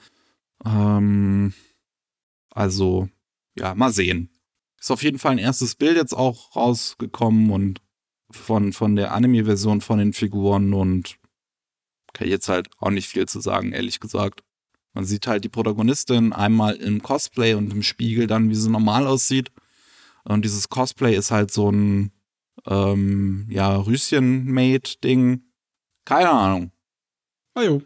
Ähm, 0.65 1.53
also, 2.51 3.09
ja, 3.57 3.75
mal 3.75 3.91
sehen. 3.91 4.29
Ist 4.79 4.91
auf 4.91 5.03
jeden 5.03 5.19
Fall 5.19 5.33
ein 5.33 5.37
erstes 5.39 5.75
Bild 5.75 5.97
jetzt 5.97 6.13
auch 6.13 6.55
rausgekommen 6.55 7.51
und 7.51 7.81
von, 8.31 8.73
von 8.73 8.95
der 8.95 9.13
Anime-Version 9.13 9.81
von 9.81 9.99
den 9.99 10.13
Figuren 10.13 10.73
und 10.73 11.17
kann 12.13 12.27
jetzt 12.27 12.49
halt 12.49 12.69
auch 12.77 12.91
nicht 12.91 13.07
viel 13.07 13.27
zu 13.27 13.39
sagen, 13.39 13.73
ehrlich 13.73 13.99
gesagt. 13.99 14.43
Man 14.97 15.05
sieht 15.05 15.27
halt 15.27 15.43
die 15.43 15.49
Protagonistin 15.49 16.33
einmal 16.33 16.73
im 16.77 17.03
Cosplay 17.03 17.53
und 17.53 17.71
im 17.71 17.83
Spiegel 17.83 18.25
dann, 18.25 18.49
wie 18.49 18.55
sie 18.55 18.67
normal 18.67 19.05
aussieht. 19.05 19.51
Und 20.23 20.43
dieses 20.43 20.69
Cosplay 20.69 21.15
ist 21.15 21.29
halt 21.29 21.51
so 21.51 21.71
ein, 21.71 22.09
ähm, 22.65 23.45
ja, 23.47 23.75
Rüschen-Made-Ding. 23.75 25.43
Keine 26.03 26.31
Ahnung. 26.31 26.71
Ah 27.53 27.61
jo. 27.61 27.83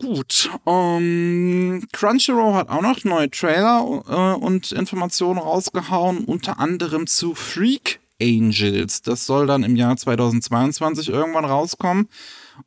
Gut, 0.00 0.48
ähm, 0.64 1.86
Crunchyroll 1.92 2.54
hat 2.54 2.70
auch 2.70 2.80
noch 2.80 3.04
neue 3.04 3.28
Trailer 3.28 3.82
äh, 4.08 4.42
und 4.42 4.72
Informationen 4.72 5.38
rausgehauen, 5.38 6.24
unter 6.24 6.58
anderem 6.58 7.06
zu 7.06 7.34
Freak 7.34 8.00
Angels. 8.18 9.02
Das 9.02 9.26
soll 9.26 9.46
dann 9.46 9.62
im 9.62 9.76
Jahr 9.76 9.94
2022 9.94 11.10
irgendwann 11.10 11.44
rauskommen 11.44 12.08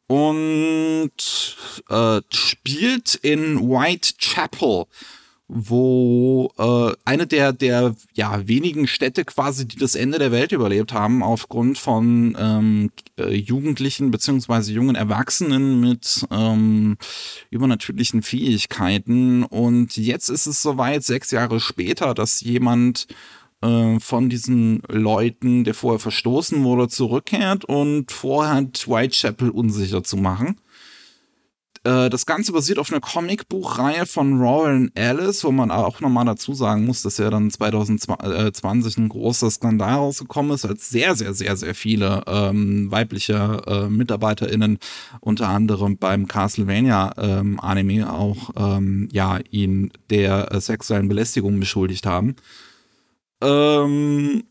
und 0.07 1.11
äh, 1.89 2.21
spielt 2.29 3.15
in 3.15 3.59
Whitechapel, 3.59 4.85
wo 5.49 6.51
äh, 6.57 6.93
eine 7.05 7.25
der 7.25 7.53
der 7.53 7.95
ja 8.13 8.47
wenigen 8.47 8.85
Städte 8.85 9.23
quasi, 9.23 9.65
die 9.65 9.77
das 9.77 9.95
Ende 9.95 10.19
der 10.19 10.31
Welt 10.33 10.51
überlebt 10.51 10.91
haben, 10.91 11.23
aufgrund 11.23 11.77
von 11.77 12.35
ähm, 12.37 12.91
äh, 13.17 13.33
Jugendlichen 13.33 14.11
beziehungsweise 14.11 14.73
jungen 14.73 14.95
Erwachsenen 14.95 15.79
mit 15.79 16.25
ähm, 16.31 16.97
übernatürlichen 17.49 18.23
Fähigkeiten. 18.23 19.43
Und 19.43 19.95
jetzt 19.95 20.29
ist 20.29 20.47
es 20.47 20.61
soweit, 20.61 21.03
sechs 21.03 21.31
Jahre 21.31 21.61
später, 21.61 22.13
dass 22.13 22.41
jemand 22.41 23.07
äh, 23.61 23.99
von 23.99 24.29
diesen 24.29 24.81
Leuten, 24.87 25.63
der 25.63 25.73
vorher 25.73 25.99
verstoßen 25.99 26.63
wurde, 26.63 26.87
zurückkehrt 26.87 27.65
und 27.65 28.11
vorhat, 28.11 28.87
Whitechapel 28.87 29.49
unsicher 29.49 30.03
zu 30.03 30.17
machen. 30.17 30.59
Äh, 31.87 32.09
Das 32.09 32.25
Ganze 32.25 32.51
basiert 32.51 32.79
auf 32.79 32.91
einer 32.91 33.01
Comicbuchreihe 33.01 34.05
von 34.05 34.39
Rowan 34.41 34.91
Ellis, 34.95 35.43
wo 35.43 35.51
man 35.51 35.71
auch 35.71 36.01
nochmal 36.01 36.25
dazu 36.25 36.53
sagen 36.53 36.85
muss, 36.85 37.01
dass 37.01 37.17
ja 37.17 37.29
dann 37.29 37.49
2020 37.49 38.97
ein 38.97 39.09
großer 39.09 39.49
Skandal 39.49 39.95
rausgekommen 39.95 40.51
ist, 40.51 40.65
als 40.65 40.89
sehr, 40.89 41.15
sehr, 41.15 41.33
sehr, 41.33 41.55
sehr 41.55 41.75
viele 41.75 42.23
ähm, 42.27 42.91
weibliche 42.91 43.61
äh, 43.67 43.87
MitarbeiterInnen 43.89 44.79
unter 45.21 45.47
anderem 45.47 45.97
beim 45.97 46.27
Castlevania 46.27 47.13
ähm, 47.17 47.59
auch 47.59 48.49
ähm, 48.57 49.07
ja 49.11 49.39
ihn 49.49 49.91
der 50.09 50.51
äh, 50.51 50.61
sexuellen 50.61 51.07
Belästigung 51.07 51.59
beschuldigt 51.59 52.05
haben. 52.05 52.35
Ähm, 53.41 54.43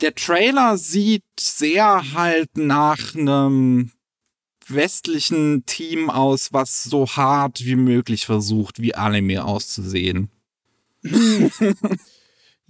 der 0.00 0.14
Trailer 0.14 0.78
sieht 0.78 1.24
sehr 1.38 2.12
halt 2.12 2.56
nach 2.56 3.14
einem 3.14 3.92
westlichen 4.68 5.66
Team 5.66 6.10
aus, 6.10 6.52
was 6.52 6.84
so 6.84 7.06
hart 7.08 7.64
wie 7.64 7.76
möglich 7.76 8.26
versucht, 8.26 8.80
wie 8.80 8.94
Anime 8.94 9.44
auszusehen. 9.44 10.30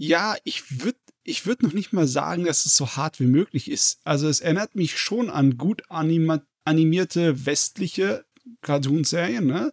Ja, 0.02 0.34
ich 0.44 0.80
würde 0.80 0.96
ich 1.24 1.44
würde 1.44 1.66
noch 1.66 1.74
nicht 1.74 1.92
mal 1.92 2.06
sagen, 2.06 2.44
dass 2.44 2.64
es 2.64 2.74
so 2.74 2.88
hart 2.96 3.20
wie 3.20 3.26
möglich 3.26 3.70
ist. 3.70 4.00
Also 4.02 4.28
es 4.28 4.40
erinnert 4.40 4.74
mich 4.74 4.98
schon 4.98 5.28
an 5.28 5.58
gut 5.58 5.82
anima 5.90 6.40
animierte 6.64 7.44
westliche 7.44 8.24
Cartoonserien, 8.62 9.46
ne? 9.46 9.72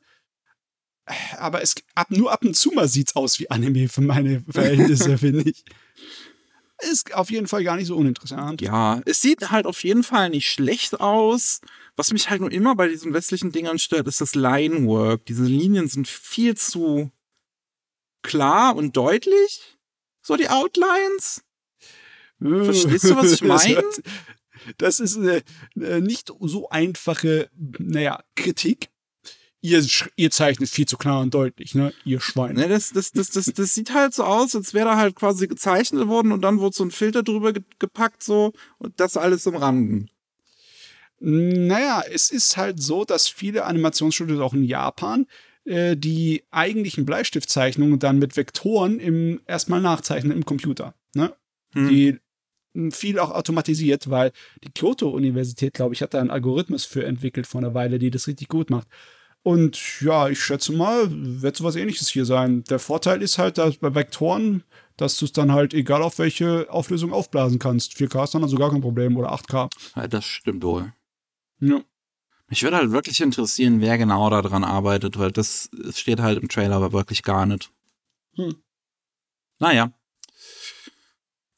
Aber 1.38 1.62
es 1.62 1.76
ab, 1.96 2.12
nur 2.12 2.32
ab 2.32 2.44
und 2.44 2.56
zu 2.56 2.72
mal 2.72 2.88
sieht's 2.88 3.16
aus 3.16 3.40
wie 3.40 3.50
Anime 3.50 3.88
für 3.88 4.02
meine 4.02 4.44
Verhältnisse, 4.50 5.18
finde 5.18 5.50
ich. 5.50 5.64
Ist 6.80 7.14
auf 7.16 7.32
jeden 7.32 7.48
Fall 7.48 7.64
gar 7.64 7.76
nicht 7.76 7.88
so 7.88 7.96
uninteressant. 7.96 8.62
Ja, 8.62 9.02
es 9.06 9.22
sieht 9.22 9.50
halt 9.50 9.66
auf 9.66 9.84
jeden 9.84 10.04
Fall 10.04 10.30
nicht 10.30 10.52
schlecht 10.52 11.00
aus. 11.00 11.62
Was 11.96 12.12
mich 12.12 12.30
halt 12.30 12.42
nur 12.42 12.52
immer 12.52 12.76
bei 12.76 12.88
diesen 12.88 13.14
westlichen 13.14 13.52
Dingern 13.52 13.80
stört, 13.80 14.08
ist 14.08 14.22
das 14.22 14.36
Linework. 14.36 15.26
Diese 15.26 15.46
Linien 15.46 15.88
sind 15.88 16.08
viel 16.08 16.56
zu 16.56 17.12
klar 18.22 18.76
und 18.76 18.96
deutlich. 18.96 19.78
So 20.22 20.36
die 20.36 20.50
Outlines. 20.50 21.44
Verstehst 22.40 23.06
du, 23.06 23.16
was 23.16 23.32
ich 23.32 23.42
meine? 23.44 23.82
Das 24.78 25.00
ist 25.00 25.18
eine, 25.18 25.42
eine 25.76 26.02
nicht 26.02 26.32
so 26.42 26.70
einfache, 26.70 27.50
naja, 27.80 28.24
Kritik. 28.36 28.90
Ihr, 29.68 29.86
ihr 30.16 30.32
zeichnet 30.32 30.70
viel 30.70 30.86
zu 30.86 30.98
klar 30.98 31.22
und 31.22 31.34
deutlich, 31.34 31.76
ne? 31.76 31.94
Ihr 32.06 32.22
Schwein. 32.22 32.56
Ne, 32.56 32.70
das, 32.70 32.92
das, 32.94 33.12
das, 33.12 33.32
das, 33.32 33.46
das 33.46 33.74
sieht 33.74 33.94
halt 33.94 34.14
so 34.14 34.24
aus, 34.24 34.56
als 34.56 34.74
wäre 34.74 34.86
da 34.86 34.98
halt 34.98 35.16
quasi 35.16 35.48
gezeichnet 35.48 36.08
worden 36.08 36.32
und 36.32 36.42
dann 36.42 36.60
wurde 36.60 36.76
so 36.76 36.84
ein 36.84 36.92
Filter 36.92 37.24
drüber 37.24 37.54
gepackt, 37.80 38.24
so, 38.24 38.54
und 38.78 39.00
das 39.00 39.18
alles 39.18 39.46
im 39.46 39.56
Randen. 39.56 40.10
Naja, 41.20 42.04
es 42.12 42.30
ist 42.30 42.58
halt 42.58 42.82
so, 42.82 43.04
dass 43.04 43.28
viele 43.28 43.66
Animationsstudios 43.66 44.40
auch 44.40 44.54
in 44.54 44.64
Japan 44.64 45.26
äh, 45.66 45.98
die 45.98 46.44
eigentlichen 46.52 47.06
Bleistiftzeichnungen 47.06 48.00
dann 48.00 48.20
mit 48.20 48.38
Vektoren 48.38 49.00
im 49.00 49.42
erstmal 49.48 49.82
nachzeichnen 49.82 50.32
im 50.32 50.46
Computer. 50.46 50.94
Ne? 51.16 51.34
Hm. 51.74 51.90
Die 51.90 52.20
viel 52.92 53.20
auch 53.20 53.32
automatisiert, 53.32 54.10
weil 54.10 54.32
die 54.64 54.70
Kyoto-Universität, 54.70 55.74
glaube 55.74 55.96
ich, 55.96 56.02
hat 56.02 56.14
da 56.14 56.22
einen 56.22 56.30
Algorithmus 56.30 56.86
für 56.86 57.04
entwickelt 57.04 57.48
vor 57.48 57.62
einer 57.62 57.74
Weile, 57.74 57.98
die 57.98 58.12
das 58.12 58.28
richtig 58.28 58.48
gut 58.50 58.70
macht. 58.70 58.88
Und 59.48 60.02
ja, 60.02 60.28
ich 60.28 60.44
schätze 60.44 60.74
mal, 60.74 61.08
wird 61.10 61.56
sowas 61.56 61.78
ähnliches 61.78 62.10
hier 62.10 62.26
sein. 62.26 62.66
Der 62.66 62.80
Vorteil 62.80 63.22
ist 63.22 63.38
halt, 63.38 63.58
dass 63.58 63.78
bei 63.78 63.96
Vektoren, 63.96 64.66
dass 64.98 65.18
du 65.18 65.24
es 65.24 65.32
dann 65.32 65.54
halt 65.54 65.74
egal 65.74 66.02
auf 66.02 66.20
welche 66.20 66.70
Auflösung 66.70 67.14
aufblasen 67.14 67.58
kannst. 67.58 67.94
4K 67.94 68.26
ist 68.26 68.34
dann 68.34 68.44
also 68.44 68.58
gar 68.58 68.72
kein 68.72 68.82
Problem 68.82 69.16
oder 69.16 69.32
8K. 69.32 69.70
Ja, 69.96 70.06
das 70.10 70.26
stimmt 70.26 70.66
wohl. 70.66 70.92
Ja. 71.62 71.80
Mich 72.50 72.62
würde 72.62 72.76
halt 72.76 72.92
wirklich 72.92 73.22
interessieren, 73.22 73.80
wer 73.80 73.98
genau 73.98 74.30
daran 74.30 74.66
arbeitet, 74.66 75.18
weil 75.18 75.32
das 75.32 75.70
steht 75.92 76.20
halt 76.20 76.42
im 76.42 76.50
Trailer 76.50 76.76
aber 76.76 76.92
wirklich 76.92 77.24
gar 77.24 77.46
nicht. 77.46 77.72
Hm. 78.36 78.54
Naja. 79.60 79.94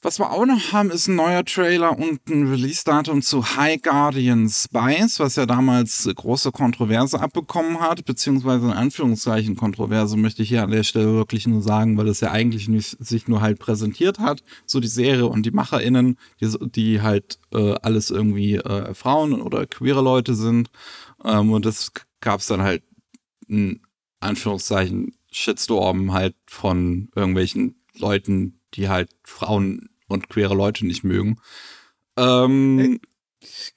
Was 0.01 0.17
wir 0.17 0.31
auch 0.31 0.45
noch 0.45 0.71
haben, 0.71 0.91
ist 0.91 1.09
ein 1.09 1.15
neuer 1.15 1.43
Trailer 1.43 1.99
und 1.99 2.25
ein 2.29 2.47
Release-Datum 2.47 3.21
zu 3.21 3.57
High 3.57 3.81
Guardian 3.81 4.47
Spice, 4.47 5.19
was 5.19 5.35
ja 5.35 5.45
damals 5.45 6.09
große 6.15 6.53
Kontroverse 6.53 7.19
abbekommen 7.19 7.81
hat, 7.81 8.05
beziehungsweise 8.05 8.67
in 8.67 8.71
Anführungszeichen 8.71 9.57
Kontroverse 9.57 10.15
möchte 10.15 10.41
ich 10.41 10.47
hier 10.49 10.63
an 10.63 10.71
der 10.71 10.83
Stelle 10.83 11.13
wirklich 11.15 11.47
nur 11.47 11.61
sagen, 11.61 11.97
weil 11.97 12.07
es 12.07 12.21
ja 12.21 12.31
eigentlich 12.31 12.69
nicht 12.69 12.95
sich 13.03 13.27
nur 13.27 13.41
halt 13.41 13.59
präsentiert 13.59 14.19
hat, 14.19 14.41
so 14.65 14.79
die 14.79 14.87
Serie 14.87 15.27
und 15.27 15.45
die 15.45 15.51
MacherInnen, 15.51 16.17
die, 16.39 16.55
die 16.69 17.01
halt 17.01 17.37
äh, 17.51 17.73
alles 17.81 18.09
irgendwie 18.09 18.55
äh, 18.55 18.93
Frauen 18.93 19.41
oder 19.41 19.67
queere 19.67 20.01
Leute 20.01 20.33
sind. 20.33 20.69
Ähm, 21.25 21.51
und 21.51 21.65
das 21.65 21.91
gab 22.21 22.39
es 22.39 22.47
dann 22.47 22.61
halt 22.61 22.83
in 23.49 23.81
Anführungszeichen 24.21 25.13
Shitstorm 25.29 26.13
halt 26.13 26.35
von 26.45 27.09
irgendwelchen 27.15 27.75
Leuten, 27.97 28.61
die 28.75 28.87
halt 28.87 29.09
Frauen 29.23 29.88
und 30.09 30.29
queere 30.29 30.55
Leute 30.55 30.85
nicht 30.85 31.03
mögen. 31.03 31.39
Ähm, 32.17 32.99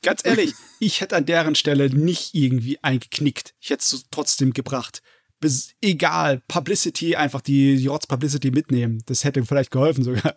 Ganz 0.03 0.24
ehrlich, 0.24 0.55
ich 0.80 1.01
hätte 1.01 1.16
an 1.16 1.26
deren 1.26 1.55
Stelle 1.55 1.89
nicht 1.89 2.35
irgendwie 2.35 2.78
eingeknickt. 2.83 3.55
Ich 3.61 3.70
hätte 3.70 3.83
es 3.83 4.07
trotzdem 4.11 4.53
gebracht. 4.53 5.03
Bis, 5.41 5.74
egal, 5.80 6.41
Publicity, 6.47 7.16
einfach 7.16 7.41
die, 7.41 7.76
die 7.76 7.89
Publicity 7.89 8.51
mitnehmen. 8.51 9.03
Das 9.07 9.24
hätte 9.24 9.45
vielleicht 9.45 9.70
geholfen 9.70 10.05
sogar. 10.05 10.37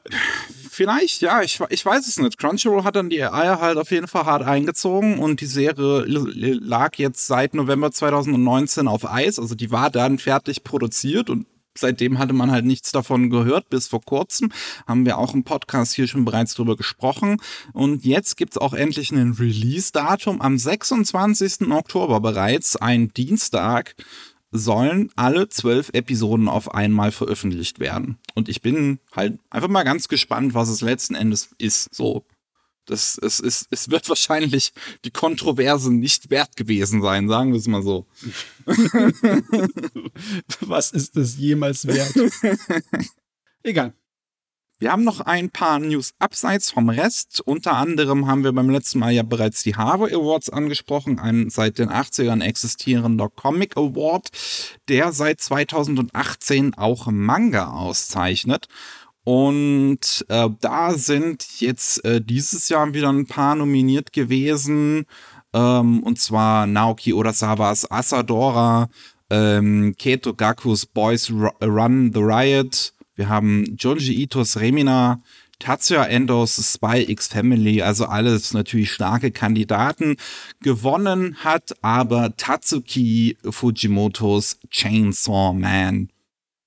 Vielleicht, 0.70 1.22
ja, 1.22 1.42
ich, 1.42 1.60
ich 1.70 1.86
weiß 1.86 2.08
es 2.08 2.18
nicht. 2.18 2.38
Crunchyroll 2.38 2.84
hat 2.84 2.96
dann 2.96 3.10
die 3.10 3.24
Eier 3.24 3.62
halt 3.62 3.78
auf 3.78 3.92
jeden 3.92 4.08
Fall 4.08 4.26
hart 4.26 4.44
eingezogen 4.44 5.20
und 5.20 5.42
die 5.42 5.46
Serie 5.46 6.04
lag 6.06 6.98
jetzt 6.98 7.28
seit 7.28 7.54
November 7.54 7.92
2019 7.92 8.88
auf 8.88 9.10
Eis. 9.10 9.40
Also 9.40 9.56
die 9.56 9.72
war 9.72 9.90
dann 9.90 10.18
fertig 10.18 10.64
produziert 10.64 11.30
und 11.30 11.46
seitdem 11.78 12.20
hatte 12.20 12.34
man 12.34 12.52
halt 12.52 12.66
nichts 12.66 12.92
davon 12.92 13.30
gehört. 13.30 13.70
Bis 13.70 13.88
vor 13.88 14.02
kurzem 14.02 14.52
haben 14.88 15.06
wir 15.06 15.18
auch 15.18 15.34
im 15.34 15.44
Podcast 15.44 15.94
hier 15.94 16.08
schon 16.08 16.26
bereits 16.26 16.54
drüber 16.56 16.76
gesprochen. 16.76 17.38
Und 17.74 18.06
jetzt 18.06 18.38
gibt's 18.38 18.58
auch 18.58 18.74
endlich 18.74 19.12
ein 19.12 19.34
Release-Datum. 19.34 20.42
Am 20.42 20.58
26. 20.58 21.72
Oktober 21.72 22.20
bereits, 22.20 22.76
ein 22.76 23.14
Dienstag, 23.14 23.96
sollen 24.52 25.10
alle 25.16 25.50
zwölf 25.50 25.90
Episoden 25.94 26.48
auf 26.48 26.74
einmal 26.74 27.12
veröffentlicht 27.12 27.80
werden. 27.80 28.18
Und 28.34 28.50
ich 28.50 28.62
bin 28.62 29.00
halt 29.14 29.40
einfach 29.50 29.68
mal 29.68 29.84
ganz 29.84 30.08
gespannt, 30.08 30.54
was 30.54 30.70
es 30.70 30.82
letzten 30.82 31.16
Endes 31.16 31.50
ist. 31.58 31.94
So, 31.94 32.24
das, 32.86 33.18
es, 33.22 33.40
es, 33.40 33.68
es 33.70 33.90
wird 33.90 34.08
wahrscheinlich 34.10 34.74
die 35.04 35.12
Kontroverse 35.12 35.94
nicht 35.94 36.30
wert 36.30 36.56
gewesen 36.56 37.02
sein, 37.02 37.28
sagen 37.28 37.52
wir 37.52 37.60
es 37.60 37.68
mal 37.68 37.82
so. 37.82 38.06
Was 40.62 40.92
ist 40.92 41.18
das 41.18 41.38
jemals 41.38 41.88
wert? 41.88 42.14
Egal. 43.64 43.94
Wir 44.78 44.92
haben 44.92 45.06
noch 45.06 45.22
ein 45.22 45.50
paar 45.52 45.80
News 45.80 46.14
abseits 46.20 46.70
vom 46.70 46.90
Rest. 46.90 47.42
Unter 47.46 47.78
anderem 47.78 48.28
haben 48.28 48.44
wir 48.44 48.52
beim 48.52 48.70
letzten 48.70 49.00
Mal 49.00 49.14
ja 49.14 49.24
bereits 49.24 49.64
die 49.64 49.78
Harvard 49.78 50.14
Awards 50.14 50.50
angesprochen, 50.50 51.18
ein 51.18 51.50
seit 51.50 51.80
den 51.80 51.90
80ern 51.90 52.44
existierender 52.44 53.30
Comic 53.30 53.78
Award, 53.78 54.32
der 54.90 55.14
seit 55.14 55.40
2018 55.40 56.74
auch 56.74 57.08
Manga 57.08 57.70
auszeichnet. 57.70 58.68
Und 59.26 60.24
äh, 60.30 60.50
da 60.62 60.94
sind 60.94 61.60
jetzt 61.60 62.06
äh, 62.06 62.22
dieses 62.22 62.70
Jahr 62.70 62.94
wieder 62.94 63.10
ein 63.12 63.26
paar 63.26 63.56
nominiert 63.56 64.14
gewesen. 64.14 65.08
Ähm, 65.52 66.04
und 66.04 66.20
zwar 66.20 66.68
Naoki 66.68 67.12
Urasawas 67.12 67.90
Asadora, 67.90 68.88
ähm, 69.32 69.96
Keto 69.98 70.36
Gakus 70.36 70.86
Boys 70.86 71.32
Run 71.32 72.12
the 72.14 72.20
Riot. 72.20 72.94
Wir 73.16 73.28
haben 73.28 73.66
Junji 73.80 74.22
Itos 74.22 74.60
Remina, 74.60 75.24
Tatsuya 75.58 76.04
Endos 76.06 76.58
Spy 76.74 77.06
X 77.08 77.28
Family, 77.28 77.82
also 77.82 78.06
alles 78.06 78.54
natürlich 78.54 78.92
starke 78.92 79.32
Kandidaten. 79.32 80.18
Gewonnen 80.62 81.38
hat 81.38 81.74
aber 81.82 82.38
Tatsuki 82.38 83.38
Fujimotos 83.50 84.60
Chainsaw 84.70 85.54
Man. 85.54 86.10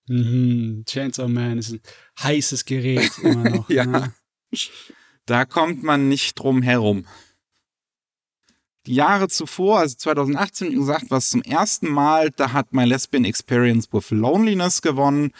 Mhm, 0.08 0.84
Chainsaw 0.86 1.28
Man 1.28 1.58
ist 1.58 1.72
ein 1.72 1.80
heißes 2.22 2.64
Gerät 2.64 3.10
immer 3.22 3.50
noch. 3.50 3.68
ja. 3.70 3.84
Ne? 3.86 4.14
Da 5.26 5.44
kommt 5.44 5.82
man 5.82 6.08
nicht 6.08 6.38
drum 6.38 6.62
herum. 6.62 7.04
Die 8.86 8.94
Jahre 8.94 9.28
zuvor, 9.28 9.80
also 9.80 9.96
2018, 9.96 10.70
wie 10.70 10.76
gesagt, 10.76 11.10
war 11.10 11.18
es 11.18 11.28
zum 11.28 11.42
ersten 11.42 11.90
Mal, 11.90 12.30
da 12.30 12.54
hat 12.54 12.72
My 12.72 12.84
Lesbian 12.84 13.26
Experience 13.26 13.92
with 13.92 14.10
Loneliness 14.10 14.80
gewonnen. 14.80 15.32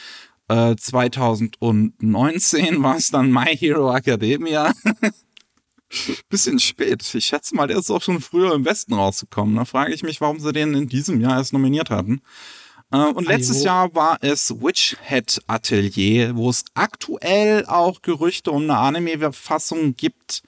Äh, 0.48 0.76
2019 0.76 2.82
war 2.82 2.96
es 2.96 3.10
dann 3.10 3.32
My 3.32 3.56
Hero 3.56 3.94
Academia. 3.94 4.74
Bisschen 6.28 6.58
spät. 6.58 7.14
Ich 7.14 7.24
schätze 7.24 7.56
mal, 7.56 7.66
der 7.66 7.78
ist 7.78 7.90
auch 7.90 8.02
schon 8.02 8.20
früher 8.20 8.54
im 8.54 8.66
Westen 8.66 8.92
rausgekommen. 8.92 9.56
Da 9.56 9.64
frage 9.64 9.94
ich 9.94 10.02
mich, 10.02 10.20
warum 10.20 10.38
sie 10.38 10.52
den 10.52 10.74
in 10.74 10.88
diesem 10.88 11.18
Jahr 11.20 11.38
erst 11.38 11.54
nominiert 11.54 11.88
hatten. 11.88 12.20
Äh, 12.91 13.12
und 13.12 13.26
letztes. 13.26 13.64
Jahr 13.64 13.95
war 13.95 14.18
es 14.22 14.51
Witch 14.62 14.97
Hat 15.05 15.41
Atelier, 15.47 16.36
wo 16.36 16.49
es 16.51 16.64
aktuell 16.74 17.66
auch 17.66 18.03
Gerüchte 18.03 18.51
um 18.51 18.62
eine 18.62 18.78
Anime-Fassung 18.78 19.97
gibt. 19.97 20.43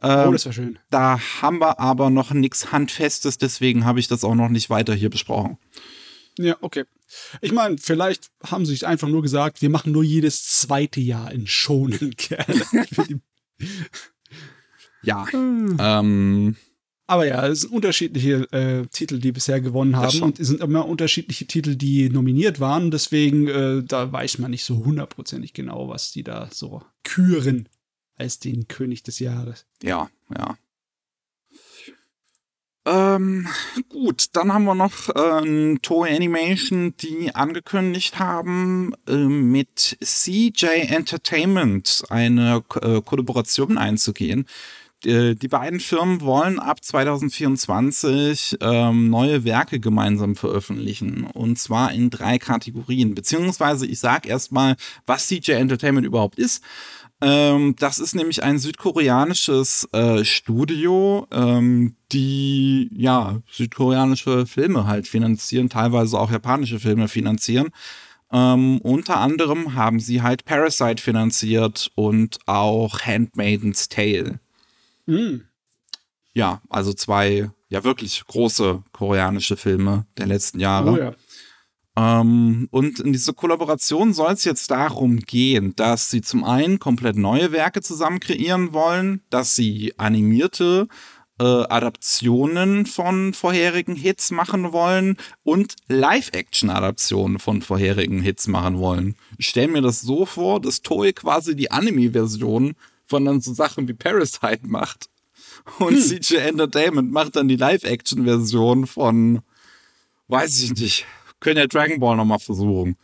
Ähm, 0.00 0.28
oh, 0.28 0.32
das 0.32 0.44
wäre 0.44 0.52
schön. 0.52 0.78
Da 0.90 1.18
haben 1.40 1.60
wir 1.60 1.80
aber 1.80 2.10
noch 2.10 2.32
nichts 2.32 2.72
Handfestes, 2.72 3.38
deswegen 3.38 3.84
habe 3.84 4.00
ich 4.00 4.08
das 4.08 4.24
auch 4.24 4.34
noch 4.34 4.48
nicht 4.48 4.70
weiter 4.70 4.94
hier 4.94 5.10
besprochen. 5.10 5.58
Ja, 6.38 6.56
okay. 6.60 6.84
Ich 7.40 7.52
meine, 7.52 7.76
vielleicht 7.78 8.30
haben 8.44 8.64
sie 8.64 8.72
sich 8.72 8.86
einfach 8.86 9.08
nur 9.08 9.22
gesagt, 9.22 9.60
wir 9.60 9.68
machen 9.68 9.92
nur 9.92 10.02
jedes 10.02 10.46
zweite 10.60 11.00
Jahr 11.00 11.30
in 11.30 11.46
Schonen 11.46 12.14
gerne. 12.16 12.62
ja. 15.02 15.26
Hm. 15.30 15.76
ähm, 15.78 16.56
aber 17.06 17.26
ja, 17.26 17.46
es 17.46 17.62
sind 17.62 17.72
unterschiedliche 17.72 18.50
äh, 18.52 18.86
Titel, 18.86 19.18
die 19.18 19.32
bisher 19.32 19.60
gewonnen 19.60 19.96
haben 19.96 20.22
und 20.22 20.40
es 20.40 20.48
sind 20.48 20.60
immer 20.60 20.86
unterschiedliche 20.86 21.46
Titel, 21.46 21.76
die 21.76 22.08
nominiert 22.08 22.60
waren. 22.60 22.90
Deswegen, 22.90 23.48
äh, 23.48 23.82
da 23.82 24.12
weiß 24.12 24.38
man 24.38 24.50
nicht 24.50 24.64
so 24.64 24.84
hundertprozentig 24.84 25.52
genau, 25.52 25.88
was 25.88 26.12
die 26.12 26.22
da 26.22 26.48
so 26.52 26.82
küren 27.04 27.68
als 28.16 28.38
den 28.38 28.68
König 28.68 29.02
des 29.02 29.18
Jahres. 29.18 29.66
Ja, 29.82 30.08
ja. 30.36 30.56
Ähm, 32.84 33.46
gut, 33.88 34.26
dann 34.32 34.52
haben 34.52 34.64
wir 34.64 34.74
noch 34.74 35.08
äh, 35.10 35.76
Toei 35.82 36.16
Animation, 36.16 36.96
die 36.96 37.32
angekündigt 37.32 38.18
haben, 38.18 38.92
äh, 39.06 39.14
mit 39.14 39.96
CJ 40.02 40.66
Entertainment 40.88 42.02
eine 42.08 42.64
äh, 42.80 43.00
Kollaboration 43.00 43.78
einzugehen. 43.78 44.46
Die, 45.04 45.34
die 45.34 45.48
beiden 45.48 45.80
Firmen 45.80 46.20
wollen 46.20 46.58
ab 46.58 46.84
2024 46.84 48.58
ähm, 48.60 49.10
neue 49.10 49.44
Werke 49.44 49.80
gemeinsam 49.80 50.36
veröffentlichen. 50.36 51.24
Und 51.24 51.58
zwar 51.58 51.92
in 51.92 52.10
drei 52.10 52.38
Kategorien. 52.38 53.14
Beziehungsweise 53.14 53.86
ich 53.86 53.98
sage 53.98 54.28
erstmal, 54.28 54.76
was 55.06 55.28
CJ 55.28 55.52
Entertainment 55.52 56.06
überhaupt 56.06 56.38
ist. 56.38 56.62
Ähm, 57.22 57.76
das 57.78 58.00
ist 58.00 58.16
nämlich 58.16 58.42
ein 58.42 58.58
südkoreanisches 58.58 59.88
äh, 59.92 60.24
Studio, 60.24 61.28
ähm, 61.30 61.94
die 62.10 62.90
ja 62.92 63.40
südkoreanische 63.48 64.44
Filme 64.46 64.86
halt 64.88 65.06
finanzieren, 65.06 65.68
teilweise 65.68 66.18
auch 66.18 66.32
japanische 66.32 66.80
Filme 66.80 67.06
finanzieren. 67.06 67.68
Ähm, 68.32 68.80
unter 68.80 69.18
anderem 69.18 69.74
haben 69.74 70.00
sie 70.00 70.22
halt 70.22 70.44
Parasite 70.44 71.00
finanziert 71.00 71.92
und 71.94 72.38
auch 72.46 73.00
Handmaiden's 73.00 73.88
Tale. 73.88 74.40
Mhm. 75.06 75.44
Ja, 76.34 76.62
also 76.68 76.92
zwei 76.92 77.50
ja 77.68 77.84
wirklich 77.84 78.24
große 78.26 78.82
koreanische 78.92 79.56
Filme 79.56 80.06
der 80.18 80.26
letzten 80.26 80.60
Jahre. 80.60 80.90
Oh 80.90 80.96
ja. 80.96 81.14
Ähm, 81.94 82.68
und 82.70 83.00
in 83.00 83.12
dieser 83.12 83.34
Kollaboration 83.34 84.14
soll 84.14 84.32
es 84.32 84.44
jetzt 84.44 84.70
darum 84.70 85.18
gehen, 85.18 85.74
dass 85.76 86.10
sie 86.10 86.22
zum 86.22 86.44
einen 86.44 86.78
komplett 86.78 87.16
neue 87.16 87.52
Werke 87.52 87.82
zusammen 87.82 88.20
kreieren 88.20 88.72
wollen, 88.72 89.22
dass 89.28 89.56
sie 89.56 89.92
animierte 89.98 90.88
äh, 91.38 91.44
Adaptionen 91.44 92.86
von 92.86 93.34
vorherigen 93.34 93.94
Hits 93.94 94.30
machen 94.30 94.72
wollen 94.72 95.16
und 95.42 95.76
Live-Action-Adaptionen 95.88 97.38
von 97.38 97.60
vorherigen 97.60 98.22
Hits 98.22 98.48
machen 98.48 98.78
wollen. 98.78 99.16
Ich 99.36 99.48
stelle 99.48 99.68
mir 99.68 99.82
das 99.82 100.00
so 100.00 100.24
vor, 100.24 100.60
dass 100.60 100.80
Toei 100.80 101.12
quasi 101.12 101.54
die 101.54 101.70
Anime-Version 101.70 102.74
von 103.12 103.26
dann 103.26 103.42
so 103.42 103.52
Sachen 103.52 103.88
wie 103.88 103.92
Parasite 103.92 104.60
macht 104.62 105.10
und 105.78 105.96
hm. 105.96 106.00
CJ 106.00 106.36
Entertainment 106.36 107.12
macht 107.12 107.36
dann 107.36 107.46
die 107.46 107.56
Live-Action-Version 107.56 108.86
von, 108.86 109.42
weiß 110.28 110.62
ich 110.62 110.72
nicht, 110.72 111.04
können 111.38 111.58
ja 111.58 111.66
Dragon 111.66 112.00
Ball 112.00 112.16
nochmal 112.16 112.38
versuchen. 112.38 112.96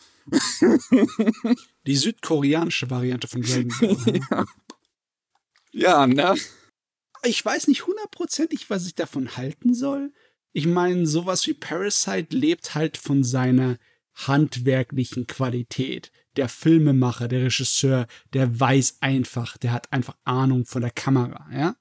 Die 1.86 1.96
südkoreanische 1.96 2.88
Variante 2.88 3.28
von 3.28 3.42
Dragon 3.42 3.74
Ball. 3.78 4.20
ja. 5.72 6.06
ja, 6.06 6.06
ne? 6.06 6.34
Ich 7.24 7.44
weiß 7.44 7.68
nicht 7.68 7.86
hundertprozentig, 7.86 8.70
was 8.70 8.86
ich 8.86 8.94
davon 8.94 9.36
halten 9.36 9.74
soll. 9.74 10.14
Ich 10.54 10.66
meine, 10.66 11.06
sowas 11.06 11.46
wie 11.46 11.54
Parasite 11.54 12.34
lebt 12.34 12.74
halt 12.74 12.96
von 12.96 13.24
seiner 13.24 13.76
handwerklichen 14.14 15.26
Qualität. 15.26 16.12
Der 16.38 16.48
Filmemacher, 16.48 17.28
der 17.28 17.42
Regisseur, 17.42 18.06
der 18.32 18.58
weiß 18.58 18.98
einfach, 19.00 19.58
der 19.58 19.72
hat 19.72 19.92
einfach 19.92 20.16
Ahnung 20.24 20.64
von 20.64 20.80
der 20.80 20.90
Kamera, 20.90 21.46
ja? 21.52 21.76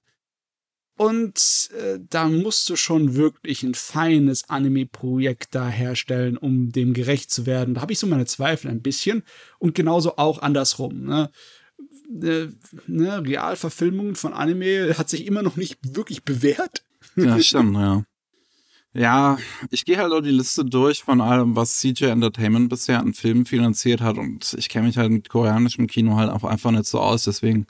Und 0.97 1.69
äh, 1.79 1.99
da 2.09 2.27
musst 2.27 2.67
du 2.69 2.75
schon 2.75 3.15
wirklich 3.15 3.61
ein 3.61 3.75
feines 3.75 4.49
Anime-Projekt 4.49 5.53
da 5.53 5.69
herstellen, 5.69 6.37
um 6.37 6.71
dem 6.71 6.95
gerecht 6.95 7.29
zu 7.29 7.45
werden. 7.45 7.75
Da 7.75 7.81
habe 7.81 7.93
ich 7.93 7.99
so 7.99 8.07
meine 8.07 8.25
Zweifel 8.25 8.71
ein 8.71 8.81
bisschen. 8.81 9.21
Und 9.59 9.75
genauso 9.75 10.17
auch 10.17 10.41
andersrum. 10.41 11.03
Ne? 11.03 11.29
Äh, 12.19 12.47
ne, 12.87 13.23
Realverfilmungen 13.23 14.15
von 14.15 14.33
Anime 14.33 14.97
hat 14.97 15.07
sich 15.07 15.27
immer 15.27 15.43
noch 15.43 15.55
nicht 15.55 15.77
wirklich 15.95 16.23
bewährt. 16.23 16.83
Ja, 17.15 17.39
stimmt, 17.39 17.75
ja. 17.75 18.03
Ja, 18.93 19.37
ich 19.69 19.85
gehe 19.85 19.97
halt 19.97 20.11
auch 20.11 20.21
die 20.21 20.31
Liste 20.31 20.65
durch 20.65 21.03
von 21.03 21.21
allem, 21.21 21.55
was 21.55 21.77
CJ 21.79 22.05
Entertainment 22.05 22.69
bisher 22.69 22.99
an 22.99 23.13
Filmen 23.13 23.45
finanziert 23.45 24.01
hat. 24.01 24.17
Und 24.17 24.55
ich 24.57 24.69
kenne 24.69 24.87
mich 24.87 24.97
halt 24.97 25.11
mit 25.11 25.29
koreanischem 25.29 25.87
Kino 25.87 26.15
halt 26.15 26.31
auch 26.31 26.43
einfach 26.43 26.71
nicht 26.71 26.85
so 26.85 26.99
aus. 26.99 27.25
Deswegen 27.25 27.67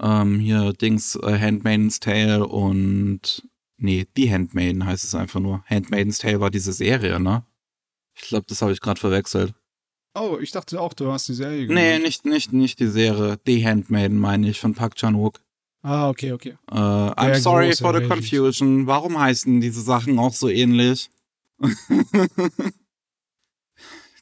ähm, 0.00 0.38
hier 0.38 0.72
Dings, 0.72 1.16
äh, 1.16 1.38
Handmaiden's 1.38 2.00
Tale 2.00 2.46
und 2.46 3.46
nee, 3.76 4.06
The 4.16 4.32
Handmaiden 4.32 4.86
heißt 4.86 5.04
es 5.04 5.14
einfach 5.14 5.40
nur. 5.40 5.64
Handmaiden's 5.68 6.18
Tale 6.18 6.40
war 6.40 6.50
diese 6.50 6.72
Serie, 6.72 7.20
ne? 7.20 7.44
Ich 8.14 8.22
glaube, 8.22 8.46
das 8.48 8.62
habe 8.62 8.72
ich 8.72 8.80
gerade 8.80 9.00
verwechselt. 9.00 9.54
Oh, 10.14 10.38
ich 10.40 10.50
dachte 10.50 10.80
auch, 10.80 10.94
du 10.94 11.12
hast 11.12 11.28
die 11.28 11.34
Serie 11.34 11.66
gemacht. 11.66 11.74
Nee, 11.74 11.98
nicht, 11.98 12.24
nicht, 12.24 12.52
nicht 12.52 12.80
die 12.80 12.88
Serie. 12.88 13.38
The 13.44 13.66
Handmaiden 13.66 14.18
meine 14.18 14.48
ich, 14.48 14.58
von 14.58 14.74
Park 14.74 14.94
Chan-wook. 14.96 15.40
Ah, 15.86 16.08
okay, 16.08 16.32
okay. 16.32 16.56
Äh, 16.68 16.74
I'm 16.74 17.38
sorry 17.38 17.72
for 17.72 17.94
the 17.94 18.08
confusion. 18.08 18.88
Warum 18.88 19.16
heißen 19.20 19.60
diese 19.60 19.80
Sachen 19.80 20.18
auch 20.18 20.34
so 20.34 20.48
ähnlich? 20.48 21.08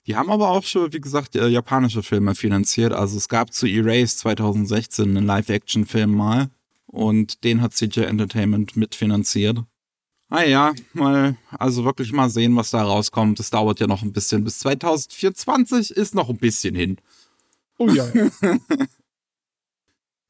Die 0.06 0.14
haben 0.14 0.30
aber 0.30 0.50
auch 0.50 0.64
schon, 0.64 0.92
wie 0.92 1.00
gesagt, 1.00 1.34
äh, 1.36 1.48
japanische 1.48 2.02
Filme 2.02 2.34
finanziert. 2.34 2.92
Also 2.92 3.16
es 3.16 3.30
gab 3.30 3.54
zu 3.54 3.66
Erase 3.66 4.14
2016 4.18 5.16
einen 5.16 5.24
Live-Action-Film 5.24 6.14
mal 6.14 6.50
und 6.86 7.42
den 7.44 7.62
hat 7.62 7.72
CJ 7.72 8.00
Entertainment 8.00 8.76
mitfinanziert. 8.76 9.60
Ah 10.28 10.42
ja, 10.42 10.74
mal, 10.92 11.38
also 11.50 11.86
wirklich 11.86 12.12
mal 12.12 12.28
sehen, 12.28 12.54
was 12.56 12.72
da 12.72 12.82
rauskommt. 12.82 13.38
Das 13.38 13.48
dauert 13.48 13.80
ja 13.80 13.86
noch 13.86 14.02
ein 14.02 14.12
bisschen. 14.12 14.44
Bis 14.44 14.58
2024 14.58 15.92
ist 15.92 16.14
noch 16.14 16.28
ein 16.28 16.36
bisschen 16.36 16.74
hin. 16.74 16.98
Oh 17.78 17.88
ja. 17.88 18.04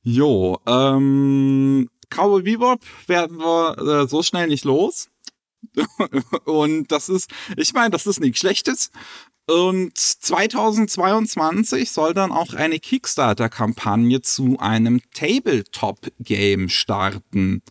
jo, 0.05 0.61
ähm, 0.67 1.89
Cowboy 2.11 2.43
Bebop 2.43 2.81
werden 3.07 3.39
wir 3.39 4.03
äh, 4.03 4.09
so 4.09 4.23
schnell 4.23 4.47
nicht 4.47 4.65
los. 4.65 5.09
und 6.45 6.93
das 6.93 7.09
ist, 7.09 7.31
ich 7.57 7.73
meine, 7.73 7.91
das 7.91 8.07
ist 8.07 8.21
nichts 8.21 8.39
Schlechtes. 8.39 8.91
Und 9.47 9.99
2022 9.99 11.91
soll 11.91 12.15
dann 12.15 12.33
auch 12.33 12.55
eine 12.55 12.79
Kickstarter-Kampagne 12.79 14.23
zu 14.23 14.59
einem 14.59 15.03
Tabletop-Game 15.13 16.71
starten. 16.71 17.63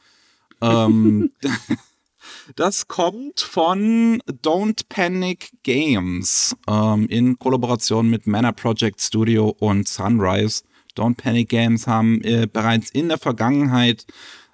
ähm, 0.61 1.31
das 2.55 2.87
kommt 2.87 3.39
von 3.39 4.21
Don't 4.27 4.81
Panic 4.87 5.51
Games 5.63 6.55
ähm, 6.67 7.07
in 7.07 7.39
Kollaboration 7.39 8.07
mit 8.07 8.27
Mana 8.27 8.51
Project 8.51 9.01
Studio 9.01 9.49
und 9.59 9.87
Sunrise. 9.87 10.63
Don't 10.97 11.17
Panic 11.17 11.49
Games 11.49 11.87
haben 11.87 12.21
äh, 12.23 12.47
bereits 12.51 12.89
in 12.91 13.09
der 13.09 13.17
Vergangenheit 13.17 14.05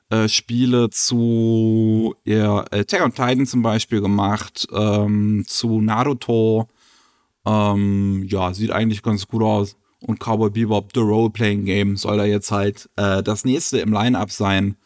äh, 0.09 0.27
Spiele 0.27 0.89
zu 0.89 2.15
ja, 2.25 2.59
Attack 2.71 3.03
on 3.03 3.13
Titan 3.13 3.45
zum 3.45 3.61
Beispiel 3.61 4.01
gemacht, 4.01 4.67
ähm, 4.73 5.43
zu 5.47 5.81
Naruto, 5.81 6.67
ähm, 7.45 8.25
ja, 8.27 8.53
sieht 8.53 8.71
eigentlich 8.71 9.03
ganz 9.03 9.27
gut 9.27 9.43
aus. 9.43 9.75
Und 10.01 10.19
Cowboy 10.19 10.49
Bebop, 10.49 10.91
The 10.93 11.01
Role-Playing 11.01 11.65
Game, 11.65 11.97
soll 11.97 12.17
da 12.17 12.25
jetzt 12.25 12.51
halt 12.51 12.89
äh, 12.95 13.21
das 13.21 13.43
nächste 13.43 13.79
im 13.79 13.91
Line-Up 13.91 14.31
sein, 14.31 14.77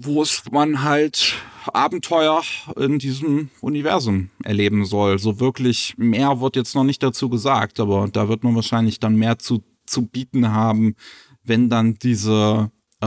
wo 0.00 0.22
es 0.22 0.42
man 0.50 0.82
halt 0.82 1.34
Abenteuer 1.72 2.42
in 2.76 2.98
diesem 2.98 3.50
Universum 3.60 4.30
erleben 4.42 4.84
soll. 4.84 5.18
So 5.18 5.40
wirklich 5.40 5.94
mehr 5.96 6.40
wird 6.40 6.56
jetzt 6.56 6.74
noch 6.74 6.84
nicht 6.84 7.02
dazu 7.02 7.28
gesagt, 7.28 7.78
aber 7.80 8.08
da 8.08 8.28
wird 8.28 8.42
man 8.42 8.54
wahrscheinlich 8.54 8.98
dann 8.98 9.16
mehr 9.16 9.38
zu, 9.38 9.62
zu 9.90 10.06
bieten 10.06 10.52
haben, 10.52 10.94
wenn 11.42 11.68
dann 11.68 11.94
diese 11.94 12.70
äh, 13.02 13.06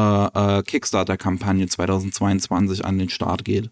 äh, 0.60 0.64
Kickstarter-Kampagne 0.64 1.68
2022 1.68 2.86
an 2.86 2.98
den 2.98 3.10
Start 3.10 3.46
geht. 3.46 3.70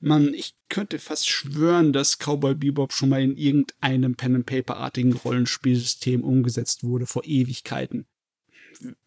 Man, 0.00 0.34
ich 0.34 0.54
könnte 0.68 0.98
fast 0.98 1.28
schwören, 1.28 1.92
dass 1.92 2.18
Cowboy 2.18 2.56
Bebop 2.56 2.92
schon 2.92 3.08
mal 3.08 3.22
in 3.22 3.36
irgendeinem 3.36 4.16
Pen-and-Paper-artigen 4.16 5.12
Rollenspielsystem 5.12 6.24
umgesetzt 6.24 6.82
wurde 6.82 7.06
vor 7.06 7.24
Ewigkeiten. 7.24 8.06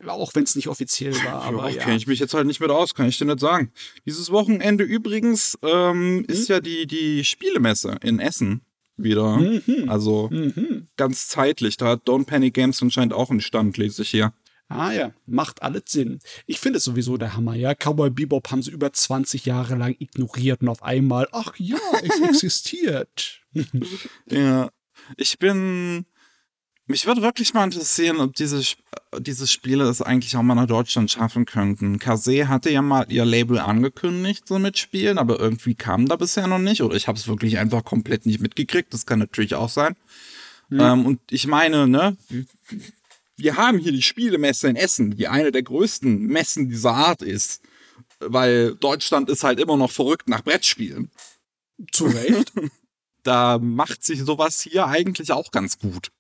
Auch 0.06 0.36
wenn 0.36 0.44
es 0.44 0.56
nicht 0.56 0.70
offiziell 0.70 1.14
war, 1.26 1.42
aber 1.42 1.70
ja. 1.70 1.84
kenne 1.84 1.98
ich 1.98 2.08
mich 2.08 2.20
jetzt 2.20 2.34
halt 2.34 2.48
nicht 2.48 2.62
mit 2.62 2.70
aus, 2.70 2.94
kann 2.94 3.10
ich 3.10 3.18
dir 3.18 3.26
nicht 3.26 3.42
sagen. 3.42 3.74
Dieses 4.06 4.32
Wochenende 4.32 4.86
übrigens 4.86 5.58
ähm, 5.64 6.20
hm? 6.20 6.26
ist 6.26 6.48
ja 6.48 6.62
die, 6.62 6.88
die 6.88 7.26
Spielemesse 7.26 7.98
in 8.02 8.20
Essen 8.20 8.62
wieder. 8.98 9.38
Mhm. 9.38 9.90
Also 9.90 10.30
mhm. 10.32 10.88
ganz 10.98 11.28
zeitlich. 11.28 11.78
Da 11.78 11.88
hat 11.90 12.08
Don't 12.08 12.26
Panic 12.26 12.54
Games 12.54 12.82
anscheinend 12.82 13.14
auch 13.14 13.30
einen 13.30 13.42
Stand, 13.42 13.78
lese 13.78 14.02
ich 14.02 14.10
hier. 14.10 14.34
Ah 14.68 14.92
ja, 14.92 15.14
macht 15.28 15.62
alles 15.62 15.84
Sinn. 15.88 16.20
Ich 16.48 16.60
finde 16.60 16.78
es 16.78 16.84
sowieso 16.86 17.18
der 17.18 17.36
Hammer, 17.36 17.54
ja. 17.54 17.76
Cowboy 17.76 18.10
Bebop 18.10 18.50
haben 18.50 18.64
sie 18.64 18.72
über 18.72 18.92
20 18.92 19.46
Jahre 19.46 19.76
lang 19.76 19.96
ignoriert 20.00 20.62
und 20.62 20.70
auf 20.70 20.82
einmal, 20.82 21.28
ach 21.32 21.54
ja, 21.58 21.78
es 22.02 22.20
existiert. 22.30 23.42
ja, 24.30 24.70
ich 25.18 25.38
bin. 25.38 26.06
Mich 26.88 27.08
würde 27.08 27.24
wirklich 27.24 27.54
mal 27.54 27.64
interessieren, 27.64 28.20
ob 28.20 28.36
diese, 28.36 28.62
diese 29.18 29.48
Spiele 29.48 29.86
es 29.86 30.04
eigentlich 30.04 30.38
auch 30.38 30.44
mal 30.44 30.54
nach 30.54 30.68
Deutschland 30.68 31.10
schaffen 31.10 31.46
könnten. 31.46 31.98
Kase 31.98 32.48
hatte 32.48 32.70
ja 32.70 32.84
mal 32.84 33.08
ihr 33.10 33.26
Label 33.26 33.58
angekündigt, 33.58 34.48
so 34.48 34.60
mitspielen, 34.60 35.18
aber 35.18 35.40
irgendwie 35.40 35.74
kam 35.74 36.08
da 36.08 36.16
bisher 36.16 36.46
noch 36.46 36.60
nicht. 36.60 36.84
Oder 36.84 36.96
ich 36.96 37.08
habe 37.08 37.18
es 37.18 37.28
wirklich 37.28 37.58
einfach 37.58 37.84
komplett 37.84 38.28
nicht 38.28 38.40
mitgekriegt. 38.40 38.94
Das 38.94 39.08
kann 39.08 39.18
natürlich 39.18 39.56
auch 39.56 39.70
sein. 39.70 39.96
Mhm. 40.70 40.80
Ähm, 40.80 41.06
und 41.08 41.20
ich 41.32 41.48
meine, 41.48 41.88
ne, 41.88 42.18
wir 43.36 43.58
haben 43.58 43.80
hier 43.80 43.92
die 43.92 44.04
Spielemesse 44.04 44.68
in 44.68 44.76
Essen, 44.76 45.16
die 45.16 45.28
eine 45.28 45.52
der 45.52 45.64
größten 45.64 46.20
Messen 46.20 46.70
dieser 46.70 46.94
Art 46.94 47.24
ist. 47.24 47.62
weil 48.20 48.76
Deutschland 48.76 49.30
ist 49.30 49.44
halt 49.44 49.60
immer 49.60 49.76
noch 49.76 49.92
verrückt 49.92 50.30
nach 50.30 50.44
Brettspielen. 50.44 51.10
Zu 51.92 52.06
Recht. 52.06 52.54
da 53.24 53.58
macht 53.58 54.04
sich 54.04 54.22
sowas 54.22 54.62
hier 54.62 54.88
eigentlich 54.88 55.32
auch 55.32 55.52
ganz 55.52 55.80
gut. 55.80 56.12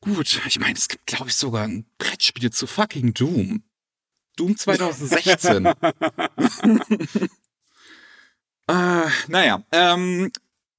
Gut, 0.00 0.40
ich 0.46 0.58
meine, 0.60 0.74
es 0.74 0.88
gibt, 0.88 1.06
glaube 1.06 1.28
ich, 1.28 1.34
sogar 1.34 1.64
ein 1.64 1.86
Brettspiel 1.98 2.50
zu 2.50 2.66
fucking 2.66 3.14
Doom. 3.14 3.62
Doom 4.36 4.56
2016. 4.56 5.66
äh, 8.68 9.06
naja, 9.28 9.64
ähm, 9.72 10.30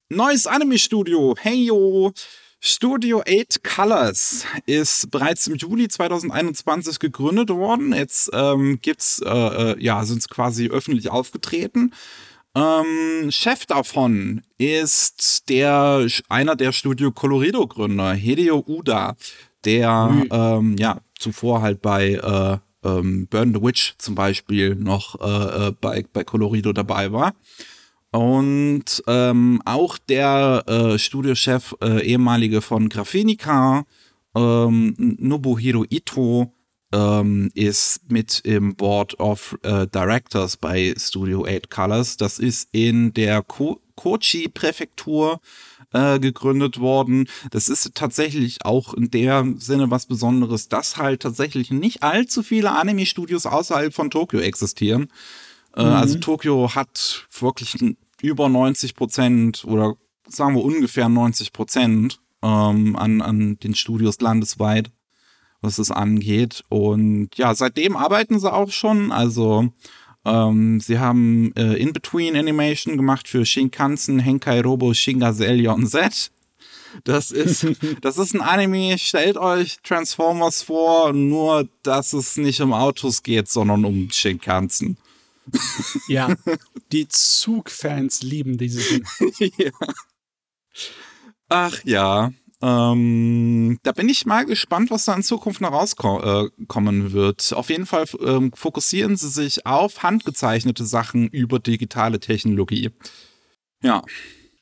neues 0.08 0.46
Anime-Studio. 0.46 1.34
Hey 1.38 1.64
yo. 1.64 2.12
Studio 2.60 3.20
8 3.20 3.62
Colors 3.62 4.44
ist 4.66 5.12
bereits 5.12 5.46
im 5.46 5.54
Juli 5.54 5.86
2021 5.86 6.98
gegründet 6.98 7.50
worden. 7.50 7.92
Jetzt 7.92 8.30
ähm, 8.32 8.80
gibt's, 8.82 9.22
äh, 9.24 9.28
äh, 9.28 9.80
ja, 9.80 10.04
sind 10.04 10.28
quasi 10.28 10.66
öffentlich 10.68 11.08
aufgetreten. 11.08 11.92
Ähm, 12.58 13.30
Chef 13.30 13.66
davon 13.66 14.42
ist 14.56 15.48
der 15.48 16.06
einer 16.28 16.56
der 16.56 16.72
Studio 16.72 17.12
Colorido 17.12 17.66
Gründer, 17.66 18.14
Hideo 18.14 18.64
Uda, 18.66 19.16
der 19.64 20.06
mhm. 20.06 20.28
ähm, 20.30 20.76
ja 20.76 21.00
zuvor 21.18 21.62
halt 21.62 21.82
bei 21.82 22.14
äh, 22.14 22.58
ähm, 22.88 23.28
Burn 23.28 23.54
the 23.54 23.62
Witch 23.62 23.94
zum 23.98 24.14
Beispiel 24.14 24.74
noch 24.74 25.20
äh, 25.20 25.68
äh, 25.68 25.72
bei, 25.80 26.04
bei 26.12 26.24
Colorido 26.24 26.72
dabei 26.72 27.12
war. 27.12 27.34
Und 28.10 29.02
ähm, 29.06 29.60
auch 29.64 29.98
der 29.98 30.64
äh, 30.66 30.98
Studiochef, 30.98 31.76
äh, 31.82 32.02
ehemalige 32.06 32.62
von 32.62 32.88
Graphenica, 32.88 33.84
ähm, 34.34 34.94
Nobuhiro 34.98 35.84
Ito, 35.90 36.52
ähm, 36.92 37.50
ist 37.54 38.10
mit 38.10 38.40
im 38.44 38.74
Board 38.74 39.18
of 39.20 39.58
äh, 39.62 39.86
Directors 39.86 40.56
bei 40.56 40.94
Studio 40.96 41.44
8 41.44 41.70
Colors. 41.70 42.16
Das 42.16 42.38
ist 42.38 42.68
in 42.72 43.12
der 43.12 43.42
Ko 43.42 43.80
Kochi-Präfektur 43.96 45.40
äh, 45.92 46.20
gegründet 46.20 46.78
worden. 46.78 47.28
Das 47.50 47.68
ist 47.68 47.96
tatsächlich 47.96 48.64
auch 48.64 48.94
in 48.94 49.10
der 49.10 49.44
Sinne 49.58 49.90
was 49.90 50.06
Besonderes, 50.06 50.68
dass 50.68 50.98
halt 50.98 51.22
tatsächlich 51.22 51.72
nicht 51.72 52.04
allzu 52.04 52.44
viele 52.44 52.70
Anime-Studios 52.70 53.46
außerhalb 53.46 53.92
von 53.92 54.10
Tokio 54.10 54.38
existieren. 54.38 55.08
Äh, 55.74 55.82
mhm. 55.82 55.92
Also 55.92 56.18
Tokio 56.18 56.76
hat 56.76 57.26
wirklich 57.40 57.76
über 58.22 58.48
90 58.48 58.94
Prozent 58.94 59.64
oder 59.64 59.94
sagen 60.28 60.54
wir 60.54 60.62
ungefähr 60.62 61.08
90 61.08 61.52
Prozent 61.52 62.20
ähm, 62.42 62.94
an, 62.94 63.20
an 63.20 63.58
den 63.58 63.74
Studios 63.74 64.20
landesweit 64.20 64.92
was 65.60 65.78
es 65.78 65.90
angeht. 65.90 66.64
Und 66.68 67.30
ja, 67.36 67.54
seitdem 67.54 67.96
arbeiten 67.96 68.38
sie 68.38 68.52
auch 68.52 68.70
schon. 68.70 69.12
Also 69.12 69.72
ähm, 70.24 70.80
sie 70.80 70.98
haben 70.98 71.52
äh, 71.56 71.74
In-Between 71.74 72.36
Animation 72.36 72.96
gemacht 72.96 73.28
für 73.28 73.44
Shinkansen, 73.44 74.18
Henkai 74.18 74.60
Robo, 74.60 74.94
Shingazellion 74.94 75.86
Z. 75.86 76.30
Das 77.04 77.30
ist, 77.30 77.66
das 78.00 78.18
ist 78.18 78.34
ein 78.34 78.40
Anime, 78.40 78.98
stellt 78.98 79.36
euch 79.36 79.78
Transformers 79.82 80.62
vor, 80.62 81.12
nur 81.12 81.68
dass 81.82 82.12
es 82.12 82.36
nicht 82.36 82.60
um 82.60 82.72
Autos 82.72 83.22
geht, 83.22 83.48
sondern 83.48 83.84
um 83.84 84.10
Shinkansen. 84.10 84.96
Ja, 86.08 86.34
die 86.92 87.08
Zugfans 87.08 88.22
lieben 88.22 88.58
dieses 88.58 88.88
Ding. 88.88 89.06
ja. 89.56 89.70
Ach 91.48 91.82
ja, 91.84 92.32
ähm, 92.60 93.78
da 93.82 93.92
bin 93.92 94.08
ich 94.08 94.26
mal 94.26 94.44
gespannt, 94.44 94.90
was 94.90 95.04
da 95.04 95.14
in 95.14 95.22
Zukunft 95.22 95.60
noch 95.60 95.72
rauskommen 95.72 97.06
äh, 97.06 97.12
wird. 97.12 97.52
Auf 97.52 97.70
jeden 97.70 97.86
Fall 97.86 98.06
ähm, 98.20 98.52
fokussieren 98.54 99.16
sie 99.16 99.28
sich 99.28 99.64
auf 99.64 100.02
handgezeichnete 100.02 100.84
Sachen 100.84 101.28
über 101.28 101.60
digitale 101.60 102.18
Technologie. 102.18 102.90
Ja. 103.82 104.02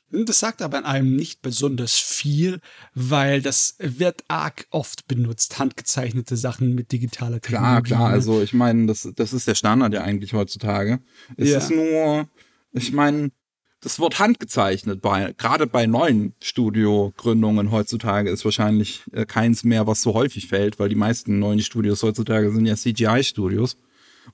Das 0.09 0.39
sagt 0.39 0.61
aber 0.61 0.77
in 0.77 0.85
einem 0.85 1.15
nicht 1.17 1.41
besonders 1.41 1.95
viel, 1.95 2.61
weil 2.93 3.41
das 3.41 3.75
wird 3.79 4.23
arg 4.29 4.65
oft 4.69 5.05
benutzt, 5.07 5.59
handgezeichnete 5.59 6.37
Sachen 6.37 6.75
mit 6.75 6.93
digitaler 6.93 7.41
Technologie. 7.41 7.83
Klar, 7.89 7.99
klar, 7.99 8.09
also 8.09 8.41
ich 8.41 8.53
meine, 8.53 8.85
das, 8.85 9.09
das 9.15 9.33
ist 9.33 9.49
der 9.49 9.55
Standard 9.55 9.93
ja 9.93 10.03
eigentlich 10.03 10.31
heutzutage. 10.31 11.01
Es 11.35 11.49
ja. 11.49 11.57
ist 11.57 11.71
nur, 11.71 12.29
ich 12.71 12.93
meine, 12.93 13.31
das 13.87 13.99
Wort 13.99 14.19
handgezeichnet 14.19 15.01
bei, 15.01 15.33
gerade 15.37 15.65
bei 15.65 15.87
neuen 15.87 16.33
Studiogründungen 16.41 17.71
heutzutage 17.71 18.29
ist 18.29 18.43
wahrscheinlich 18.43 19.03
äh, 19.13 19.25
keins 19.25 19.63
mehr, 19.63 19.87
was 19.87 20.01
so 20.01 20.13
häufig 20.13 20.47
fällt, 20.47 20.77
weil 20.77 20.89
die 20.89 20.95
meisten 20.95 21.39
neuen 21.39 21.61
Studios 21.61 22.03
heutzutage 22.03 22.51
sind 22.51 22.65
ja 22.65 22.75
CGI-Studios. 22.75 23.77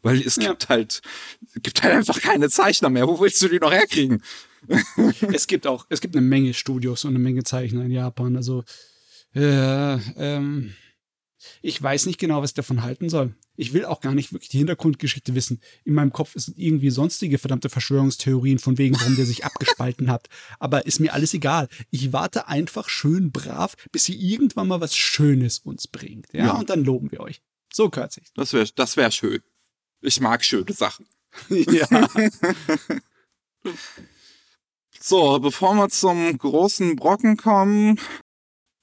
Weil 0.01 0.19
es 0.21 0.37
ja. 0.37 0.49
gibt 0.49 0.69
halt, 0.69 1.01
gibt 1.61 1.83
halt 1.83 1.93
einfach 1.93 2.19
keine 2.19 2.49
Zeichner 2.49 2.89
mehr. 2.89 3.07
Wo 3.07 3.19
willst 3.19 3.43
du 3.43 3.47
die 3.47 3.59
noch 3.59 3.71
herkriegen? 3.71 4.23
es 5.31 5.45
gibt 5.45 5.67
auch, 5.67 5.85
es 5.89 6.01
gibt 6.01 6.15
eine 6.15 6.25
Menge 6.25 6.55
Studios 6.55 7.05
und 7.05 7.11
eine 7.11 7.19
Menge 7.19 7.43
Zeichner 7.43 7.85
in 7.85 7.91
Japan. 7.91 8.35
Also, 8.35 8.63
äh, 9.35 9.93
ähm, 10.17 10.73
ich 11.61 11.81
weiß 11.81 12.07
nicht 12.07 12.19
genau, 12.19 12.41
was 12.41 12.51
ich 12.51 12.55
davon 12.55 12.81
halten 12.81 13.07
soll. 13.09 13.35
Ich 13.63 13.71
will 13.71 13.85
auch 13.85 14.01
gar 14.01 14.13
nicht 14.13 14.33
wirklich 14.33 14.49
die 14.49 14.57
Hintergrundgeschichte 14.57 15.35
wissen. 15.35 15.61
In 15.85 15.93
meinem 15.93 16.11
Kopf 16.11 16.33
sind 16.35 16.57
irgendwie 16.57 16.89
sonstige 16.89 17.37
verdammte 17.37 17.69
Verschwörungstheorien 17.69 18.59
von 18.59 18.77
wegen, 18.77 18.99
warum 18.99 19.15
der 19.15 19.25
sich 19.25 19.45
abgespalten 19.45 20.11
hat. 20.11 20.27
Aber 20.59 20.85
ist 20.85 20.99
mir 20.99 21.13
alles 21.13 21.33
egal. 21.33 21.69
Ich 21.89 22.11
warte 22.11 22.49
einfach 22.49 22.89
schön 22.89 23.31
brav, 23.31 23.75
bis 23.93 24.03
sie 24.03 24.15
irgendwann 24.15 24.67
mal 24.67 24.81
was 24.81 24.97
Schönes 24.97 25.59
uns 25.59 25.87
bringt. 25.87 26.27
Ja, 26.33 26.47
ja. 26.47 26.51
und 26.55 26.69
dann 26.69 26.83
loben 26.83 27.09
wir 27.09 27.21
euch. 27.21 27.41
So 27.71 27.89
kürzt 27.89 28.15
sich. 28.15 28.33
Das 28.35 28.51
wäre 28.51 28.67
das 28.75 28.97
wär 28.97 29.11
schön. 29.11 29.41
Ich 30.01 30.19
mag 30.19 30.43
schöne 30.43 30.73
Sachen. 30.73 31.07
ja. 31.49 31.87
so, 34.99 35.39
bevor 35.39 35.73
wir 35.75 35.87
zum 35.87 36.37
großen 36.37 36.97
Brocken 36.97 37.37
kommen, 37.37 37.97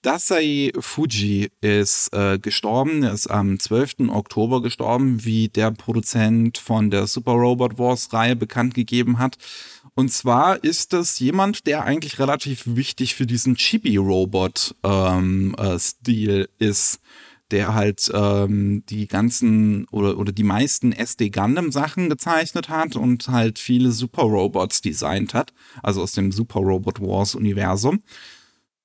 Dasai 0.03 0.73
Fuji 0.79 1.51
ist 1.61 2.15
äh, 2.15 2.39
gestorben. 2.39 3.03
Er 3.03 3.13
ist 3.13 3.27
am 3.27 3.59
12. 3.59 4.09
Oktober 4.09 4.63
gestorben, 4.63 5.27
wie 5.27 5.49
der 5.49 5.71
Produzent 5.73 6.57
von 6.57 6.91
der 6.91 7.07
Super 7.07 7.33
Robot 7.33 7.79
Wars 7.79 8.11
Reihe 8.13 8.35
bekannt 8.35 8.73
gegeben 8.73 9.19
hat. 9.19 9.37
Und 9.95 10.11
zwar 10.11 10.65
ist 10.65 10.95
das 10.95 11.19
jemand, 11.19 11.67
der 11.67 11.85
eigentlich 11.85 12.19
relativ 12.19 12.63
wichtig 12.65 13.15
für 13.15 13.27
diesen 13.27 13.57
Chibi-Robot-Stil 13.57 14.75
ähm, 14.85 15.55
äh, 15.59 16.47
ist, 16.59 17.01
der 17.51 17.75
halt 17.75 18.11
ähm, 18.15 18.83
die 18.89 19.07
ganzen 19.07 19.87
oder, 19.89 20.17
oder 20.17 20.33
die 20.33 20.45
meisten 20.45 20.93
SD 20.93 21.29
Gundam 21.29 21.73
Sachen 21.73 22.09
gezeichnet 22.09 22.71
hat 22.71 22.97
und 22.97 23.29
halt 23.29 23.59
viele 23.59 23.91
Super 23.91 24.23
Robots 24.23 24.81
designt 24.81 25.35
hat, 25.35 25.53
also 25.83 26.01
aus 26.03 26.13
dem 26.13 26.33
Super 26.33 26.61
Robot 26.61 27.03
Wars 27.03 27.35
Universum. 27.35 28.03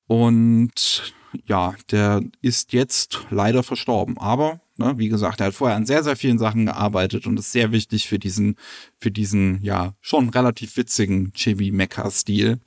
Und 0.08 1.14
ja, 1.46 1.76
der 1.92 2.24
ist 2.42 2.74
jetzt 2.74 3.26
leider 3.30 3.64
verstorben. 3.64 4.18
Aber, 4.18 4.62
ne, 4.78 4.98
wie 4.98 5.10
gesagt, 5.10 5.42
er 5.42 5.48
hat 5.48 5.54
vorher 5.54 5.76
an 5.76 5.86
sehr, 5.86 6.04
sehr 6.04 6.16
vielen 6.16 6.40
Sachen 6.40 6.66
gearbeitet 6.66 7.28
und 7.28 7.38
ist 7.38 7.52
sehr 7.52 7.72
wichtig 7.72 8.08
für 8.08 8.20
diesen, 8.20 8.56
für 8.98 9.12
diesen, 9.12 9.62
ja, 9.62 9.96
schon 10.02 10.30
relativ 10.30 10.78
witzigen 10.78 11.34
Chibi-Mecha-Stil 11.34 12.60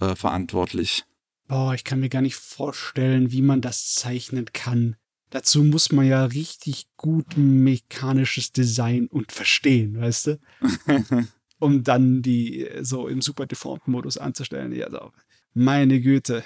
äh, 0.00 0.14
verantwortlich. 0.16 1.04
Boah, 1.48 1.74
ich 1.74 1.84
kann 1.84 2.00
mir 2.00 2.08
gar 2.08 2.22
nicht 2.22 2.36
vorstellen, 2.36 3.30
wie 3.30 3.42
man 3.42 3.60
das 3.60 3.94
zeichnen 3.94 4.46
kann. 4.52 4.96
Dazu 5.30 5.64
muss 5.64 5.92
man 5.92 6.06
ja 6.06 6.24
richtig 6.26 6.86
gut 6.96 7.36
mechanisches 7.36 8.52
Design 8.52 9.06
und 9.06 9.32
verstehen, 9.32 9.98
weißt 10.00 10.26
du? 10.26 10.40
um 11.58 11.84
dann 11.84 12.22
die 12.22 12.68
so 12.80 13.08
im 13.08 13.22
Super 13.22 13.46
Deformed 13.46 13.88
Modus 13.88 14.18
anzustellen. 14.18 14.72
Ja, 14.72 14.86
also, 14.86 15.12
meine 15.54 16.00
Güte. 16.00 16.44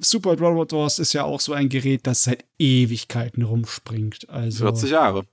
Super 0.00 0.38
Robot 0.38 0.72
Wars 0.72 0.98
ist 0.98 1.12
ja 1.12 1.24
auch 1.24 1.40
so 1.40 1.52
ein 1.52 1.68
Gerät, 1.68 2.06
das 2.06 2.24
seit 2.24 2.44
Ewigkeiten 2.58 3.42
rumspringt. 3.42 4.28
Also 4.28 4.64
40 4.64 4.90
Jahre. 4.90 5.24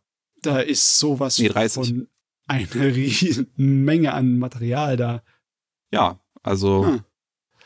Da 0.41 0.59
ist 0.59 0.99
sowas 0.99 1.39
nee, 1.39 1.49
von 1.69 2.07
eine 2.47 2.67
riesen 2.95 3.51
Menge 3.55 4.13
an 4.13 4.37
Material 4.37 4.97
da. 4.97 5.23
Ja, 5.91 6.19
also 6.43 6.85
hm. 6.85 7.03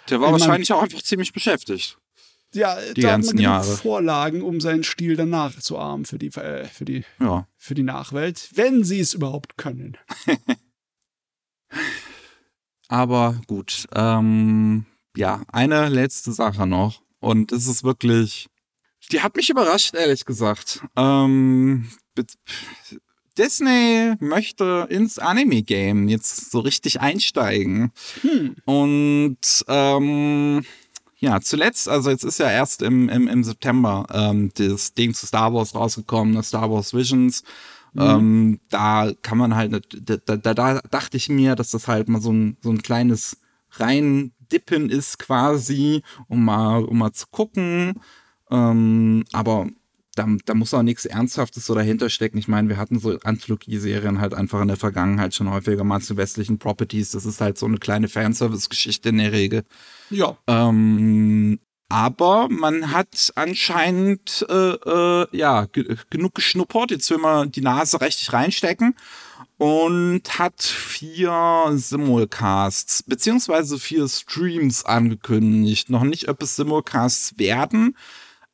der 0.09 0.21
war 0.21 0.31
wahrscheinlich 0.31 0.71
auch 0.71 0.81
einfach 0.81 1.01
ziemlich 1.01 1.33
beschäftigt. 1.33 1.97
Ja, 2.53 2.77
die 2.95 3.01
da 3.01 3.09
ganzen 3.09 3.29
hat 3.29 3.35
man 3.35 3.43
Jahre. 3.43 3.75
Vorlagen, 3.75 4.41
um 4.41 4.59
seinen 4.59 4.83
Stil 4.83 5.15
danach 5.15 5.59
zu 5.59 5.77
armen 5.77 6.05
für 6.05 6.17
die, 6.17 6.27
äh, 6.27 6.65
für 6.65 6.85
die, 6.85 7.03
ja. 7.19 7.47
für 7.57 7.75
die 7.75 7.83
Nachwelt, 7.83 8.49
wenn 8.55 8.83
sie 8.83 8.99
es 8.99 9.13
überhaupt 9.13 9.57
können. 9.57 9.97
Aber 12.87 13.39
gut, 13.45 13.85
ähm, 13.93 14.85
ja, 15.19 15.43
eine 15.51 15.89
letzte 15.89 16.31
Sache 16.31 16.65
noch. 16.65 17.01
Und 17.19 17.51
es 17.51 17.67
ist 17.67 17.83
wirklich, 17.83 18.47
die 19.11 19.21
hat 19.21 19.35
mich 19.35 19.49
überrascht, 19.49 19.93
ehrlich 19.93 20.25
gesagt. 20.25 20.81
Ähm, 20.95 21.89
Disney 23.37 24.15
möchte 24.19 24.87
ins 24.89 25.19
Anime-Game 25.19 26.07
jetzt 26.07 26.51
so 26.51 26.61
richtig 26.61 27.01
einsteigen. 27.01 27.91
Hm. 28.21 28.55
Und 28.63 29.65
ähm, 29.67 30.65
ja, 31.17 31.41
zuletzt, 31.41 31.89
also 31.89 32.09
jetzt 32.09 32.23
ist 32.23 32.39
ja 32.39 32.49
erst 32.49 32.81
im, 32.81 33.09
im, 33.09 33.27
im 33.27 33.43
September 33.43 34.07
ähm, 34.11 34.51
das 34.55 34.93
Ding 34.93 35.13
zu 35.13 35.27
Star 35.27 35.53
Wars 35.53 35.75
rausgekommen, 35.75 36.35
das 36.35 36.47
Star 36.47 36.71
Wars 36.71 36.93
Visions. 36.93 37.43
Mhm. 37.93 38.01
Ähm, 38.01 38.59
da 38.69 39.11
kann 39.21 39.37
man 39.37 39.55
halt, 39.55 39.85
da, 39.93 40.37
da, 40.37 40.53
da 40.53 40.79
dachte 40.79 41.17
ich 41.17 41.27
mir, 41.27 41.55
dass 41.55 41.71
das 41.71 41.89
halt 41.89 42.07
mal 42.07 42.21
so 42.21 42.31
ein, 42.31 42.55
so 42.61 42.69
ein 42.69 42.81
kleines 42.81 43.37
Reindippen 44.49 44.89
ist 44.89 45.19
quasi, 45.19 46.01
um 46.27 46.43
mal, 46.45 46.83
um 46.83 46.97
mal 46.97 47.13
zu 47.13 47.27
gucken. 47.31 48.01
Ähm, 48.51 49.23
aber 49.31 49.67
da, 50.15 50.27
da 50.45 50.53
muss 50.53 50.73
auch 50.73 50.81
nichts 50.81 51.05
Ernsthaftes 51.05 51.65
so 51.65 51.75
dahinter 51.75 52.09
stecken. 52.09 52.37
Ich 52.37 52.47
meine, 52.47 52.67
wir 52.67 52.77
hatten 52.77 52.99
so 52.99 53.17
Anthologieserien 53.23 54.19
halt 54.19 54.33
einfach 54.33 54.61
in 54.61 54.67
der 54.67 54.77
Vergangenheit 54.77 55.33
schon 55.33 55.49
häufiger 55.49 55.83
mal 55.83 56.01
zu 56.01 56.17
westlichen 56.17 56.57
Properties. 56.57 57.11
Das 57.11 57.25
ist 57.25 57.41
halt 57.41 57.57
so 57.57 57.67
eine 57.67 57.77
kleine 57.77 58.07
Fanservice-Geschichte 58.07 59.09
in 59.09 59.19
der 59.19 59.31
Regel. 59.31 59.63
Ja. 60.09 60.37
Ähm, 60.47 61.59
aber 61.89 62.49
man 62.49 62.91
hat 62.91 63.31
anscheinend 63.35 64.45
äh, 64.49 64.53
äh, 64.53 65.27
ja 65.31 65.67
genug 66.09 66.35
geschnuppert. 66.35 66.91
Jetzt 66.91 67.09
will 67.09 67.17
man 67.17 67.51
die 67.51 67.61
Nase 67.61 68.01
richtig 68.01 68.33
reinstecken 68.33 68.95
und 69.57 70.39
hat 70.39 70.61
vier 70.61 71.71
Simulcasts 71.73 73.03
beziehungsweise 73.03 73.79
vier 73.79 74.07
Streams 74.07 74.85
angekündigt. 74.85 75.89
Noch 75.89 76.03
nicht, 76.03 76.29
ob 76.29 76.41
es 76.41 76.55
Simulcasts 76.55 77.37
werden, 77.37 77.95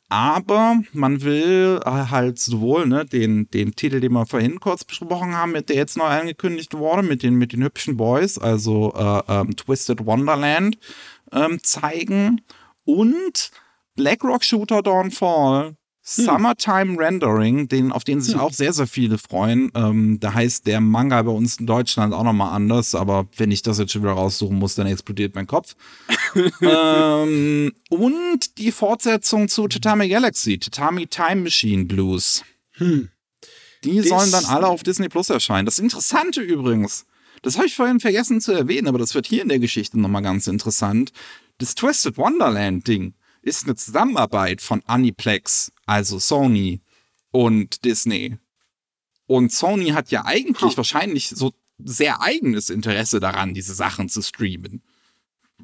aber 0.09 0.81
man 0.93 1.23
will 1.23 1.79
halt 1.83 2.39
sowohl 2.39 2.87
ne, 2.87 3.05
den, 3.05 3.49
den 3.49 3.75
Titel, 3.75 3.99
den 3.99 4.13
wir 4.13 4.25
vorhin 4.25 4.59
kurz 4.59 4.83
besprochen 4.83 5.33
haben, 5.35 5.53
der 5.53 5.75
jetzt 5.75 5.97
neu 5.97 6.05
angekündigt 6.05 6.75
wurde, 6.75 7.03
mit 7.03 7.23
den, 7.23 7.35
mit 7.35 7.53
den 7.53 7.63
hübschen 7.63 7.97
Boys, 7.97 8.37
also 8.37 8.93
äh, 8.95 9.21
ähm, 9.27 9.55
Twisted 9.55 10.05
Wonderland, 10.05 10.77
ähm, 11.31 11.59
zeigen 11.63 12.41
und 12.85 13.51
BlackRock 13.95 14.43
Shooter 14.43 14.83
Dawnfall. 14.83 15.75
Summertime 16.07 16.99
Rendering, 16.99 17.67
den, 17.67 17.91
auf 17.91 18.03
den 18.03 18.21
sich 18.21 18.35
hm. 18.35 18.39
auch 18.39 18.53
sehr, 18.53 18.73
sehr 18.73 18.85
viele 18.85 19.17
freuen. 19.17 19.71
Ähm, 19.73 20.19
da 20.19 20.35
heißt 20.35 20.67
der 20.67 20.79
Manga 20.79 21.19
bei 21.23 21.31
uns 21.31 21.57
in 21.57 21.65
Deutschland 21.65 22.13
auch 22.13 22.23
nochmal 22.23 22.53
anders, 22.53 22.93
aber 22.93 23.27
wenn 23.37 23.49
ich 23.49 23.63
das 23.63 23.79
jetzt 23.79 23.91
schon 23.91 24.03
wieder 24.03 24.11
raussuchen 24.11 24.55
muss, 24.55 24.75
dann 24.75 24.85
explodiert 24.85 25.33
mein 25.33 25.47
Kopf. 25.47 25.75
ähm, 26.61 27.73
und 27.89 28.57
die 28.59 28.71
Fortsetzung 28.71 29.47
zu 29.47 29.67
Tatami 29.67 30.07
Galaxy, 30.07 30.59
Tatami 30.59 31.07
Time 31.07 31.41
Machine 31.41 31.85
Blues. 31.85 32.43
Hm. 32.73 33.09
Die 33.83 33.97
das 33.97 34.07
sollen 34.07 34.31
dann 34.31 34.45
alle 34.45 34.67
auf 34.67 34.83
Disney 34.83 35.09
Plus 35.09 35.31
erscheinen. 35.31 35.65
Das 35.65 35.79
Interessante 35.79 36.41
übrigens, 36.41 37.07
das 37.41 37.55
habe 37.55 37.65
ich 37.65 37.73
vorhin 37.73 37.99
vergessen 37.99 38.41
zu 38.41 38.51
erwähnen, 38.51 38.87
aber 38.87 38.99
das 38.99 39.15
wird 39.15 39.25
hier 39.25 39.41
in 39.41 39.49
der 39.49 39.59
Geschichte 39.59 39.99
nochmal 39.99 40.21
ganz 40.21 40.45
interessant. 40.45 41.11
Das 41.57 41.73
Twisted 41.73 42.15
Wonderland 42.17 42.87
Ding 42.87 43.15
ist 43.45 43.65
eine 43.65 43.75
Zusammenarbeit 43.75 44.61
von 44.61 44.81
Aniplex, 44.85 45.71
also 45.85 46.19
Sony 46.19 46.81
und 47.31 47.85
Disney. 47.85 48.37
Und 49.27 49.51
Sony 49.51 49.89
hat 49.89 50.11
ja 50.11 50.25
eigentlich 50.25 50.73
oh. 50.73 50.77
wahrscheinlich 50.77 51.29
so 51.29 51.53
sehr 51.77 52.21
eigenes 52.21 52.69
Interesse 52.69 53.19
daran, 53.19 53.53
diese 53.53 53.75
Sachen 53.75 54.09
zu 54.09 54.21
streamen. 54.21 54.81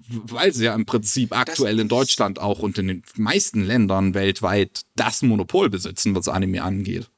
Weil 0.09 0.53
sie 0.53 0.65
ja 0.65 0.75
im 0.75 0.85
Prinzip 0.85 1.35
aktuell 1.35 1.79
in 1.79 1.87
Deutschland 1.87 2.39
auch 2.39 2.59
und 2.59 2.77
in 2.77 2.87
den 2.87 3.03
meisten 3.15 3.61
Ländern 3.61 4.13
weltweit 4.13 4.83
das 4.95 5.21
Monopol 5.21 5.69
besitzen, 5.69 6.15
was 6.15 6.27
Anime 6.27 6.63
angeht. 6.63 7.09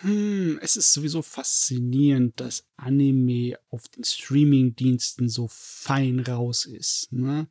Hm, 0.00 0.58
es 0.60 0.76
ist 0.76 0.92
sowieso 0.92 1.22
faszinierend, 1.22 2.40
dass 2.40 2.64
Anime 2.76 3.58
auf 3.70 3.88
den 3.88 4.04
Streaming-Diensten 4.04 5.28
so 5.28 5.48
fein 5.50 6.20
raus 6.20 6.64
ist. 6.64 7.12
Ne? 7.12 7.48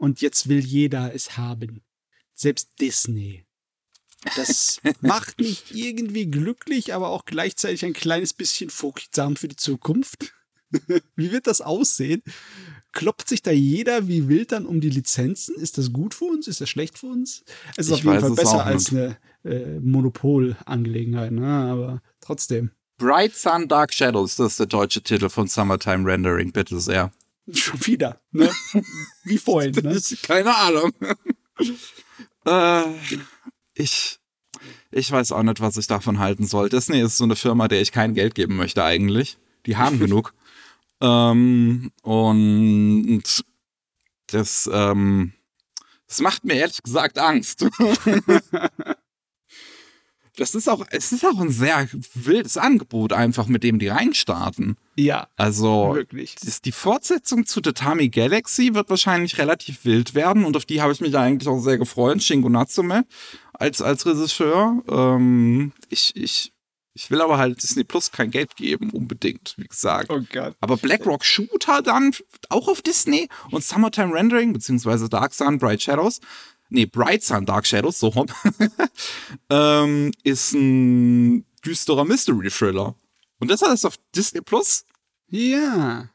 Und 0.00 0.22
jetzt 0.22 0.48
will 0.48 0.64
jeder 0.64 1.14
es 1.14 1.36
haben. 1.36 1.82
Selbst 2.34 2.70
Disney. 2.80 3.44
Das 4.34 4.80
macht 5.02 5.38
mich 5.38 5.74
irgendwie 5.74 6.26
glücklich, 6.26 6.94
aber 6.94 7.10
auch 7.10 7.26
gleichzeitig 7.26 7.84
ein 7.84 7.92
kleines 7.92 8.32
bisschen 8.32 8.70
furchtsam 8.70 9.36
für 9.36 9.48
die 9.48 9.56
Zukunft. 9.56 10.32
wie 11.16 11.32
wird 11.32 11.46
das 11.46 11.60
aussehen? 11.60 12.22
Kloppt 12.92 13.28
sich 13.28 13.42
da 13.42 13.50
jeder 13.50 14.08
wie 14.08 14.28
wild 14.28 14.52
dann 14.52 14.66
um 14.66 14.80
die 14.80 14.90
Lizenzen? 14.90 15.54
Ist 15.56 15.78
das 15.78 15.92
gut 15.92 16.14
für 16.14 16.24
uns? 16.24 16.48
Ist 16.48 16.60
das 16.60 16.70
schlecht 16.70 16.98
für 16.98 17.06
uns? 17.06 17.44
Es 17.76 17.86
ist 17.86 17.98
ich 17.98 17.98
auf 17.98 18.04
jeden 18.04 18.20
Fall 18.20 18.30
besser 18.32 18.64
als 18.64 18.90
eine 18.90 19.18
äh, 19.44 19.78
Monopolangelegenheit, 19.80 21.32
ne? 21.32 21.46
aber 21.46 22.02
trotzdem. 22.20 22.70
Bright 22.96 23.34
Sun 23.34 23.68
Dark 23.68 23.92
Shadows, 23.92 24.36
das 24.36 24.52
ist 24.52 24.60
der 24.60 24.66
deutsche 24.66 25.02
Titel 25.02 25.28
von 25.28 25.46
Summertime 25.46 26.10
Rendering, 26.10 26.52
bitte 26.52 26.80
sehr. 26.80 27.12
Schon 27.54 27.86
wieder, 27.86 28.20
ne? 28.32 28.50
Wie 29.24 29.38
vorhin, 29.38 29.72
ne? 29.82 30.00
Keine 30.22 30.56
Ahnung. 30.56 30.92
äh, 32.46 32.82
ich, 33.74 34.18
ich 34.90 35.10
weiß 35.10 35.32
auch 35.32 35.42
nicht, 35.42 35.60
was 35.60 35.76
ich 35.76 35.86
davon 35.86 36.18
halten 36.18 36.46
soll. 36.46 36.68
Disney 36.68 37.00
ist 37.00 37.16
so 37.16 37.24
eine 37.24 37.36
Firma, 37.36 37.68
der 37.68 37.80
ich 37.80 37.92
kein 37.92 38.14
Geld 38.14 38.34
geben 38.34 38.56
möchte 38.56 38.84
eigentlich. 38.84 39.38
Die 39.66 39.76
haben 39.76 39.98
genug. 39.98 40.34
Ähm, 41.00 41.92
und 42.02 43.22
das, 44.28 44.68
ähm, 44.72 45.32
das 46.06 46.20
macht 46.20 46.44
mir 46.44 46.54
ehrlich 46.54 46.82
gesagt 46.82 47.18
Angst. 47.18 47.66
Das 50.40 50.54
ist 50.54 50.70
auch, 50.70 50.86
es 50.90 51.12
ist 51.12 51.24
auch 51.26 51.38
ein 51.38 51.50
sehr 51.50 51.86
wildes 52.14 52.56
Angebot 52.56 53.12
einfach, 53.12 53.46
mit 53.46 53.62
dem 53.62 53.78
die 53.78 53.88
reinstarten. 53.88 54.78
Ja. 54.96 55.28
Also, 55.36 55.94
wirklich. 55.94 56.34
Das, 56.42 56.62
die 56.62 56.72
Fortsetzung 56.72 57.44
zu 57.44 57.60
Tatami 57.60 58.08
Galaxy 58.08 58.74
wird 58.74 58.88
wahrscheinlich 58.88 59.36
relativ 59.36 59.84
wild 59.84 60.14
werden 60.14 60.46
und 60.46 60.56
auf 60.56 60.64
die 60.64 60.80
habe 60.80 60.94
ich 60.94 61.02
mich 61.02 61.14
eigentlich 61.16 61.46
auch 61.46 61.60
sehr 61.60 61.76
gefreut. 61.76 62.22
Shingo 62.22 62.48
Natsume 62.48 63.04
als, 63.52 63.82
als 63.82 64.06
Regisseur. 64.06 64.82
Ähm, 64.88 65.72
ich, 65.90 66.16
ich, 66.16 66.54
ich 66.94 67.10
will 67.10 67.20
aber 67.20 67.36
halt 67.36 67.62
Disney 67.62 67.84
Plus 67.84 68.10
kein 68.10 68.30
Geld 68.30 68.56
geben, 68.56 68.90
unbedingt, 68.90 69.54
wie 69.58 69.68
gesagt. 69.68 70.08
Oh 70.08 70.22
Gott. 70.32 70.56
Aber 70.60 70.78
BlackRock 70.78 71.22
Shooter 71.22 71.82
dann 71.82 72.12
auch 72.48 72.66
auf 72.68 72.80
Disney 72.80 73.28
und 73.50 73.62
Summertime 73.62 74.14
Rendering, 74.14 74.54
beziehungsweise 74.54 75.10
Dark 75.10 75.34
Sun, 75.34 75.58
Bright 75.58 75.82
Shadows 75.82 76.20
nee, 76.70 76.86
Bright 76.86 77.22
Sun 77.22 77.46
Dark 77.46 77.66
Shadows, 77.66 77.98
so 77.98 78.08
rum, 78.08 78.26
ähm, 79.50 80.12
ist 80.22 80.52
ein 80.52 81.44
düsterer 81.64 82.04
Mystery-Thriller. 82.04 82.94
Und 83.38 83.50
das 83.50 83.62
ist 83.62 83.84
auf 83.84 83.96
Disney 84.14 84.40
Plus? 84.40 84.84
Ja. 85.28 86.10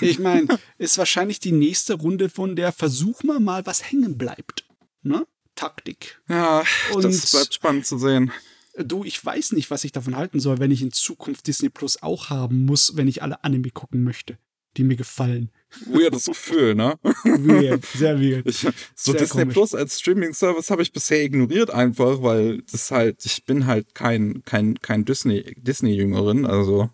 Ich 0.00 0.18
meine, 0.18 0.58
ist 0.78 0.98
wahrscheinlich 0.98 1.40
die 1.40 1.52
nächste 1.52 1.94
Runde 1.94 2.28
von 2.28 2.56
der 2.56 2.72
Versuch 2.72 3.22
mal 3.22 3.40
mal, 3.40 3.66
was 3.66 3.90
hängen 3.90 4.16
bleibt. 4.16 4.64
Ne? 5.02 5.26
Taktik. 5.54 6.20
Ja, 6.28 6.64
Und 6.92 7.04
das 7.04 7.30
bleibt 7.30 7.54
spannend 7.54 7.86
zu 7.86 7.98
sehen. 7.98 8.32
Du, 8.76 9.04
ich 9.04 9.24
weiß 9.24 9.52
nicht, 9.52 9.70
was 9.70 9.84
ich 9.84 9.92
davon 9.92 10.16
halten 10.16 10.40
soll, 10.40 10.58
wenn 10.58 10.72
ich 10.72 10.82
in 10.82 10.90
Zukunft 10.90 11.46
Disney 11.46 11.68
Plus 11.68 12.02
auch 12.02 12.30
haben 12.30 12.64
muss, 12.64 12.96
wenn 12.96 13.06
ich 13.06 13.22
alle 13.22 13.44
Anime 13.44 13.70
gucken 13.70 14.02
möchte, 14.02 14.36
die 14.76 14.84
mir 14.84 14.96
gefallen 14.96 15.50
weirdes 15.86 16.24
Gefühl, 16.26 16.74
ne? 16.74 16.98
Weird, 17.02 17.84
sehr 17.84 18.20
weird. 18.20 18.46
Ich, 18.46 18.58
so 18.94 19.12
sehr 19.12 19.20
Disney 19.20 19.42
komisch. 19.42 19.54
Plus 19.54 19.74
als 19.74 20.00
Streaming-Service 20.00 20.70
habe 20.70 20.82
ich 20.82 20.92
bisher 20.92 21.22
ignoriert 21.22 21.70
einfach, 21.70 22.22
weil 22.22 22.62
das 22.70 22.90
halt, 22.90 23.24
ich 23.24 23.44
bin 23.44 23.66
halt 23.66 23.94
kein, 23.94 24.42
kein, 24.44 24.80
kein 24.80 25.04
Disney, 25.04 25.54
Disney-Jüngerin, 25.56 26.46
also 26.46 26.90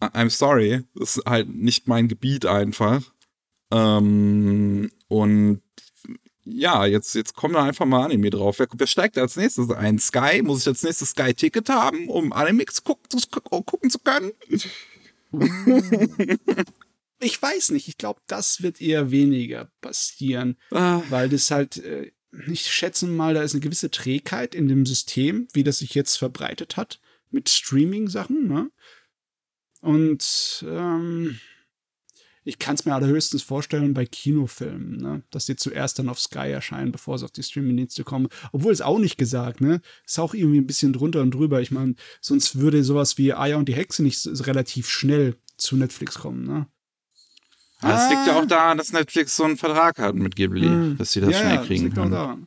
I'm 0.00 0.30
sorry, 0.30 0.82
das 0.94 1.18
ist 1.18 1.26
halt 1.26 1.54
nicht 1.54 1.86
mein 1.86 2.08
Gebiet 2.08 2.46
einfach. 2.46 3.02
Ähm, 3.70 4.90
und 5.08 5.60
ja, 6.44 6.86
jetzt, 6.86 7.14
jetzt 7.14 7.34
kommen 7.34 7.54
da 7.54 7.64
einfach 7.64 7.84
mal 7.84 8.06
Anime 8.06 8.30
drauf. 8.30 8.58
Wer, 8.58 8.68
wer 8.72 8.86
steigt 8.86 9.18
als 9.18 9.36
nächstes 9.36 9.70
ein? 9.70 9.98
Sky? 9.98 10.42
Muss 10.42 10.62
ich 10.62 10.68
als 10.68 10.82
nächstes 10.82 11.10
Sky-Ticket 11.10 11.68
haben, 11.68 12.08
um 12.08 12.32
Anime 12.32 12.64
gucken, 12.82 13.20
zu, 13.20 13.28
gucken 13.28 13.90
zu 13.90 13.98
können? 13.98 14.32
Ich 17.20 17.40
weiß 17.40 17.70
nicht. 17.70 17.86
Ich 17.86 17.98
glaube, 17.98 18.20
das 18.26 18.62
wird 18.62 18.80
eher 18.80 19.10
weniger 19.10 19.70
passieren, 19.80 20.56
ah. 20.70 21.02
weil 21.10 21.28
das 21.28 21.50
halt, 21.50 21.76
äh, 21.76 22.12
ich 22.50 22.72
schätze 22.72 23.06
mal, 23.06 23.34
da 23.34 23.42
ist 23.42 23.52
eine 23.52 23.60
gewisse 23.60 23.90
Trägheit 23.90 24.54
in 24.54 24.68
dem 24.68 24.86
System, 24.86 25.46
wie 25.52 25.62
das 25.62 25.78
sich 25.78 25.94
jetzt 25.94 26.16
verbreitet 26.16 26.76
hat 26.76 27.00
mit 27.30 27.48
Streaming-Sachen. 27.48 28.48
Ne? 28.48 28.70
Und 29.82 30.64
ähm, 30.66 31.38
ich 32.44 32.58
kann 32.58 32.74
es 32.74 32.84
mir 32.84 32.94
allerhöchstens 32.94 33.42
vorstellen 33.42 33.92
bei 33.92 34.06
Kinofilmen, 34.06 34.96
ne? 34.96 35.22
dass 35.30 35.46
die 35.46 35.56
zuerst 35.56 35.98
dann 35.98 36.08
auf 36.08 36.18
Sky 36.18 36.50
erscheinen, 36.50 36.90
bevor 36.92 37.18
sie 37.18 37.24
auf 37.24 37.32
die 37.32 37.42
Streaming-Dienste 37.42 38.02
kommen. 38.02 38.28
Obwohl 38.52 38.72
es 38.72 38.80
auch 38.80 38.98
nicht 38.98 39.18
gesagt, 39.18 39.60
ne? 39.60 39.80
Ist 40.06 40.18
auch 40.18 40.32
irgendwie 40.32 40.58
ein 40.58 40.66
bisschen 40.66 40.92
drunter 40.92 41.20
und 41.20 41.32
drüber. 41.32 41.60
Ich 41.60 41.70
meine, 41.70 41.94
sonst 42.20 42.58
würde 42.58 42.82
sowas 42.82 43.18
wie 43.18 43.34
Aya 43.34 43.56
und 43.56 43.68
die 43.68 43.74
Hexe 43.74 44.02
nicht 44.02 44.26
relativ 44.46 44.88
schnell 44.88 45.36
zu 45.58 45.76
Netflix 45.76 46.18
kommen, 46.18 46.46
ne? 46.46 46.66
Ah. 47.82 47.92
Das 47.92 48.10
liegt 48.10 48.26
ja 48.26 48.38
auch 48.38 48.46
daran, 48.46 48.78
dass 48.78 48.92
Netflix 48.92 49.36
so 49.36 49.44
einen 49.44 49.56
Vertrag 49.56 49.98
hat 49.98 50.14
mit 50.14 50.36
Ghibli, 50.36 50.66
hm. 50.66 50.96
dass 50.98 51.12
sie 51.12 51.20
das 51.20 51.30
ja, 51.30 51.40
schnell 51.40 51.58
kriegen 51.58 51.68
das 51.68 51.82
liegt 51.82 51.94
können. 51.94 52.14
Auch 52.14 52.18
daran. 52.18 52.46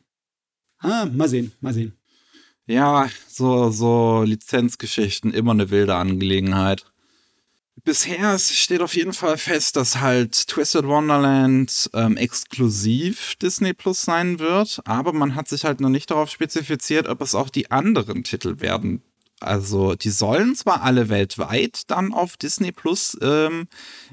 Ah, 0.78 1.06
mal 1.06 1.28
sehen, 1.28 1.52
mal 1.60 1.72
sehen. 1.72 1.96
Ja, 2.66 3.08
so, 3.28 3.70
so 3.70 4.22
Lizenzgeschichten, 4.22 5.32
immer 5.32 5.52
eine 5.52 5.70
wilde 5.70 5.94
Angelegenheit. 5.94 6.86
Bisher 7.82 8.38
steht 8.38 8.80
auf 8.80 8.94
jeden 8.94 9.12
Fall 9.12 9.36
fest, 9.36 9.76
dass 9.76 10.00
halt 10.00 10.46
Twisted 10.48 10.86
Wonderland 10.86 11.90
ähm, 11.92 12.16
exklusiv 12.16 13.34
Disney 13.36 13.74
Plus 13.74 14.02
sein 14.02 14.38
wird, 14.38 14.80
aber 14.84 15.12
man 15.12 15.34
hat 15.34 15.48
sich 15.48 15.64
halt 15.64 15.80
noch 15.80 15.88
nicht 15.88 16.10
darauf 16.10 16.30
spezifiziert, 16.30 17.08
ob 17.08 17.20
es 17.20 17.34
auch 17.34 17.50
die 17.50 17.70
anderen 17.70 18.22
Titel 18.22 18.60
werden. 18.60 19.02
Also, 19.40 19.94
die 19.94 20.10
sollen 20.10 20.54
zwar 20.54 20.82
alle 20.82 21.08
weltweit 21.08 21.90
dann 21.90 22.14
auf 22.14 22.36
Disney 22.36 22.72
Plus 22.72 23.18
ähm, 23.20 23.66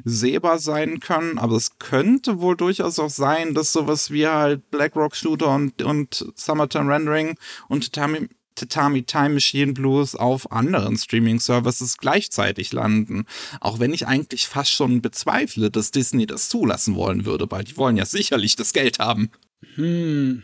sehbar 0.04 0.60
sein 0.60 1.00
können, 1.00 1.38
aber 1.38 1.56
es 1.56 1.78
könnte 1.80 2.42
wohl 2.42 2.58
durchaus 2.58 3.00
auch 3.00 3.10
sein, 3.10 3.54
dass 3.54 3.72
sowas 3.72 4.12
wie 4.12 4.28
halt 4.28 4.70
Blackrock 4.72 5.16
Shooter 5.16 5.54
und, 5.54 5.82
und 5.84 6.26
Summertime 6.36 6.94
Rendering 6.94 7.38
und 7.70 7.94
Tatami, 7.94 8.28
Tatami 8.56 9.04
Time 9.04 9.30
Machine 9.30 9.74
Blues 9.74 10.16
auf 10.16 10.52
anderen 10.52 10.98
Streaming-Services 10.98 11.98
gleichzeitig 11.98 12.74
landen. 12.74 13.26
Auch 13.60 13.80
wenn 13.80 13.94
ich 13.94 14.08
eigentlich 14.08 14.48
fast 14.48 14.72
schon 14.72 15.02
bezweifle, 15.02 15.72
dass 15.72 15.92
Disney 15.92 16.26
das 16.28 16.50
zulassen 16.50 16.96
wollen 16.96 17.26
würde, 17.26 17.50
weil 17.50 17.64
die 17.64 17.78
wollen 17.78 17.98
ja 17.98 18.06
sicherlich 18.06 18.56
das 18.56 18.74
Geld 18.74 19.00
haben. 19.00 19.32
Hm. 19.76 20.44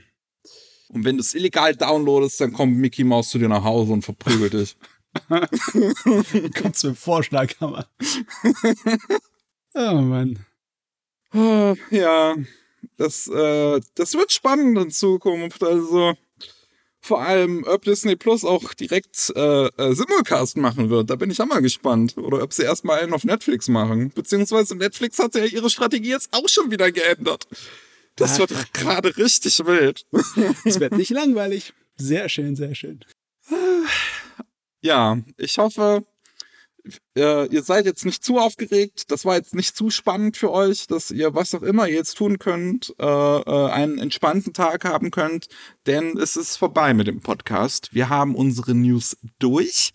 Und 0.89 1.03
wenn 1.03 1.17
du 1.17 1.21
es 1.21 1.33
illegal 1.33 1.75
downloadest, 1.75 2.39
dann 2.39 2.53
kommt 2.53 2.77
Mickey 2.77 3.03
Mouse 3.03 3.29
zu 3.29 3.39
dir 3.39 3.49
nach 3.49 3.63
Hause 3.63 3.93
und 3.93 4.03
verprügelt 4.03 4.53
dich. 4.53 4.77
Kommt 6.61 6.77
zum 6.77 6.95
Vorschlaghammer. 6.95 7.87
oh 9.73 9.93
Mann. 10.01 10.45
Ja, 11.91 12.35
das, 12.97 13.27
äh, 13.27 13.81
das 13.95 14.13
wird 14.13 14.31
spannend 14.31 14.77
in 14.77 14.91
Zukunft. 14.91 15.63
Also 15.63 16.15
vor 17.07 17.21
allem, 17.21 17.63
ob 17.65 17.83
Disney 17.83 18.15
Plus 18.15 18.43
auch 18.43 18.73
direkt 18.73 19.31
äh, 19.35 19.67
äh, 19.67 19.93
Simulcast 19.95 20.57
machen 20.57 20.89
wird. 20.89 21.09
Da 21.09 21.15
bin 21.15 21.31
ich 21.31 21.41
auch 21.41 21.45
mal 21.45 21.61
gespannt. 21.61 22.17
Oder 22.17 22.43
ob 22.43 22.53
sie 22.53 22.63
erstmal 22.63 22.99
einen 22.99 23.13
auf 23.13 23.23
Netflix 23.23 23.69
machen. 23.69 24.11
Beziehungsweise 24.13 24.75
Netflix 24.75 25.17
hat 25.17 25.33
ja 25.35 25.45
ihre 25.45 25.69
Strategie 25.69 26.09
jetzt 26.09 26.29
auch 26.33 26.47
schon 26.49 26.69
wieder 26.69 26.91
geändert. 26.91 27.47
Das 28.17 28.37
wird 28.39 28.51
gerade 28.73 29.15
richtig 29.17 29.65
wild. 29.65 30.05
Es 30.65 30.79
wird 30.79 30.93
nicht 30.93 31.11
langweilig. 31.11 31.73
Sehr 31.95 32.29
schön, 32.29 32.55
sehr 32.55 32.75
schön. 32.75 32.99
Ja, 34.81 35.17
ich 35.37 35.57
hoffe, 35.57 36.05
äh, 37.17 37.47
ihr 37.47 37.63
seid 37.63 37.85
jetzt 37.85 38.05
nicht 38.05 38.23
zu 38.23 38.37
aufgeregt. 38.37 39.11
Das 39.11 39.25
war 39.25 39.35
jetzt 39.35 39.55
nicht 39.55 39.75
zu 39.75 39.89
spannend 39.89 40.37
für 40.37 40.51
euch, 40.51 40.87
dass 40.87 41.11
ihr 41.11 41.33
was 41.33 41.53
auch 41.55 41.63
immer 41.63 41.87
ihr 41.87 41.95
jetzt 41.95 42.17
tun 42.17 42.39
könnt, 42.39 42.93
äh, 42.99 43.05
äh, 43.05 43.69
einen 43.71 43.97
entspannten 43.97 44.53
Tag 44.53 44.85
haben 44.85 45.11
könnt, 45.11 45.47
denn 45.85 46.17
es 46.17 46.35
ist 46.35 46.57
vorbei 46.57 46.93
mit 46.93 47.07
dem 47.07 47.21
Podcast. 47.21 47.93
Wir 47.93 48.09
haben 48.09 48.35
unsere 48.35 48.75
News 48.75 49.17
durch. 49.39 49.93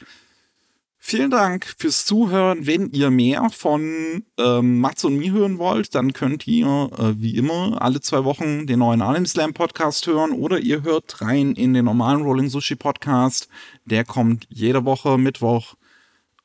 Vielen 1.04 1.32
Dank 1.32 1.66
fürs 1.78 2.04
Zuhören. 2.04 2.64
Wenn 2.64 2.92
ihr 2.92 3.10
mehr 3.10 3.50
von 3.50 4.22
ähm, 4.38 4.78
Mats 4.78 5.04
und 5.04 5.16
mir 5.16 5.32
hören 5.32 5.58
wollt, 5.58 5.96
dann 5.96 6.12
könnt 6.12 6.46
ihr 6.46 6.90
äh, 6.96 7.20
wie 7.20 7.36
immer 7.36 7.82
alle 7.82 8.00
zwei 8.00 8.22
Wochen 8.22 8.68
den 8.68 8.78
neuen 8.78 9.02
Anime 9.02 9.26
Slam 9.26 9.52
Podcast 9.52 10.06
hören 10.06 10.30
oder 10.30 10.60
ihr 10.60 10.84
hört 10.84 11.20
rein 11.20 11.54
in 11.54 11.74
den 11.74 11.86
normalen 11.86 12.22
Rolling 12.22 12.48
Sushi 12.48 12.76
Podcast. 12.76 13.48
Der 13.84 14.04
kommt 14.04 14.46
jede 14.48 14.84
Woche 14.84 15.18
Mittwoch. 15.18 15.74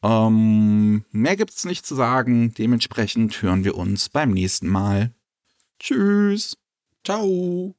Ähm, 0.03 1.05
mehr 1.11 1.35
gibt's 1.35 1.65
nicht 1.65 1.85
zu 1.85 1.95
sagen. 1.95 2.53
Dementsprechend 2.53 3.41
hören 3.41 3.63
wir 3.63 3.75
uns 3.75 4.09
beim 4.09 4.31
nächsten 4.31 4.67
Mal. 4.67 5.13
Tschüss. 5.79 6.57
Ciao. 7.03 7.76